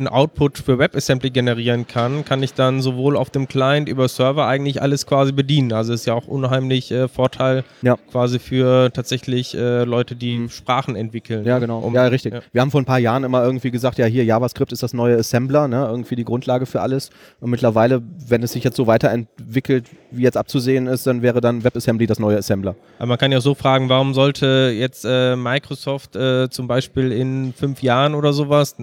einen 0.01 0.07
Output 0.07 0.57
für 0.57 0.79
WebAssembly 0.79 1.29
generieren 1.29 1.87
kann, 1.87 2.25
kann 2.25 2.41
ich 2.43 2.53
dann 2.53 2.81
sowohl 2.81 3.15
auf 3.15 3.29
dem 3.29 3.47
Client 3.47 3.87
über 3.87 4.07
Server 4.07 4.47
eigentlich 4.47 4.81
alles 4.81 5.05
quasi 5.05 5.31
bedienen. 5.31 5.71
Also 5.71 5.93
ist 5.93 6.05
ja 6.05 6.13
auch 6.13 6.27
unheimlich 6.27 6.91
äh, 6.91 7.07
Vorteil 7.07 7.63
ja. 7.81 7.97
quasi 8.11 8.39
für 8.39 8.91
tatsächlich 8.91 9.55
äh, 9.55 9.83
Leute, 9.83 10.15
die 10.15 10.39
mhm. 10.39 10.49
Sprachen 10.49 10.95
entwickeln. 10.95 11.45
Ja, 11.45 11.59
genau. 11.59 11.79
Um, 11.79 11.93
ja, 11.93 12.05
richtig. 12.07 12.33
Ja. 12.33 12.41
Wir 12.51 12.61
haben 12.61 12.71
vor 12.71 12.81
ein 12.81 12.85
paar 12.85 12.99
Jahren 12.99 13.23
immer 13.23 13.43
irgendwie 13.43 13.71
gesagt, 13.71 13.99
ja, 13.99 14.05
hier 14.05 14.25
JavaScript 14.25 14.71
ist 14.71 14.83
das 14.83 14.93
neue 14.93 15.17
Assembler, 15.17 15.67
ne? 15.67 15.85
irgendwie 15.87 16.15
die 16.15 16.25
Grundlage 16.25 16.65
für 16.65 16.81
alles. 16.81 17.11
Und 17.39 17.51
mittlerweile, 17.51 18.01
wenn 18.27 18.41
es 18.43 18.53
sich 18.53 18.63
jetzt 18.63 18.75
so 18.75 18.87
weiterentwickelt, 18.87 19.85
wie 20.09 20.23
jetzt 20.23 20.37
abzusehen 20.37 20.87
ist, 20.87 21.05
dann 21.05 21.21
wäre 21.21 21.41
dann 21.41 21.63
WebAssembly 21.63 22.07
das 22.07 22.19
neue 22.19 22.37
Assembler. 22.37 22.75
Aber 22.97 23.07
man 23.07 23.17
kann 23.19 23.31
ja 23.31 23.39
so 23.39 23.53
fragen, 23.53 23.87
warum 23.87 24.13
sollte 24.13 24.73
jetzt 24.75 25.05
äh, 25.07 25.35
Microsoft 25.35 26.15
äh, 26.15 26.49
zum 26.49 26.67
Beispiel 26.67 27.11
in 27.11 27.53
fünf 27.53 27.83
Jahren 27.83 28.15
oder 28.15 28.33
sowas 28.33 28.75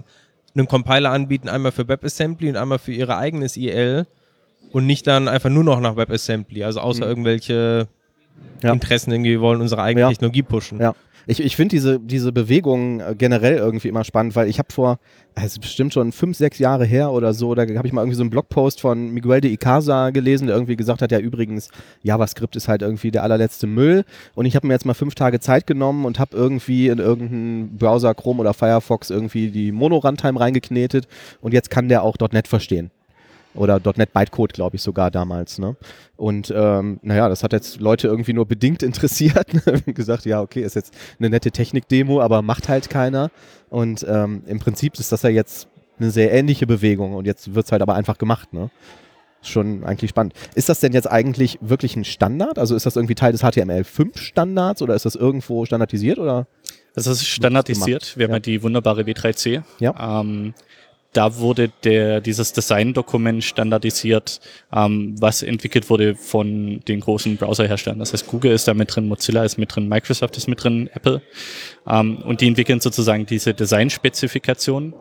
einen 0.59 0.68
Compiler 0.68 1.11
anbieten, 1.11 1.48
einmal 1.48 1.72
für 1.72 1.88
WebAssembly 1.88 2.50
und 2.50 2.56
einmal 2.56 2.78
für 2.78 2.92
ihre 2.92 3.16
eigenes 3.16 3.56
IL 3.56 4.06
und 4.72 4.86
nicht 4.86 5.06
dann 5.06 5.28
einfach 5.28 5.50
nur 5.50 5.64
noch 5.64 5.80
nach 5.80 5.96
WebAssembly, 5.96 6.64
also 6.64 6.80
außer 6.80 7.04
mhm. 7.04 7.11
irgendwelche 7.11 7.88
ja. 8.62 8.72
Interessen 8.72 9.12
irgendwie 9.12 9.40
wollen 9.40 9.61
unsere 9.61 9.82
eigene 9.82 10.02
ja. 10.02 10.09
Technologie 10.09 10.42
pushen. 10.42 10.80
Ja. 10.80 10.94
Ich, 11.30 11.40
ich 11.40 11.56
finde 11.56 11.76
diese, 11.76 12.00
diese 12.00 12.32
Bewegung 12.32 13.00
äh, 13.00 13.14
generell 13.14 13.58
irgendwie 13.58 13.88
immer 13.88 14.02
spannend, 14.02 14.34
weil 14.34 14.48
ich 14.48 14.58
habe 14.58 14.72
vor, 14.72 14.98
es 15.34 15.52
ist 15.52 15.60
bestimmt 15.60 15.92
schon 15.92 16.10
fünf, 16.10 16.38
sechs 16.38 16.58
Jahre 16.58 16.86
her 16.86 17.12
oder 17.12 17.34
so, 17.34 17.54
da 17.54 17.66
habe 17.66 17.86
ich 17.86 17.92
mal 17.92 18.00
irgendwie 18.00 18.16
so 18.16 18.22
einen 18.22 18.30
Blogpost 18.30 18.80
von 18.80 19.10
Miguel 19.10 19.42
de 19.42 19.52
Icaza 19.52 20.08
gelesen, 20.08 20.46
der 20.46 20.56
irgendwie 20.56 20.76
gesagt 20.76 21.02
hat, 21.02 21.12
ja 21.12 21.18
übrigens, 21.18 21.68
JavaScript 22.02 22.56
ist 22.56 22.66
halt 22.66 22.80
irgendwie 22.80 23.10
der 23.10 23.24
allerletzte 23.24 23.66
Müll. 23.66 24.06
Und 24.34 24.46
ich 24.46 24.56
habe 24.56 24.66
mir 24.66 24.72
jetzt 24.72 24.86
mal 24.86 24.94
fünf 24.94 25.14
Tage 25.14 25.38
Zeit 25.38 25.66
genommen 25.66 26.06
und 26.06 26.18
habe 26.18 26.34
irgendwie 26.34 26.88
in 26.88 26.98
irgendeinen 26.98 27.76
Browser, 27.76 28.14
Chrome 28.14 28.40
oder 28.40 28.54
Firefox 28.54 29.10
irgendwie 29.10 29.50
die 29.50 29.70
Mono-Runtime 29.70 30.40
reingeknetet. 30.40 31.08
Und 31.42 31.52
jetzt 31.52 31.68
kann 31.68 31.90
der 31.90 32.04
auch 32.04 32.16
.NET 32.32 32.48
verstehen 32.48 32.90
oder 33.59 33.80
.NET 33.96 34.12
Bytecode, 34.12 34.52
glaube 34.52 34.76
ich, 34.76 34.82
sogar 34.82 35.11
damals. 35.11 35.59
Ne? 35.59 35.76
Und 36.16 36.52
ähm, 36.54 37.00
naja, 37.02 37.28
das 37.28 37.42
hat 37.42 37.52
jetzt 37.52 37.80
Leute 37.80 38.09
irgendwie 38.09 38.32
nur 38.32 38.46
bedingt 38.46 38.82
interessiert. 38.82 39.46
gesagt, 39.86 40.24
ja, 40.24 40.40
okay, 40.40 40.62
ist 40.62 40.76
jetzt 40.76 40.94
eine 41.18 41.28
nette 41.28 41.50
Technik-Demo, 41.50 42.20
aber 42.20 42.42
macht 42.42 42.68
halt 42.68 42.88
keiner. 42.88 43.30
Und 43.68 44.06
ähm, 44.09 44.42
im 44.46 44.61
Prinzip 44.61 44.98
ist 44.98 45.12
das 45.12 45.22
ja 45.22 45.30
jetzt 45.30 45.68
eine 45.98 46.11
sehr 46.11 46.32
ähnliche 46.32 46.66
Bewegung 46.66 47.14
und 47.14 47.26
jetzt 47.26 47.54
wird 47.54 47.66
es 47.66 47.72
halt 47.72 47.82
aber 47.82 47.94
einfach 47.94 48.18
gemacht. 48.18 48.52
Ne? 48.52 48.70
Schon 49.42 49.84
eigentlich 49.84 50.11
spannend. 50.11 50.34
Ist 50.54 50.68
das 50.68 50.80
denn 50.80 50.92
jetzt 50.92 51.11
eigentlich 51.11 51.59
wirklich 51.61 51.96
ein 51.96 52.04
Standard? 52.04 52.59
Also 52.59 52.76
ist 52.76 52.86
das 52.86 52.96
irgendwie 52.96 53.16
Teil 53.16 53.32
des 53.32 53.42
HTML5-Standards 53.42 54.82
oder 54.82 54.94
ist 54.94 55.04
das 55.04 55.16
irgendwo 55.16 55.64
standardisiert 55.64 56.18
oder? 56.18 56.46
Das 56.94 57.06
ist 57.06 57.26
standardisiert. 57.26 58.16
Wir 58.16 58.26
haben 58.26 58.32
ja 58.34 58.40
die 58.40 58.62
wunderbare 58.62 59.02
W3C. 59.02 59.62
Ja. 59.78 60.20
Ähm, 60.20 60.54
da 61.12 61.38
wurde 61.38 61.70
der, 61.84 62.20
dieses 62.20 62.52
Design-Dokument 62.52 63.42
standardisiert, 63.42 64.40
ähm, 64.72 65.16
was 65.18 65.42
entwickelt 65.42 65.88
wurde 65.88 66.14
von 66.14 66.80
den 66.86 67.00
großen 67.00 67.36
Browserherstellern. 67.36 67.98
Das 67.98 68.12
heißt, 68.12 68.26
Google 68.26 68.52
ist 68.52 68.68
da 68.68 68.74
mit 68.74 68.94
drin, 68.94 69.09
Mozilla 69.09 69.44
ist 69.44 69.59
mit 69.59 69.74
drin, 69.74 69.88
Microsoft 69.88 70.36
ist 70.36 70.48
mit 70.48 70.62
drin, 70.62 70.90
Apple. 70.92 71.22
Ähm, 71.86 72.18
und 72.18 72.40
die 72.40 72.48
entwickeln 72.48 72.80
sozusagen 72.80 73.24
diese 73.24 73.54
Design-Spezifikation, 73.54 74.94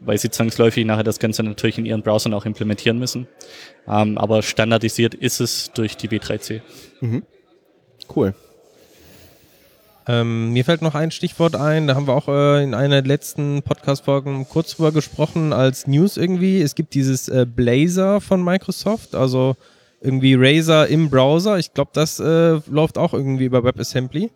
weil 0.00 0.18
sie 0.18 0.30
zwangsläufig 0.30 0.84
nachher 0.84 1.04
das 1.04 1.18
Ganze 1.18 1.42
natürlich 1.42 1.78
in 1.78 1.86
ihren 1.86 2.02
Browsern 2.02 2.34
auch 2.34 2.44
implementieren 2.44 2.98
müssen. 2.98 3.26
Ähm, 3.88 4.18
aber 4.18 4.42
standardisiert 4.42 5.14
ist 5.14 5.40
es 5.40 5.70
durch 5.72 5.96
die 5.96 6.08
W3C. 6.08 6.60
Mhm. 7.00 7.22
Cool. 8.14 8.34
Ähm, 10.08 10.52
mir 10.52 10.64
fällt 10.64 10.82
noch 10.82 10.94
ein 10.94 11.10
Stichwort 11.10 11.56
ein, 11.56 11.88
da 11.88 11.96
haben 11.96 12.06
wir 12.06 12.14
auch 12.14 12.28
äh, 12.28 12.62
in 12.62 12.74
einer 12.74 13.02
der 13.02 13.08
letzten 13.08 13.62
Podcast-Folgen 13.62 14.46
kurz 14.48 14.76
drüber 14.76 14.92
gesprochen, 14.92 15.52
als 15.52 15.88
News 15.88 16.16
irgendwie. 16.16 16.62
Es 16.62 16.76
gibt 16.76 16.94
dieses 16.94 17.28
äh, 17.28 17.44
Blazor 17.44 18.20
von 18.20 18.44
Microsoft, 18.44 19.16
also 19.16 19.56
irgendwie 20.00 20.36
Razer 20.38 20.86
im 20.86 21.10
Browser. 21.10 21.58
Ich 21.58 21.74
glaube, 21.74 21.90
das 21.92 22.20
äh, 22.20 22.60
läuft 22.70 22.98
auch 22.98 23.14
irgendwie 23.14 23.46
über 23.46 23.64
WebAssembly. 23.64 24.30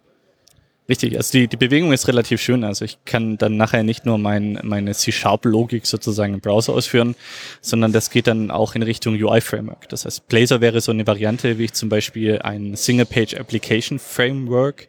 Richtig, 0.91 1.17
also 1.17 1.39
die, 1.39 1.47
die 1.47 1.57
Bewegung 1.57 1.93
ist 1.93 2.09
relativ 2.09 2.41
schön. 2.41 2.65
Also 2.65 2.85
ich 2.85 2.99
kann 3.05 3.39
dann 3.39 3.57
nachher 3.57 3.85
nicht 3.85 4.07
nur 4.07 4.19
mein, 4.19 4.59
meine 4.65 4.93
C-Sharp-Logik 4.93 5.87
sozusagen 5.87 6.35
im 6.35 6.41
Browser 6.41 6.73
ausführen, 6.73 7.15
sondern 7.61 7.93
das 7.93 8.11
geht 8.11 8.27
dann 8.27 8.51
auch 8.51 8.75
in 8.75 8.83
Richtung 8.83 9.15
UI-Framework. 9.15 9.89
Das 9.89 10.05
heißt, 10.05 10.27
Blazor 10.27 10.61
wäre 10.61 10.81
so 10.81 10.91
eine 10.91 11.07
Variante, 11.07 11.59
wie 11.59 11.67
ich 11.67 11.75
zum 11.75 11.91
Beispiel 11.91 12.41
ein 12.43 12.75
Single-Page-Application-Framework 12.75 14.89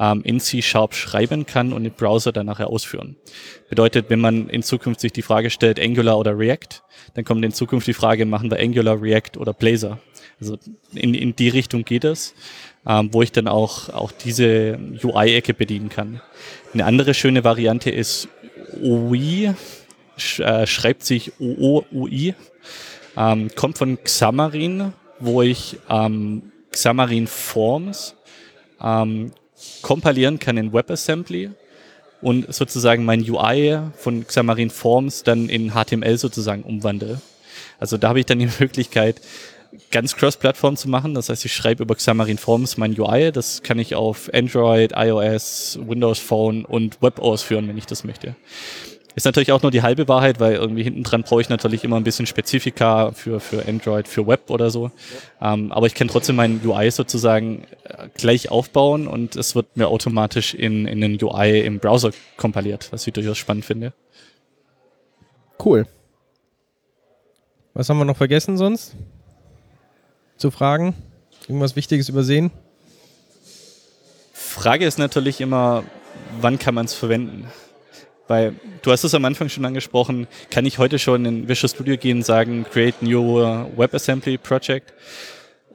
ähm, 0.00 0.22
in 0.24 0.40
C-Sharp 0.40 0.94
schreiben 0.94 1.46
kann 1.46 1.72
und 1.72 1.84
im 1.84 1.92
Browser 1.92 2.32
dann 2.32 2.46
nachher 2.46 2.68
ausführen. 2.68 3.16
Bedeutet, 3.68 4.06
wenn 4.08 4.20
man 4.20 4.48
in 4.48 4.64
Zukunft 4.64 5.00
sich 5.00 5.12
die 5.12 5.22
Frage 5.22 5.50
stellt, 5.50 5.78
Angular 5.78 6.18
oder 6.18 6.36
React, 6.36 6.82
dann 7.14 7.24
kommt 7.24 7.44
in 7.44 7.52
Zukunft 7.52 7.86
die 7.86 7.94
Frage, 7.94 8.26
machen 8.26 8.50
wir 8.50 8.58
Angular, 8.58 9.00
React 9.00 9.38
oder 9.38 9.52
Blazor? 9.52 10.00
Also 10.40 10.56
in, 10.94 11.14
in 11.14 11.36
die 11.36 11.50
Richtung 11.50 11.84
geht 11.84 12.04
es 12.04 12.34
ähm, 12.86 13.12
wo 13.12 13.22
ich 13.22 13.32
dann 13.32 13.48
auch, 13.48 13.88
auch 13.90 14.12
diese 14.12 14.78
UI-Ecke 15.02 15.54
bedienen 15.54 15.88
kann. 15.88 16.20
Eine 16.72 16.84
andere 16.84 17.14
schöne 17.14 17.44
Variante 17.44 17.90
ist 17.90 18.28
UI, 18.80 19.52
sch, 20.16 20.40
äh, 20.40 20.66
schreibt 20.66 21.04
sich 21.04 21.32
OOUI, 21.38 22.34
ähm, 23.16 23.50
kommt 23.54 23.78
von 23.78 24.02
Xamarin, 24.02 24.92
wo 25.18 25.42
ich 25.42 25.78
ähm, 25.88 26.52
Xamarin 26.70 27.26
Forms 27.26 28.14
ähm, 28.82 29.32
kompilieren 29.82 30.38
kann 30.38 30.56
in 30.56 30.72
WebAssembly 30.72 31.50
und 32.20 32.52
sozusagen 32.52 33.04
mein 33.04 33.28
UI 33.28 33.80
von 33.96 34.26
Xamarin 34.26 34.70
Forms 34.70 35.22
dann 35.22 35.48
in 35.48 35.72
HTML 35.72 36.18
sozusagen 36.18 36.62
umwandle. 36.62 37.20
Also 37.78 37.96
da 37.96 38.08
habe 38.08 38.20
ich 38.20 38.26
dann 38.26 38.38
die 38.38 38.48
Möglichkeit, 38.60 39.20
ganz 39.90 40.16
cross-Plattform 40.16 40.76
zu 40.76 40.88
machen. 40.88 41.14
Das 41.14 41.28
heißt, 41.28 41.44
ich 41.44 41.54
schreibe 41.54 41.82
über 41.82 41.94
Xamarin 41.94 42.38
Forms 42.38 42.76
mein 42.76 42.98
UI. 42.98 43.32
Das 43.32 43.62
kann 43.62 43.78
ich 43.78 43.94
auf 43.94 44.30
Android, 44.34 44.92
iOS, 44.96 45.78
Windows 45.82 46.18
Phone 46.18 46.64
und 46.64 47.00
Web 47.02 47.20
ausführen, 47.20 47.68
wenn 47.68 47.78
ich 47.78 47.86
das 47.86 48.04
möchte. 48.04 48.34
Ist 49.20 49.26
natürlich 49.26 49.52
auch 49.52 49.60
nur 49.60 49.70
die 49.70 49.82
halbe 49.82 50.08
Wahrheit, 50.08 50.40
weil 50.40 50.54
irgendwie 50.54 50.82
hinten 50.82 51.02
dran 51.02 51.24
brauche 51.24 51.42
ich 51.42 51.50
natürlich 51.50 51.84
immer 51.84 51.96
ein 51.96 52.04
bisschen 52.04 52.24
Spezifika 52.24 53.12
für, 53.12 53.38
für 53.38 53.68
Android, 53.68 54.08
für 54.08 54.26
Web 54.26 54.48
oder 54.48 54.70
so. 54.70 54.90
Ja. 55.42 55.52
Ähm, 55.52 55.72
aber 55.72 55.86
ich 55.86 55.94
kann 55.94 56.08
trotzdem 56.08 56.36
mein 56.36 56.58
UI 56.64 56.90
sozusagen 56.90 57.64
äh, 57.84 58.08
gleich 58.14 58.50
aufbauen 58.50 59.06
und 59.06 59.36
es 59.36 59.54
wird 59.54 59.76
mir 59.76 59.88
automatisch 59.88 60.54
in, 60.54 60.86
in 60.86 61.02
den 61.02 61.22
UI 61.22 61.60
im 61.60 61.80
Browser 61.80 62.12
kompiliert, 62.38 62.88
was 62.92 63.06
ich 63.06 63.12
durchaus 63.12 63.36
spannend 63.36 63.66
finde. 63.66 63.92
Cool. 65.62 65.86
Was 67.74 67.90
haben 67.90 67.98
wir 67.98 68.06
noch 68.06 68.16
vergessen 68.16 68.56
sonst? 68.56 68.96
zu 70.38 70.50
fragen? 70.50 70.94
Irgendwas 71.42 71.76
Wichtiges 71.76 72.08
übersehen? 72.08 72.50
Frage 74.32 74.86
ist 74.86 74.98
natürlich 74.98 75.42
immer, 75.42 75.84
wann 76.40 76.58
kann 76.58 76.74
man 76.74 76.86
es 76.86 76.94
verwenden? 76.94 77.46
Weil 78.30 78.54
du 78.82 78.92
hast 78.92 79.02
es 79.02 79.12
am 79.12 79.24
Anfang 79.24 79.48
schon 79.48 79.64
angesprochen, 79.64 80.28
kann 80.52 80.64
ich 80.64 80.78
heute 80.78 81.00
schon 81.00 81.24
in 81.24 81.48
Visual 81.48 81.68
Studio 81.68 81.96
gehen 81.96 82.18
und 82.18 82.22
sagen, 82.22 82.64
create 82.72 83.02
new 83.02 83.38
WebAssembly 83.76 84.38
Project? 84.38 84.94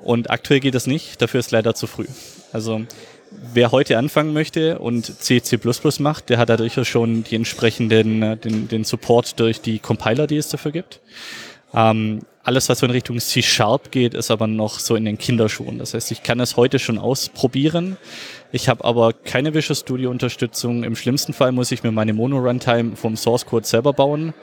Und 0.01 0.29
aktuell 0.31 0.61
geht 0.61 0.73
das 0.73 0.87
nicht, 0.87 1.21
dafür 1.21 1.41
ist 1.41 1.51
leider 1.51 1.75
zu 1.75 1.85
früh. 1.85 2.05
Also 2.53 2.85
wer 3.29 3.73
heute 3.73 3.97
anfangen 3.97 4.31
möchte 4.31 4.79
und 4.79 5.21
C, 5.21 5.41
C++ 5.41 5.59
macht, 5.99 6.29
der 6.29 6.37
hat 6.37 6.47
dadurch 6.47 6.81
schon 6.87 7.25
die 7.25 7.35
entsprechenden, 7.35 8.39
den, 8.39 8.69
den 8.69 8.85
Support 8.85 9.37
durch 9.37 9.59
die 9.59 9.79
Compiler, 9.79 10.25
die 10.25 10.37
es 10.37 10.47
dafür 10.47 10.71
gibt. 10.71 11.01
Ähm, 11.73 12.21
alles, 12.45 12.69
was 12.69 12.79
so 12.79 12.85
in 12.85 12.91
Richtung 12.91 13.19
C-Sharp 13.19 13.91
geht, 13.91 14.13
ist 14.13 14.29
aber 14.29 14.45
noch 14.45 14.79
so 14.79 14.95
in 14.95 15.03
den 15.03 15.17
Kinderschuhen. 15.17 15.79
Das 15.79 15.95
heißt, 15.95 16.11
ich 16.11 16.21
kann 16.21 16.39
es 16.39 16.55
heute 16.55 16.77
schon 16.77 16.99
ausprobieren. 16.99 17.97
Ich 18.51 18.69
habe 18.69 18.85
aber 18.85 19.13
keine 19.13 19.53
Visual 19.55 19.75
Studio 19.75 20.11
Unterstützung. 20.11 20.83
Im 20.83 20.95
schlimmsten 20.95 21.33
Fall 21.33 21.51
muss 21.51 21.71
ich 21.71 21.83
mir 21.83 21.91
meine 21.91 22.13
Mono 22.13 22.37
Runtime 22.37 22.95
vom 22.95 23.17
Source 23.17 23.47
Code 23.47 23.65
selber 23.65 23.93
bauen. 23.93 24.35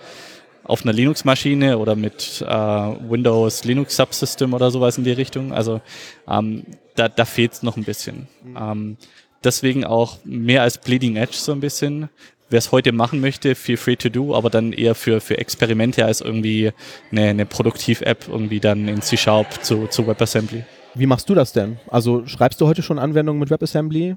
Auf 0.65 0.83
einer 0.83 0.93
Linux-Maschine 0.93 1.79
oder 1.79 1.95
mit 1.95 2.45
äh, 2.47 2.51
Windows 2.53 3.63
Linux 3.65 3.97
Subsystem 3.97 4.53
oder 4.53 4.73
sowas 4.73 4.99
in 4.99 5.05
die 5.05 5.13
Richtung. 5.13 5.53
Also 5.53 5.81
ähm, 6.29 6.65
da, 6.97 7.09
da 7.09 7.25
fehlt 7.25 7.53
es 7.53 7.63
noch 7.63 7.77
ein 7.77 7.85
bisschen. 7.85 8.27
Mhm. 8.43 8.57
Ähm, 8.61 8.97
deswegen 9.45 9.85
auch 9.85 10.19
mehr 10.25 10.63
als 10.63 10.79
Bleeding 10.79 11.15
Edge 11.17 11.37
so 11.37 11.53
ein 11.53 11.61
bisschen 11.61 12.09
wer 12.53 12.59
es 12.59 12.71
heute 12.71 12.93
machen 12.93 13.21
möchte, 13.21 13.55
feel 13.55 13.77
free 13.77 13.97
to 13.97 14.09
do, 14.09 14.35
aber 14.35 14.51
dann 14.51 14.73
eher 14.73 14.95
für, 14.95 15.21
für 15.21 15.39
Experimente 15.39 16.05
als 16.05 16.21
irgendwie 16.21 16.73
eine, 17.11 17.29
eine 17.29 17.47
Produktiv-App 17.47 18.29
irgendwie 18.29 18.61
dann 18.61 18.87
in 18.89 19.03
C-Sharp 19.03 19.65
zu, 19.65 19.87
zu 19.89 20.07
WebAssembly. 20.07 20.65
Wie 20.95 21.07
machst 21.07 21.29
du 21.29 21.35
das 21.35 21.53
denn? 21.53 21.79
Also 21.89 22.27
schreibst 22.27 22.61
du 22.61 22.67
heute 22.67 22.83
schon 22.83 22.99
Anwendungen 22.99 23.41
mit 23.41 23.51
WebAssembly? 23.51 24.17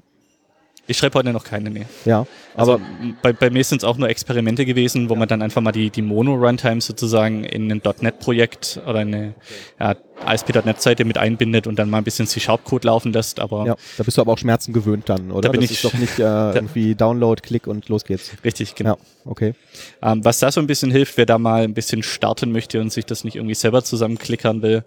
Ich 0.88 0.98
schreibe 0.98 1.18
heute 1.18 1.32
noch 1.32 1.44
keine, 1.44 1.70
nee. 1.70 1.86
Ja. 2.04 2.26
Also 2.54 2.74
aber 2.74 2.82
bei, 3.22 3.32
bei 3.32 3.50
mir 3.50 3.64
sind 3.64 3.78
es 3.78 3.84
auch 3.84 3.96
nur 3.96 4.08
Experimente 4.08 4.64
gewesen, 4.64 5.08
wo 5.08 5.14
ja. 5.14 5.18
man 5.18 5.28
dann 5.28 5.42
einfach 5.42 5.60
mal 5.60 5.72
die, 5.72 5.90
die 5.90 6.02
Mono-Runtime 6.02 6.80
sozusagen 6.80 7.42
in 7.44 7.72
ein 7.72 7.82
.NET-Projekt 8.00 8.80
oder 8.86 9.00
eine 9.00 9.34
ja, 9.80 9.96
ASP.NET-Seite 10.24 11.04
mit 11.04 11.18
einbindet 11.18 11.66
und 11.66 11.78
dann 11.78 11.90
mal 11.90 11.98
ein 11.98 12.04
bisschen 12.04 12.26
C-Sharp-Code 12.26 12.86
laufen 12.86 13.12
lässt. 13.12 13.40
Aber 13.40 13.66
ja, 13.66 13.76
da 13.96 14.02
bist 14.04 14.16
du 14.16 14.22
aber 14.22 14.32
auch 14.32 14.38
Schmerzen 14.38 14.72
gewöhnt 14.72 15.08
dann, 15.08 15.30
oder? 15.30 15.42
Da 15.42 15.52
bin 15.52 15.60
das 15.60 15.70
ich 15.70 15.76
ist 15.76 15.84
doch 15.84 15.98
nicht 15.98 16.18
äh, 16.18 16.22
irgendwie 16.52 16.94
Download, 16.94 17.40
Klick 17.40 17.66
und 17.66 17.88
los 17.88 18.04
geht's. 18.04 18.32
Richtig, 18.44 18.74
genau. 18.74 18.94
Ja, 18.94 18.98
okay. 19.24 19.54
Ähm, 20.02 20.24
was 20.24 20.38
da 20.38 20.50
so 20.50 20.60
ein 20.60 20.66
bisschen 20.66 20.90
hilft, 20.90 21.16
wer 21.16 21.26
da 21.26 21.38
mal 21.38 21.62
ein 21.62 21.74
bisschen 21.74 22.02
starten 22.02 22.52
möchte 22.52 22.80
und 22.80 22.92
sich 22.92 23.06
das 23.06 23.24
nicht 23.24 23.36
irgendwie 23.36 23.54
selber 23.54 23.84
zusammenklickern 23.84 24.62
will, 24.62 24.84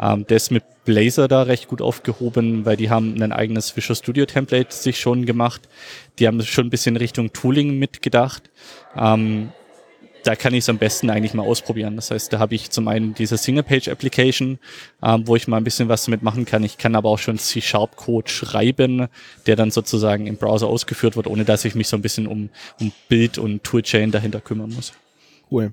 ähm, 0.00 0.26
der 0.26 0.36
ist 0.36 0.50
mit 0.50 0.64
Blazor 0.84 1.28
da 1.28 1.42
recht 1.42 1.68
gut 1.68 1.82
aufgehoben, 1.82 2.64
weil 2.64 2.76
die 2.76 2.90
haben 2.90 3.22
ein 3.22 3.32
eigenes 3.32 3.76
Visual 3.76 3.96
Studio 3.96 4.26
Template 4.26 4.74
sich 4.74 4.98
schon 4.98 5.26
gemacht. 5.26 5.68
Die 6.18 6.26
haben 6.26 6.40
schon 6.42 6.66
ein 6.66 6.70
bisschen 6.70 6.96
Richtung 6.96 7.32
Tooling 7.32 7.78
mitgedacht. 7.78 8.50
Ähm, 8.96 9.52
da 10.24 10.36
kann 10.36 10.54
ich 10.54 10.60
es 10.60 10.68
am 10.68 10.78
besten 10.78 11.10
eigentlich 11.10 11.34
mal 11.34 11.42
ausprobieren. 11.42 11.96
Das 11.96 12.10
heißt, 12.10 12.32
da 12.32 12.38
habe 12.38 12.54
ich 12.54 12.70
zum 12.70 12.88
einen 12.88 13.14
diese 13.14 13.36
Single-Page-Application, 13.36 14.58
ähm, 15.02 15.26
wo 15.26 15.36
ich 15.36 15.48
mal 15.48 15.56
ein 15.56 15.64
bisschen 15.64 15.88
was 15.88 16.04
damit 16.04 16.22
machen 16.22 16.44
kann. 16.44 16.64
Ich 16.64 16.78
kann 16.78 16.94
aber 16.94 17.08
auch 17.08 17.18
schon 17.18 17.38
C-Sharp-Code 17.38 18.30
schreiben, 18.30 19.08
der 19.46 19.56
dann 19.56 19.70
sozusagen 19.70 20.26
im 20.26 20.36
Browser 20.36 20.66
ausgeführt 20.66 21.16
wird, 21.16 21.26
ohne 21.26 21.44
dass 21.44 21.64
ich 21.64 21.74
mich 21.74 21.88
so 21.88 21.96
ein 21.96 22.02
bisschen 22.02 22.26
um, 22.26 22.50
um 22.80 22.92
Bild 23.08 23.38
und 23.38 23.64
Toolchain 23.64 24.10
dahinter 24.10 24.40
kümmern 24.40 24.70
muss. 24.70 24.92
Cool. 25.50 25.72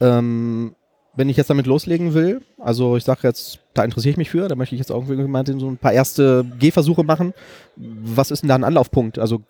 Ähm, 0.00 0.74
wenn 1.14 1.28
ich 1.28 1.36
jetzt 1.36 1.50
damit 1.50 1.66
loslegen 1.66 2.14
will, 2.14 2.42
also 2.58 2.96
ich 2.96 3.04
sage 3.04 3.20
jetzt, 3.24 3.58
da 3.74 3.82
interessiere 3.82 4.12
ich 4.12 4.16
mich 4.16 4.30
für, 4.30 4.46
da 4.46 4.54
möchte 4.54 4.74
ich 4.74 4.78
jetzt 4.78 4.92
auch 4.92 5.04
mal 5.06 5.44
so 5.46 5.68
ein 5.68 5.76
paar 5.76 5.92
erste 5.92 6.44
Gehversuche 6.58 7.02
machen. 7.02 7.34
Was 7.76 8.30
ist 8.30 8.42
denn 8.42 8.48
da 8.48 8.54
ein 8.54 8.64
Anlaufpunkt? 8.64 9.18
Also 9.18 9.42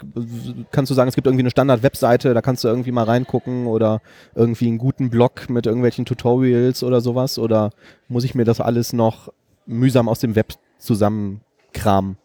kannst 0.71 0.91
du 0.91 0.95
sagen, 0.95 1.09
es 1.09 1.15
gibt 1.15 1.27
irgendwie 1.27 1.43
eine 1.43 1.51
Standard-Webseite, 1.51 2.33
da 2.33 2.41
kannst 2.41 2.65
du 2.65 2.69
irgendwie 2.69 2.93
mal 2.93 3.05
reingucken 3.05 3.67
oder 3.67 4.01
irgendwie 4.35 4.69
einen 4.69 4.79
guten 4.79 5.11
Blog 5.11 5.51
mit 5.51 5.67
irgendwelchen 5.67 6.07
Tutorials 6.07 6.83
oder 6.83 7.01
sowas? 7.01 7.39
Oder 7.39 7.71
muss 8.09 8.25
ich 8.25 8.35
mir 8.35 8.45
das 8.45 8.61
alles 8.61 8.93
noch 8.93 9.33
mühsam 9.67 10.09
aus 10.09 10.21
dem 10.21 10.37
Web 10.37 10.55
zusammenkramen? 10.79 12.17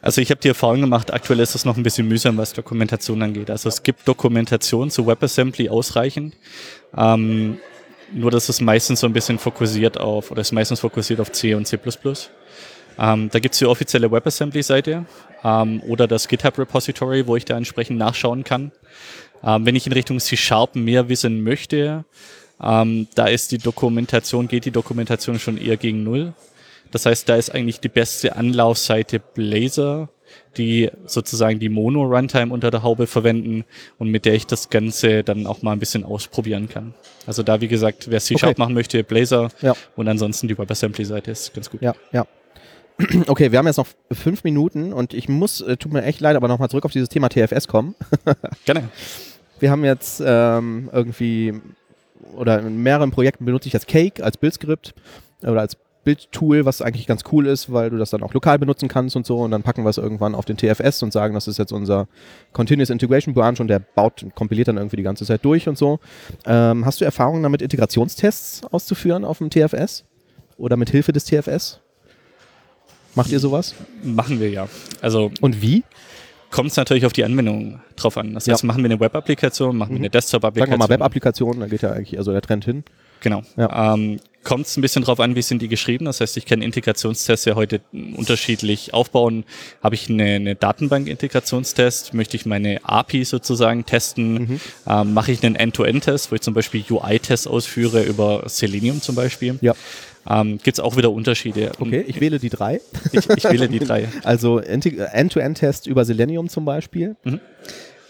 Also 0.00 0.20
ich 0.20 0.30
habe 0.30 0.40
die 0.40 0.48
Erfahrung 0.48 0.80
gemacht, 0.80 1.12
aktuell 1.12 1.40
ist 1.40 1.56
es 1.56 1.64
noch 1.64 1.76
ein 1.76 1.82
bisschen 1.82 2.06
mühsam, 2.06 2.36
was 2.36 2.52
Dokumentation 2.52 3.20
angeht. 3.22 3.50
Also 3.50 3.68
es 3.68 3.82
gibt 3.82 4.06
Dokumentation 4.06 4.90
zu 4.90 5.06
WebAssembly 5.06 5.68
ausreichend. 5.68 6.36
Ähm, 6.96 7.58
nur 8.12 8.30
dass 8.30 8.48
es 8.48 8.60
meistens 8.60 9.00
so 9.00 9.06
ein 9.06 9.12
bisschen 9.12 9.38
fokussiert 9.38 9.98
auf, 9.98 10.30
oder 10.30 10.40
ist 10.40 10.52
meistens 10.52 10.80
fokussiert 10.80 11.20
auf 11.20 11.32
C 11.32 11.54
und 11.54 11.66
C++. 11.66 11.78
Ähm, 12.98 13.28
da 13.30 13.38
gibt 13.38 13.54
es 13.54 13.58
die 13.58 13.66
offizielle 13.66 14.10
WebAssembly-Seite 14.10 15.06
ähm, 15.44 15.82
oder 15.86 16.08
das 16.08 16.26
GitHub-Repository, 16.26 17.26
wo 17.26 17.36
ich 17.36 17.44
da 17.44 17.56
entsprechend 17.56 17.98
nachschauen 17.98 18.42
kann. 18.44 18.72
Ähm, 19.44 19.66
wenn 19.66 19.76
ich 19.76 19.86
in 19.86 19.92
Richtung 19.92 20.18
C-Sharp 20.18 20.74
mehr 20.74 21.08
wissen 21.08 21.42
möchte, 21.42 22.04
ähm, 22.60 23.06
da 23.14 23.26
ist 23.26 23.52
die 23.52 23.58
Dokumentation, 23.58 24.48
geht 24.48 24.64
die 24.64 24.72
Dokumentation 24.72 25.38
schon 25.38 25.58
eher 25.58 25.76
gegen 25.76 26.02
Null. 26.02 26.34
Das 26.90 27.06
heißt, 27.06 27.28
da 27.28 27.36
ist 27.36 27.54
eigentlich 27.54 27.80
die 27.80 27.88
beste 27.88 28.34
Anlaufseite 28.34 29.20
Blazor 29.20 30.08
die 30.56 30.90
sozusagen 31.06 31.58
die 31.58 31.68
Mono-Runtime 31.68 32.52
unter 32.52 32.70
der 32.70 32.82
Haube 32.82 33.06
verwenden 33.06 33.64
und 33.98 34.10
mit 34.10 34.24
der 34.24 34.34
ich 34.34 34.46
das 34.46 34.70
Ganze 34.70 35.22
dann 35.22 35.46
auch 35.46 35.62
mal 35.62 35.72
ein 35.72 35.78
bisschen 35.78 36.04
ausprobieren 36.04 36.68
kann. 36.68 36.94
Also 37.26 37.42
da, 37.42 37.60
wie 37.60 37.68
gesagt, 37.68 38.10
wer 38.10 38.20
C-Sharp 38.20 38.52
okay. 38.52 38.60
machen 38.60 38.74
möchte, 38.74 39.04
Blazor 39.04 39.50
ja. 39.60 39.74
und 39.96 40.08
ansonsten 40.08 40.48
die 40.48 40.58
WebAssembly-Seite 40.58 41.30
ist 41.30 41.54
ganz 41.54 41.70
gut. 41.70 41.82
Ja, 41.82 41.94
ja. 42.12 42.26
Okay, 43.28 43.52
wir 43.52 43.58
haben 43.58 43.66
jetzt 43.66 43.76
noch 43.76 43.86
fünf 44.10 44.44
Minuten 44.44 44.92
und 44.92 45.14
ich 45.14 45.28
muss, 45.28 45.60
äh, 45.60 45.76
tut 45.76 45.92
mir 45.92 46.02
echt 46.02 46.20
leid, 46.20 46.36
aber 46.36 46.48
nochmal 46.48 46.68
zurück 46.68 46.84
auf 46.84 46.92
dieses 46.92 47.08
Thema 47.08 47.28
TFS 47.28 47.68
kommen. 47.68 47.94
Gerne. 48.64 48.88
Wir 49.60 49.70
haben 49.70 49.84
jetzt 49.84 50.22
ähm, 50.24 50.88
irgendwie, 50.92 51.60
oder 52.34 52.60
in 52.60 52.82
mehreren 52.82 53.10
Projekten 53.10 53.44
benutze 53.44 53.68
ich 53.68 53.72
das 53.72 53.86
Cake 53.86 54.22
als 54.24 54.36
Bildskript 54.36 54.94
oder 55.42 55.60
als 55.60 55.76
Bildtool, 56.08 56.64
was 56.64 56.80
eigentlich 56.80 57.06
ganz 57.06 57.22
cool 57.32 57.46
ist, 57.46 57.70
weil 57.70 57.90
du 57.90 57.98
das 57.98 58.08
dann 58.08 58.22
auch 58.22 58.32
lokal 58.32 58.58
benutzen 58.58 58.88
kannst 58.88 59.14
und 59.14 59.26
so 59.26 59.40
und 59.40 59.50
dann 59.50 59.62
packen 59.62 59.84
wir 59.84 59.90
es 59.90 59.98
irgendwann 59.98 60.34
auf 60.34 60.46
den 60.46 60.56
TFS 60.56 61.02
und 61.02 61.12
sagen, 61.12 61.34
das 61.34 61.48
ist 61.48 61.58
jetzt 61.58 61.70
unser 61.70 62.08
Continuous 62.54 62.88
Integration 62.88 63.34
Branch 63.34 63.56
und 63.60 63.68
der 63.68 63.78
baut, 63.78 64.24
kompiliert 64.34 64.68
dann 64.68 64.78
irgendwie 64.78 64.96
die 64.96 65.02
ganze 65.02 65.26
Zeit 65.26 65.44
durch 65.44 65.68
und 65.68 65.76
so. 65.76 66.00
Ähm, 66.46 66.86
hast 66.86 67.02
du 67.02 67.04
Erfahrungen 67.04 67.42
damit, 67.42 67.60
Integrationstests 67.60 68.64
auszuführen 68.72 69.26
auf 69.26 69.36
dem 69.36 69.50
TFS 69.50 70.06
oder 70.56 70.78
mit 70.78 70.88
Hilfe 70.88 71.12
des 71.12 71.24
TFS? 71.24 71.80
Macht 73.14 73.30
ihr 73.30 73.38
sowas? 73.38 73.74
Machen 74.02 74.40
wir 74.40 74.48
ja. 74.48 74.66
Also 75.02 75.30
und 75.42 75.60
wie? 75.60 75.84
kommt 76.50 76.70
es 76.70 76.78
natürlich 76.78 77.04
auf 77.04 77.12
die 77.12 77.24
Anwendung 77.24 77.80
drauf 77.96 78.16
an. 78.16 78.32
Das 78.32 78.48
heißt, 78.48 78.62
ja. 78.62 78.66
machen 78.66 78.82
wir 78.82 78.90
eine 78.90 78.98
Web-Applikation, 78.98 79.76
machen 79.76 79.90
wir 79.90 79.96
eine 79.98 80.08
mhm. 80.08 80.12
Desktop-Applikation. 80.12 80.70
Sagen 80.70 80.80
wir 80.80 80.86
mal 80.86 81.00
Web-Applikation, 81.00 81.60
da 81.60 81.66
geht 81.66 81.82
ja 81.82 81.92
eigentlich 81.92 82.16
also 82.16 82.32
der 82.32 82.40
Trend 82.40 82.64
hin. 82.64 82.84
Genau. 83.20 83.42
Ja. 83.56 83.94
Ähm, 83.94 84.20
Kommt 84.44 84.66
es 84.66 84.78
ein 84.78 84.80
bisschen 84.80 85.02
drauf 85.02 85.20
an, 85.20 85.34
wie 85.34 85.42
sind 85.42 85.60
die 85.60 85.68
geschrieben. 85.68 86.06
Das 86.06 86.22
heißt, 86.22 86.38
ich 86.38 86.46
kann 86.46 86.62
Integrationstests 86.62 87.44
ja 87.44 87.54
heute 87.54 87.82
unterschiedlich 87.92 88.94
aufbauen. 88.94 89.44
Habe 89.82 89.94
ich 89.94 90.08
eine, 90.08 90.24
eine 90.24 90.54
Datenbank-Integrationstest, 90.54 92.14
möchte 92.14 92.36
ich 92.36 92.46
meine 92.46 92.82
API 92.82 93.24
sozusagen 93.24 93.84
testen, 93.84 94.32
mhm. 94.32 94.60
ähm, 94.86 95.12
mache 95.12 95.32
ich 95.32 95.44
einen 95.44 95.54
End-to-End-Test, 95.54 96.30
wo 96.30 96.36
ich 96.36 96.40
zum 96.40 96.54
Beispiel 96.54 96.82
UI-Tests 96.88 97.46
ausführe 97.46 98.04
über 98.04 98.44
Selenium 98.46 99.02
zum 99.02 99.16
Beispiel. 99.16 99.58
Ja. 99.60 99.74
Ähm, 100.26 100.58
Gibt 100.62 100.78
es 100.78 100.80
auch 100.80 100.96
wieder 100.96 101.10
Unterschiede. 101.10 101.72
Okay, 101.78 102.04
ich 102.06 102.18
wähle 102.20 102.38
die 102.38 102.48
drei. 102.48 102.80
Ich, 103.12 103.28
ich 103.28 103.44
wähle 103.44 103.68
die 103.68 103.80
drei. 103.80 104.08
Also 104.24 104.60
End-to-End-Test 104.60 105.86
über 105.86 106.06
Selenium 106.06 106.48
zum 106.48 106.64
Beispiel. 106.64 107.16
Mhm. 107.24 107.40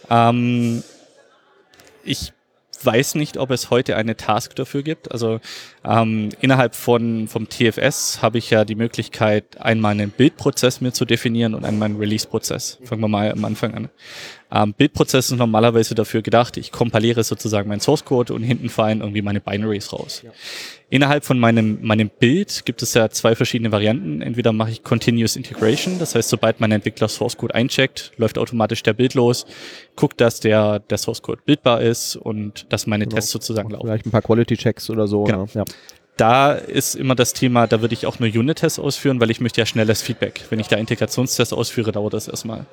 Ähm, 0.09 0.83
ich 2.05 2.33
weiß 2.85 3.15
nicht, 3.15 3.37
ob 3.37 3.51
es 3.51 3.71
heute 3.71 3.97
eine 3.97 4.17
Task 4.17 4.55
dafür 4.57 4.83
gibt. 4.83 5.11
Also 5.13 5.41
ähm, 5.85 6.31
innerhalb 6.41 6.75
von, 6.75 7.29
vom 7.29 7.49
TFS 7.49 8.23
habe 8.23 8.39
ich 8.39 8.51
ja 8.51 8.65
die 8.65 8.75
Möglichkeit, 8.75 9.61
einmal 9.61 9.93
einen 9.93 10.11
Bildprozess 10.11 10.81
mir 10.81 10.93
zu 10.93 11.05
definieren 11.05 11.55
und 11.55 11.65
einmal 11.65 11.87
einen 11.87 11.99
Release-Prozess. 11.99 12.79
Fangen 12.85 13.01
wir 13.01 13.09
mal 13.09 13.33
am 13.33 13.45
Anfang 13.45 13.75
an. 13.75 13.89
Ähm, 14.51 14.75
Bildprozess 14.75 15.31
ist 15.31 15.37
normalerweise 15.37 15.95
dafür 15.95 16.23
gedacht, 16.23 16.57
ich 16.57 16.73
kompiliere 16.73 17.23
sozusagen 17.23 17.69
meinen 17.69 17.81
Source 17.81 18.05
Code 18.05 18.33
und 18.33 18.43
hinten 18.43 18.69
fallen 18.69 19.01
irgendwie 19.01 19.23
meine 19.23 19.41
Binaries 19.41 19.93
raus. 19.93 20.23
Ja. 20.25 20.31
Innerhalb 20.91 21.25
von 21.25 21.39
meinem, 21.39 21.79
meinem 21.83 22.09
Bild 22.09 22.65
gibt 22.65 22.83
es 22.83 22.95
ja 22.95 23.11
zwei 23.11 23.35
verschiedene 23.35 23.71
Varianten. 23.73 24.23
Entweder 24.23 24.53
mache 24.53 24.71
ich 24.71 24.83
Continuous 24.83 25.37
Integration, 25.37 25.99
das 25.99 26.15
heißt, 26.15 26.31
sobald 26.31 26.61
mein 26.61 26.73
Entwickler 26.73 27.09
Source 27.09 27.37
Code 27.37 27.55
eincheckt, 27.55 28.13
läuft 28.17 28.39
automatisch 28.39 28.83
der 28.83 28.95
Bild 28.95 29.13
los, 29.13 29.45
guckt, 29.97 30.21
dass 30.21 30.41
der, 30.41 30.79
der 30.79 30.97
Source 30.97 31.21
Code 31.21 31.43
bildbar 31.45 31.83
ist 31.83 32.17
und 32.17 32.67
dass 32.73 32.87
meine 32.87 33.05
genau. 33.05 33.17
Tests 33.17 33.33
sozusagen 33.33 33.71
laufen. 33.71 33.87
Vielleicht 33.87 34.07
ein 34.07 34.11
paar 34.11 34.23
Quality 34.23 34.57
Checks 34.57 34.89
oder 34.89 35.07
so. 35.07 35.25
Genau. 35.25 35.47
Ja 35.53 35.65
da 36.19 36.53
ist 36.53 36.95
immer 36.97 37.15
das 37.15 37.33
Thema, 37.33 37.67
da 37.67 37.81
würde 37.81 37.95
ich 37.95 38.05
auch 38.07 38.19
nur 38.19 38.29
Unit-Tests 38.29 38.79
ausführen, 38.79 39.21
weil 39.21 39.31
ich 39.31 39.41
möchte 39.41 39.61
ja 39.61 39.67
schnelles 39.67 40.03
Feedback. 40.03 40.45
Wenn 40.51 40.59
ich 40.59 40.69
da 40.69 40.77
Integrationstests 40.77 41.53
ausführe, 41.53 41.93
dauert 41.93 42.13
das 42.13 42.29
erstmal. 42.29 42.67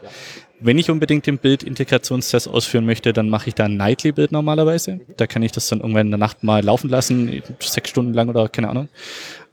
Wenn 0.59 0.77
ich 0.77 0.89
unbedingt 0.89 1.27
den 1.27 1.37
Bild-Integrationstest 1.37 2.47
ausführen 2.47 2.85
möchte, 2.85 3.13
dann 3.13 3.29
mache 3.29 3.49
ich 3.49 3.55
da 3.55 3.65
ein 3.65 3.77
Nightly-Bild 3.77 4.31
normalerweise. 4.31 4.99
Da 5.17 5.27
kann 5.27 5.43
ich 5.43 5.51
das 5.51 5.67
dann 5.67 5.79
irgendwann 5.79 6.07
in 6.07 6.11
der 6.11 6.17
Nacht 6.17 6.43
mal 6.43 6.63
laufen 6.63 6.89
lassen, 6.89 7.43
sechs 7.59 7.89
Stunden 7.89 8.13
lang 8.13 8.29
oder 8.29 8.49
keine 8.49 8.69
Ahnung. 8.69 8.89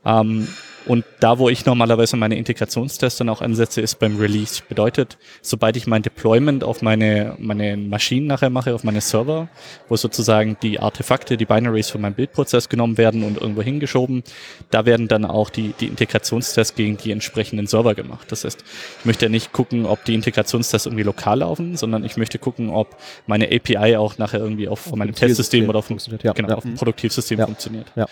Ähm, 0.05 0.47
und 0.85 1.05
da, 1.19 1.39
wo 1.39 1.49
ich 1.49 1.65
normalerweise 1.65 2.17
meine 2.17 2.37
Integrationstests 2.37 3.17
dann 3.17 3.29
auch 3.29 3.41
ansetze, 3.41 3.81
ist 3.81 3.99
beim 3.99 4.17
Release. 4.17 4.61
Bedeutet, 4.67 5.17
sobald 5.41 5.77
ich 5.77 5.87
mein 5.87 6.01
Deployment 6.01 6.63
auf 6.63 6.81
meine, 6.81 7.35
meine 7.39 7.77
Maschinen 7.77 8.27
nachher 8.27 8.49
mache, 8.49 8.73
auf 8.73 8.83
meine 8.83 9.01
Server, 9.01 9.47
wo 9.87 9.95
sozusagen 9.95 10.57
die 10.61 10.79
Artefakte, 10.79 11.37
die 11.37 11.45
Binaries 11.45 11.89
von 11.89 12.01
meinem 12.01 12.15
Bildprozess 12.15 12.69
genommen 12.69 12.97
werden 12.97 13.23
und 13.23 13.39
irgendwo 13.39 13.61
hingeschoben, 13.61 14.23
da 14.71 14.85
werden 14.85 15.07
dann 15.07 15.25
auch 15.25 15.49
die, 15.49 15.73
die 15.79 15.87
Integrationstests 15.87 16.75
gegen 16.75 16.97
die 16.97 17.11
entsprechenden 17.11 17.67
Server 17.67 17.95
gemacht. 17.95 18.31
Das 18.31 18.43
heißt, 18.43 18.63
ich 18.99 19.05
möchte 19.05 19.25
ja 19.25 19.29
nicht 19.29 19.53
gucken, 19.53 19.85
ob 19.85 20.03
die 20.03 20.15
Integrationstests 20.15 20.85
irgendwie 20.85 21.03
lokal 21.03 21.39
laufen, 21.39 21.77
sondern 21.77 22.03
ich 22.03 22.17
möchte 22.17 22.39
gucken, 22.39 22.69
ob 22.69 22.97
meine 23.25 23.45
API 23.45 23.95
auch 23.97 24.17
nachher 24.17 24.39
irgendwie 24.39 24.67
auf, 24.67 24.87
auf 24.87 24.95
meinem 24.95 25.15
Testsystem 25.15 25.69
oder 25.69 25.79
auf, 25.79 25.89
ja, 25.89 26.33
genau, 26.33 26.49
ja. 26.49 26.55
auf 26.55 26.63
dem 26.63 26.75
Produktivsystem 26.75 27.39
ja. 27.39 27.45
funktioniert. 27.45 27.87
Ja. 27.95 28.07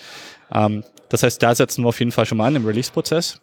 Ähm, 0.53 0.83
das 1.09 1.23
heißt, 1.23 1.41
da 1.41 1.53
setzen 1.53 1.83
wir 1.83 1.89
auf 1.89 1.99
jeden 1.99 2.11
Fall 2.11 2.25
schon 2.25 2.37
mal 2.37 2.47
an 2.47 2.55
im 2.55 2.65
Release-Prozess. 2.65 3.41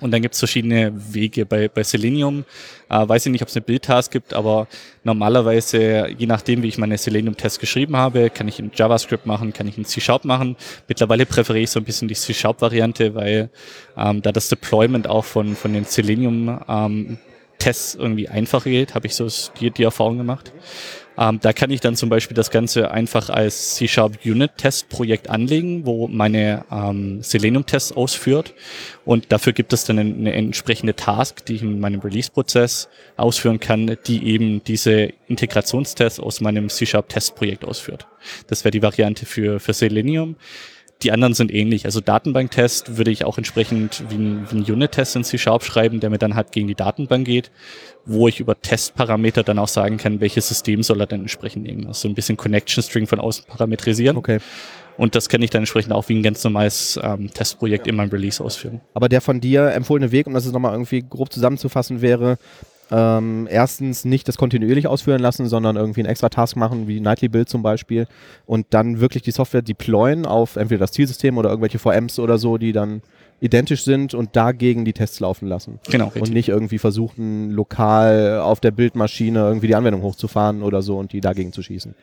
Und 0.00 0.10
dann 0.10 0.22
gibt 0.22 0.34
es 0.34 0.40
verschiedene 0.40 0.92
Wege 1.14 1.46
bei, 1.46 1.68
bei 1.68 1.82
Selenium. 1.82 2.44
Äh, 2.90 3.08
weiß 3.08 3.26
ich 3.26 3.32
nicht, 3.32 3.42
ob 3.42 3.48
es 3.48 3.56
eine 3.56 3.64
Build-Task 3.64 4.10
gibt, 4.10 4.34
aber 4.34 4.66
normalerweise, 5.04 6.08
je 6.18 6.26
nachdem, 6.26 6.62
wie 6.62 6.68
ich 6.68 6.78
meine 6.78 6.98
Selenium-Tests 6.98 7.58
geschrieben 7.58 7.96
habe, 7.96 8.28
kann 8.30 8.48
ich 8.48 8.58
in 8.58 8.70
JavaScript 8.74 9.24
machen, 9.24 9.52
kann 9.52 9.68
ich 9.68 9.78
in 9.78 9.84
C-Sharp 9.84 10.24
machen. 10.24 10.56
Mittlerweile 10.88 11.26
präferiere 11.26 11.64
ich 11.64 11.70
so 11.70 11.80
ein 11.80 11.84
bisschen 11.84 12.08
die 12.08 12.14
C-Sharp-Variante, 12.14 13.14
weil 13.14 13.50
ähm, 13.96 14.20
da 14.20 14.32
das 14.32 14.48
Deployment 14.48 15.06
auch 15.06 15.24
von, 15.24 15.54
von 15.54 15.72
den 15.72 15.84
Selenium 15.84 16.60
ähm, 16.68 17.18
Tests 17.58 17.94
irgendwie 17.94 18.28
einfacher 18.28 18.70
geht, 18.70 18.94
habe 18.94 19.06
ich 19.06 19.14
so 19.14 19.28
die, 19.60 19.70
die 19.70 19.84
Erfahrung 19.84 20.18
gemacht. 20.18 20.52
Ähm, 21.16 21.38
da 21.40 21.52
kann 21.52 21.70
ich 21.70 21.80
dann 21.80 21.96
zum 21.96 22.08
Beispiel 22.08 22.34
das 22.34 22.50
Ganze 22.50 22.90
einfach 22.90 23.30
als 23.30 23.76
C-Sharp 23.76 24.18
Unit 24.24 24.52
Test 24.56 24.88
Projekt 24.88 25.30
anlegen, 25.30 25.86
wo 25.86 26.08
meine 26.08 26.64
ähm, 26.70 27.22
Selenium 27.22 27.66
Tests 27.66 27.92
ausführt. 27.92 28.54
Und 29.04 29.30
dafür 29.30 29.52
gibt 29.52 29.72
es 29.72 29.84
dann 29.84 29.98
eine, 29.98 30.32
entsprechende 30.32 30.94
Task, 30.94 31.44
die 31.46 31.54
ich 31.54 31.62
in 31.62 31.78
meinem 31.80 32.00
Release-Prozess 32.00 32.88
ausführen 33.16 33.60
kann, 33.60 33.96
die 34.06 34.26
eben 34.26 34.62
diese 34.64 35.12
Integrationstests 35.28 36.20
aus 36.20 36.40
meinem 36.40 36.68
C-Sharp 36.68 37.08
Test 37.08 37.36
Projekt 37.36 37.64
ausführt. 37.64 38.06
Das 38.48 38.64
wäre 38.64 38.72
die 38.72 38.82
Variante 38.82 39.26
für, 39.26 39.60
für 39.60 39.72
Selenium. 39.72 40.36
Die 41.04 41.12
anderen 41.12 41.34
sind 41.34 41.52
ähnlich. 41.52 41.84
Also 41.84 42.00
Datenbanktest 42.00 42.96
würde 42.96 43.10
ich 43.10 43.26
auch 43.26 43.36
entsprechend 43.36 44.02
wie 44.08 44.14
ein, 44.14 44.46
wie 44.50 44.56
ein 44.56 44.72
Unit-Test 44.72 45.16
in 45.16 45.24
C-Sharp 45.24 45.62
schreiben, 45.62 46.00
der 46.00 46.08
mir 46.08 46.18
dann 46.18 46.34
halt 46.34 46.50
gegen 46.50 46.66
die 46.66 46.74
Datenbank 46.74 47.26
geht, 47.26 47.50
wo 48.06 48.26
ich 48.26 48.40
über 48.40 48.58
Testparameter 48.60 49.42
dann 49.42 49.58
auch 49.58 49.68
sagen 49.68 49.98
kann, 49.98 50.20
welches 50.20 50.48
System 50.48 50.82
soll 50.82 51.00
er 51.00 51.06
dann 51.06 51.20
entsprechend 51.20 51.64
nehmen. 51.64 51.86
Also 51.86 52.08
ein 52.08 52.14
bisschen 52.14 52.38
Connection 52.38 52.82
String 52.82 53.06
von 53.06 53.20
außen 53.20 53.44
parametrisieren. 53.46 54.16
Okay. 54.16 54.38
Und 54.96 55.14
das 55.14 55.28
kann 55.28 55.42
ich 55.42 55.50
dann 55.50 55.62
entsprechend 55.62 55.92
auch 55.92 56.08
wie 56.08 56.14
ein 56.14 56.22
ganz 56.22 56.42
normales 56.42 56.98
ähm, 57.02 57.30
Testprojekt 57.32 57.86
in 57.86 57.96
meinem 57.96 58.10
Release 58.10 58.42
ausführen. 58.42 58.80
Aber 58.94 59.08
der 59.08 59.20
von 59.20 59.40
dir 59.40 59.72
empfohlene 59.72 60.10
Weg, 60.10 60.26
um 60.26 60.34
das 60.34 60.44
jetzt 60.44 60.54
nochmal 60.54 60.72
irgendwie 60.72 61.02
grob 61.02 61.32
zusammenzufassen, 61.32 62.00
wäre, 62.00 62.38
ähm, 62.94 63.48
erstens 63.50 64.04
nicht 64.04 64.28
das 64.28 64.38
kontinuierlich 64.38 64.86
ausführen 64.86 65.20
lassen, 65.20 65.48
sondern 65.48 65.74
irgendwie 65.74 66.00
einen 66.00 66.08
extra 66.08 66.28
Task 66.28 66.56
machen, 66.56 66.86
wie 66.86 67.00
Nightly 67.00 67.28
Build 67.28 67.48
zum 67.48 67.60
Beispiel, 67.60 68.06
und 68.46 68.66
dann 68.70 69.00
wirklich 69.00 69.24
die 69.24 69.32
Software 69.32 69.62
deployen 69.62 70.26
auf 70.26 70.54
entweder 70.54 70.80
das 70.80 70.92
Zielsystem 70.92 71.36
oder 71.36 71.50
irgendwelche 71.50 71.80
VMs 71.80 72.20
oder 72.20 72.38
so, 72.38 72.56
die 72.56 72.72
dann 72.72 73.02
identisch 73.40 73.82
sind 73.82 74.14
und 74.14 74.36
dagegen 74.36 74.84
die 74.84 74.92
Tests 74.92 75.18
laufen 75.18 75.48
lassen. 75.48 75.80
Genau. 75.90 76.06
Richtig. 76.06 76.22
Und 76.22 76.32
nicht 76.32 76.48
irgendwie 76.48 76.78
versuchen, 76.78 77.50
lokal 77.50 78.38
auf 78.38 78.60
der 78.60 78.70
Bildmaschine 78.70 79.40
irgendwie 79.40 79.66
die 79.66 79.74
Anwendung 79.74 80.02
hochzufahren 80.02 80.62
oder 80.62 80.80
so 80.80 80.96
und 80.96 81.12
die 81.12 81.20
dagegen 81.20 81.52
zu 81.52 81.62
schießen. 81.62 81.96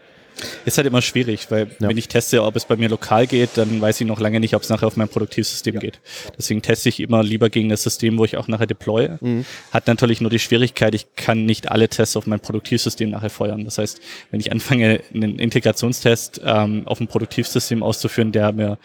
Ist 0.65 0.77
halt 0.77 0.87
immer 0.87 1.01
schwierig, 1.01 1.47
weil 1.49 1.67
ja. 1.79 1.89
wenn 1.89 1.97
ich 1.97 2.07
teste, 2.07 2.43
ob 2.43 2.55
es 2.55 2.65
bei 2.65 2.75
mir 2.75 2.89
lokal 2.89 3.27
geht, 3.27 3.51
dann 3.55 3.81
weiß 3.81 4.01
ich 4.01 4.07
noch 4.07 4.19
lange 4.19 4.39
nicht, 4.39 4.55
ob 4.55 4.63
es 4.63 4.69
nachher 4.69 4.87
auf 4.87 4.97
mein 4.97 5.09
Produktivsystem 5.09 5.75
ja. 5.75 5.79
geht. 5.79 5.99
Deswegen 6.37 6.61
teste 6.61 6.89
ich 6.89 6.99
immer 6.99 7.23
lieber 7.23 7.49
gegen 7.49 7.69
das 7.69 7.83
System, 7.83 8.17
wo 8.17 8.25
ich 8.25 8.37
auch 8.37 8.47
nachher 8.47 8.67
deploye. 8.67 9.17
Mhm. 9.21 9.45
Hat 9.71 9.87
natürlich 9.87 10.21
nur 10.21 10.29
die 10.29 10.39
Schwierigkeit, 10.39 10.95
ich 10.95 11.15
kann 11.15 11.45
nicht 11.45 11.71
alle 11.71 11.89
Tests 11.89 12.15
auf 12.15 12.27
mein 12.27 12.39
Produktivsystem 12.39 13.09
nachher 13.09 13.29
feuern. 13.29 13.65
Das 13.65 13.77
heißt, 13.77 14.01
wenn 14.31 14.39
ich 14.39 14.51
anfange, 14.51 15.01
einen 15.13 15.39
Integrationstest 15.39 16.41
ähm, 16.43 16.83
auf 16.85 16.99
ein 16.99 17.07
Produktivsystem 17.07 17.83
auszuführen, 17.83 18.31
der 18.31 18.51
mir 18.51 18.77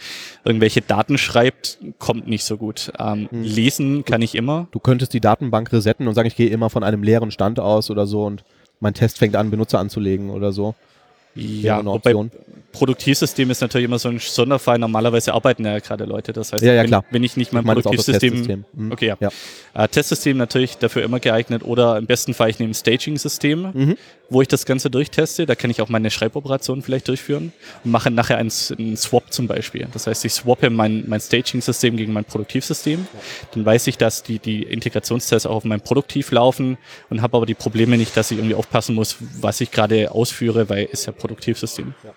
irgendwelche 0.45 0.83
Daten 0.83 1.19
schreibt, 1.19 1.79
kommt 1.99 2.27
nicht 2.29 2.45
so 2.45 2.57
gut. 2.57 2.93
Ähm, 2.99 3.29
mhm. 3.31 3.43
Lesen 3.43 4.05
kann 4.05 4.23
ich 4.23 4.35
immer. 4.35 4.69
Du 4.73 4.79
könntest 4.79 5.13
die 5.13 5.21
Datenbank 5.21 5.73
resetten 5.73 6.07
und 6.09 6.15
sagen, 6.15 6.29
ich 6.29 6.37
gehe 6.37 6.51
immer 6.51 6.71
von 6.71 6.85
einem 6.85 7.03
leeren 7.03 7.31
Stand 7.31 7.61
aus 7.61 7.91
oder 7.91 8.07
so 8.07 8.25
und 8.25 8.45
mein 8.81 8.95
Test 8.95 9.19
fängt 9.19 9.37
an, 9.37 9.51
Benutzer 9.51 9.79
anzulegen 9.79 10.31
oder 10.31 10.53
so. 10.53 10.75
Ja, 11.37 11.85
wobei 11.85 12.15
Produktivsystem 12.77 13.51
ist 13.51 13.63
natürlich 13.63 13.87
immer 13.87 13.99
so 13.99 14.11
ein 14.11 14.19
Sonderfall. 14.19 14.79
Normalerweise 14.79 15.33
arbeiten 15.33 15.65
ja 15.65 15.79
gerade 15.79 16.05
Leute. 16.05 16.35
Das 16.35 16.53
heißt, 16.53 16.63
ja, 16.63 16.75
ja, 16.75 16.83
wenn, 16.83 17.01
wenn 17.11 17.25
ich 17.25 17.37
nicht 17.39 17.53
mein 17.53 17.65
ich 17.65 17.73
Produktivsystem. 17.73 18.65
Mhm. 18.75 18.93
Okay, 18.93 19.15
ja. 19.19 19.31
Äh, 19.73 19.89
Testsystem 19.89 20.37
natürlich 20.37 20.77
dafür 20.77 21.03
immer 21.03 21.19
geeignet 21.19 21.63
oder 21.65 21.97
im 21.97 22.07
besten 22.07 22.35
Fall 22.35 22.51
ich 22.51 22.59
nehme 22.59 22.73
ein 22.73 22.75
Staging-System, 22.75 23.71
mhm. 23.73 23.97
wo 24.29 24.43
ich 24.43 24.49
das 24.49 24.67
Ganze 24.67 24.91
durchteste. 24.91 25.47
Da 25.47 25.55
kann 25.55 25.71
ich 25.71 25.81
auch 25.81 25.89
meine 25.89 26.11
Schreiboperationen 26.11 26.83
vielleicht 26.83 27.09
durchführen 27.09 27.53
und 27.83 27.91
mache 27.91 28.11
nachher 28.11 28.37
einen, 28.37 28.53
einen 28.79 28.97
Swap 28.99 29.33
zum 29.33 29.47
Beispiel. 29.47 29.89
Das 29.95 30.07
heißt, 30.07 30.27
ich 30.27 30.35
swappe 30.35 30.69
mein, 30.69 31.05
mein 31.07 31.21
Staging-System 31.21 31.97
gegen 31.97 32.13
mein 32.13 32.27
Produktivsystem. 32.27 33.07
Dann 33.53 33.65
weiß 33.65 33.87
ich, 33.87 33.97
dass 33.97 34.23
die, 34.23 34.39
die 34.39 34.65
Integrationstests 34.65 35.47
auch 35.47 35.57
auf 35.57 35.65
meinem 35.65 35.81
Produktiv 35.81 36.31
laufen 36.31 36.77
und 37.09 37.23
habe 37.23 37.39
aber 37.39 37.47
die 37.47 37.55
Probleme 37.55 37.97
nicht, 37.97 38.15
dass 38.17 38.31
ich 38.31 38.37
irgendwie 38.37 38.55
aufpassen 38.55 38.95
muss, 38.95 39.17
was 39.41 39.63
ich 39.63 39.71
gerade 39.71 40.11
ausführe, 40.11 40.69
weil 40.69 40.85
ist 40.85 41.07
ja 41.07 41.13
Produktivsystem. 41.13 41.95
Ja. 42.05 42.11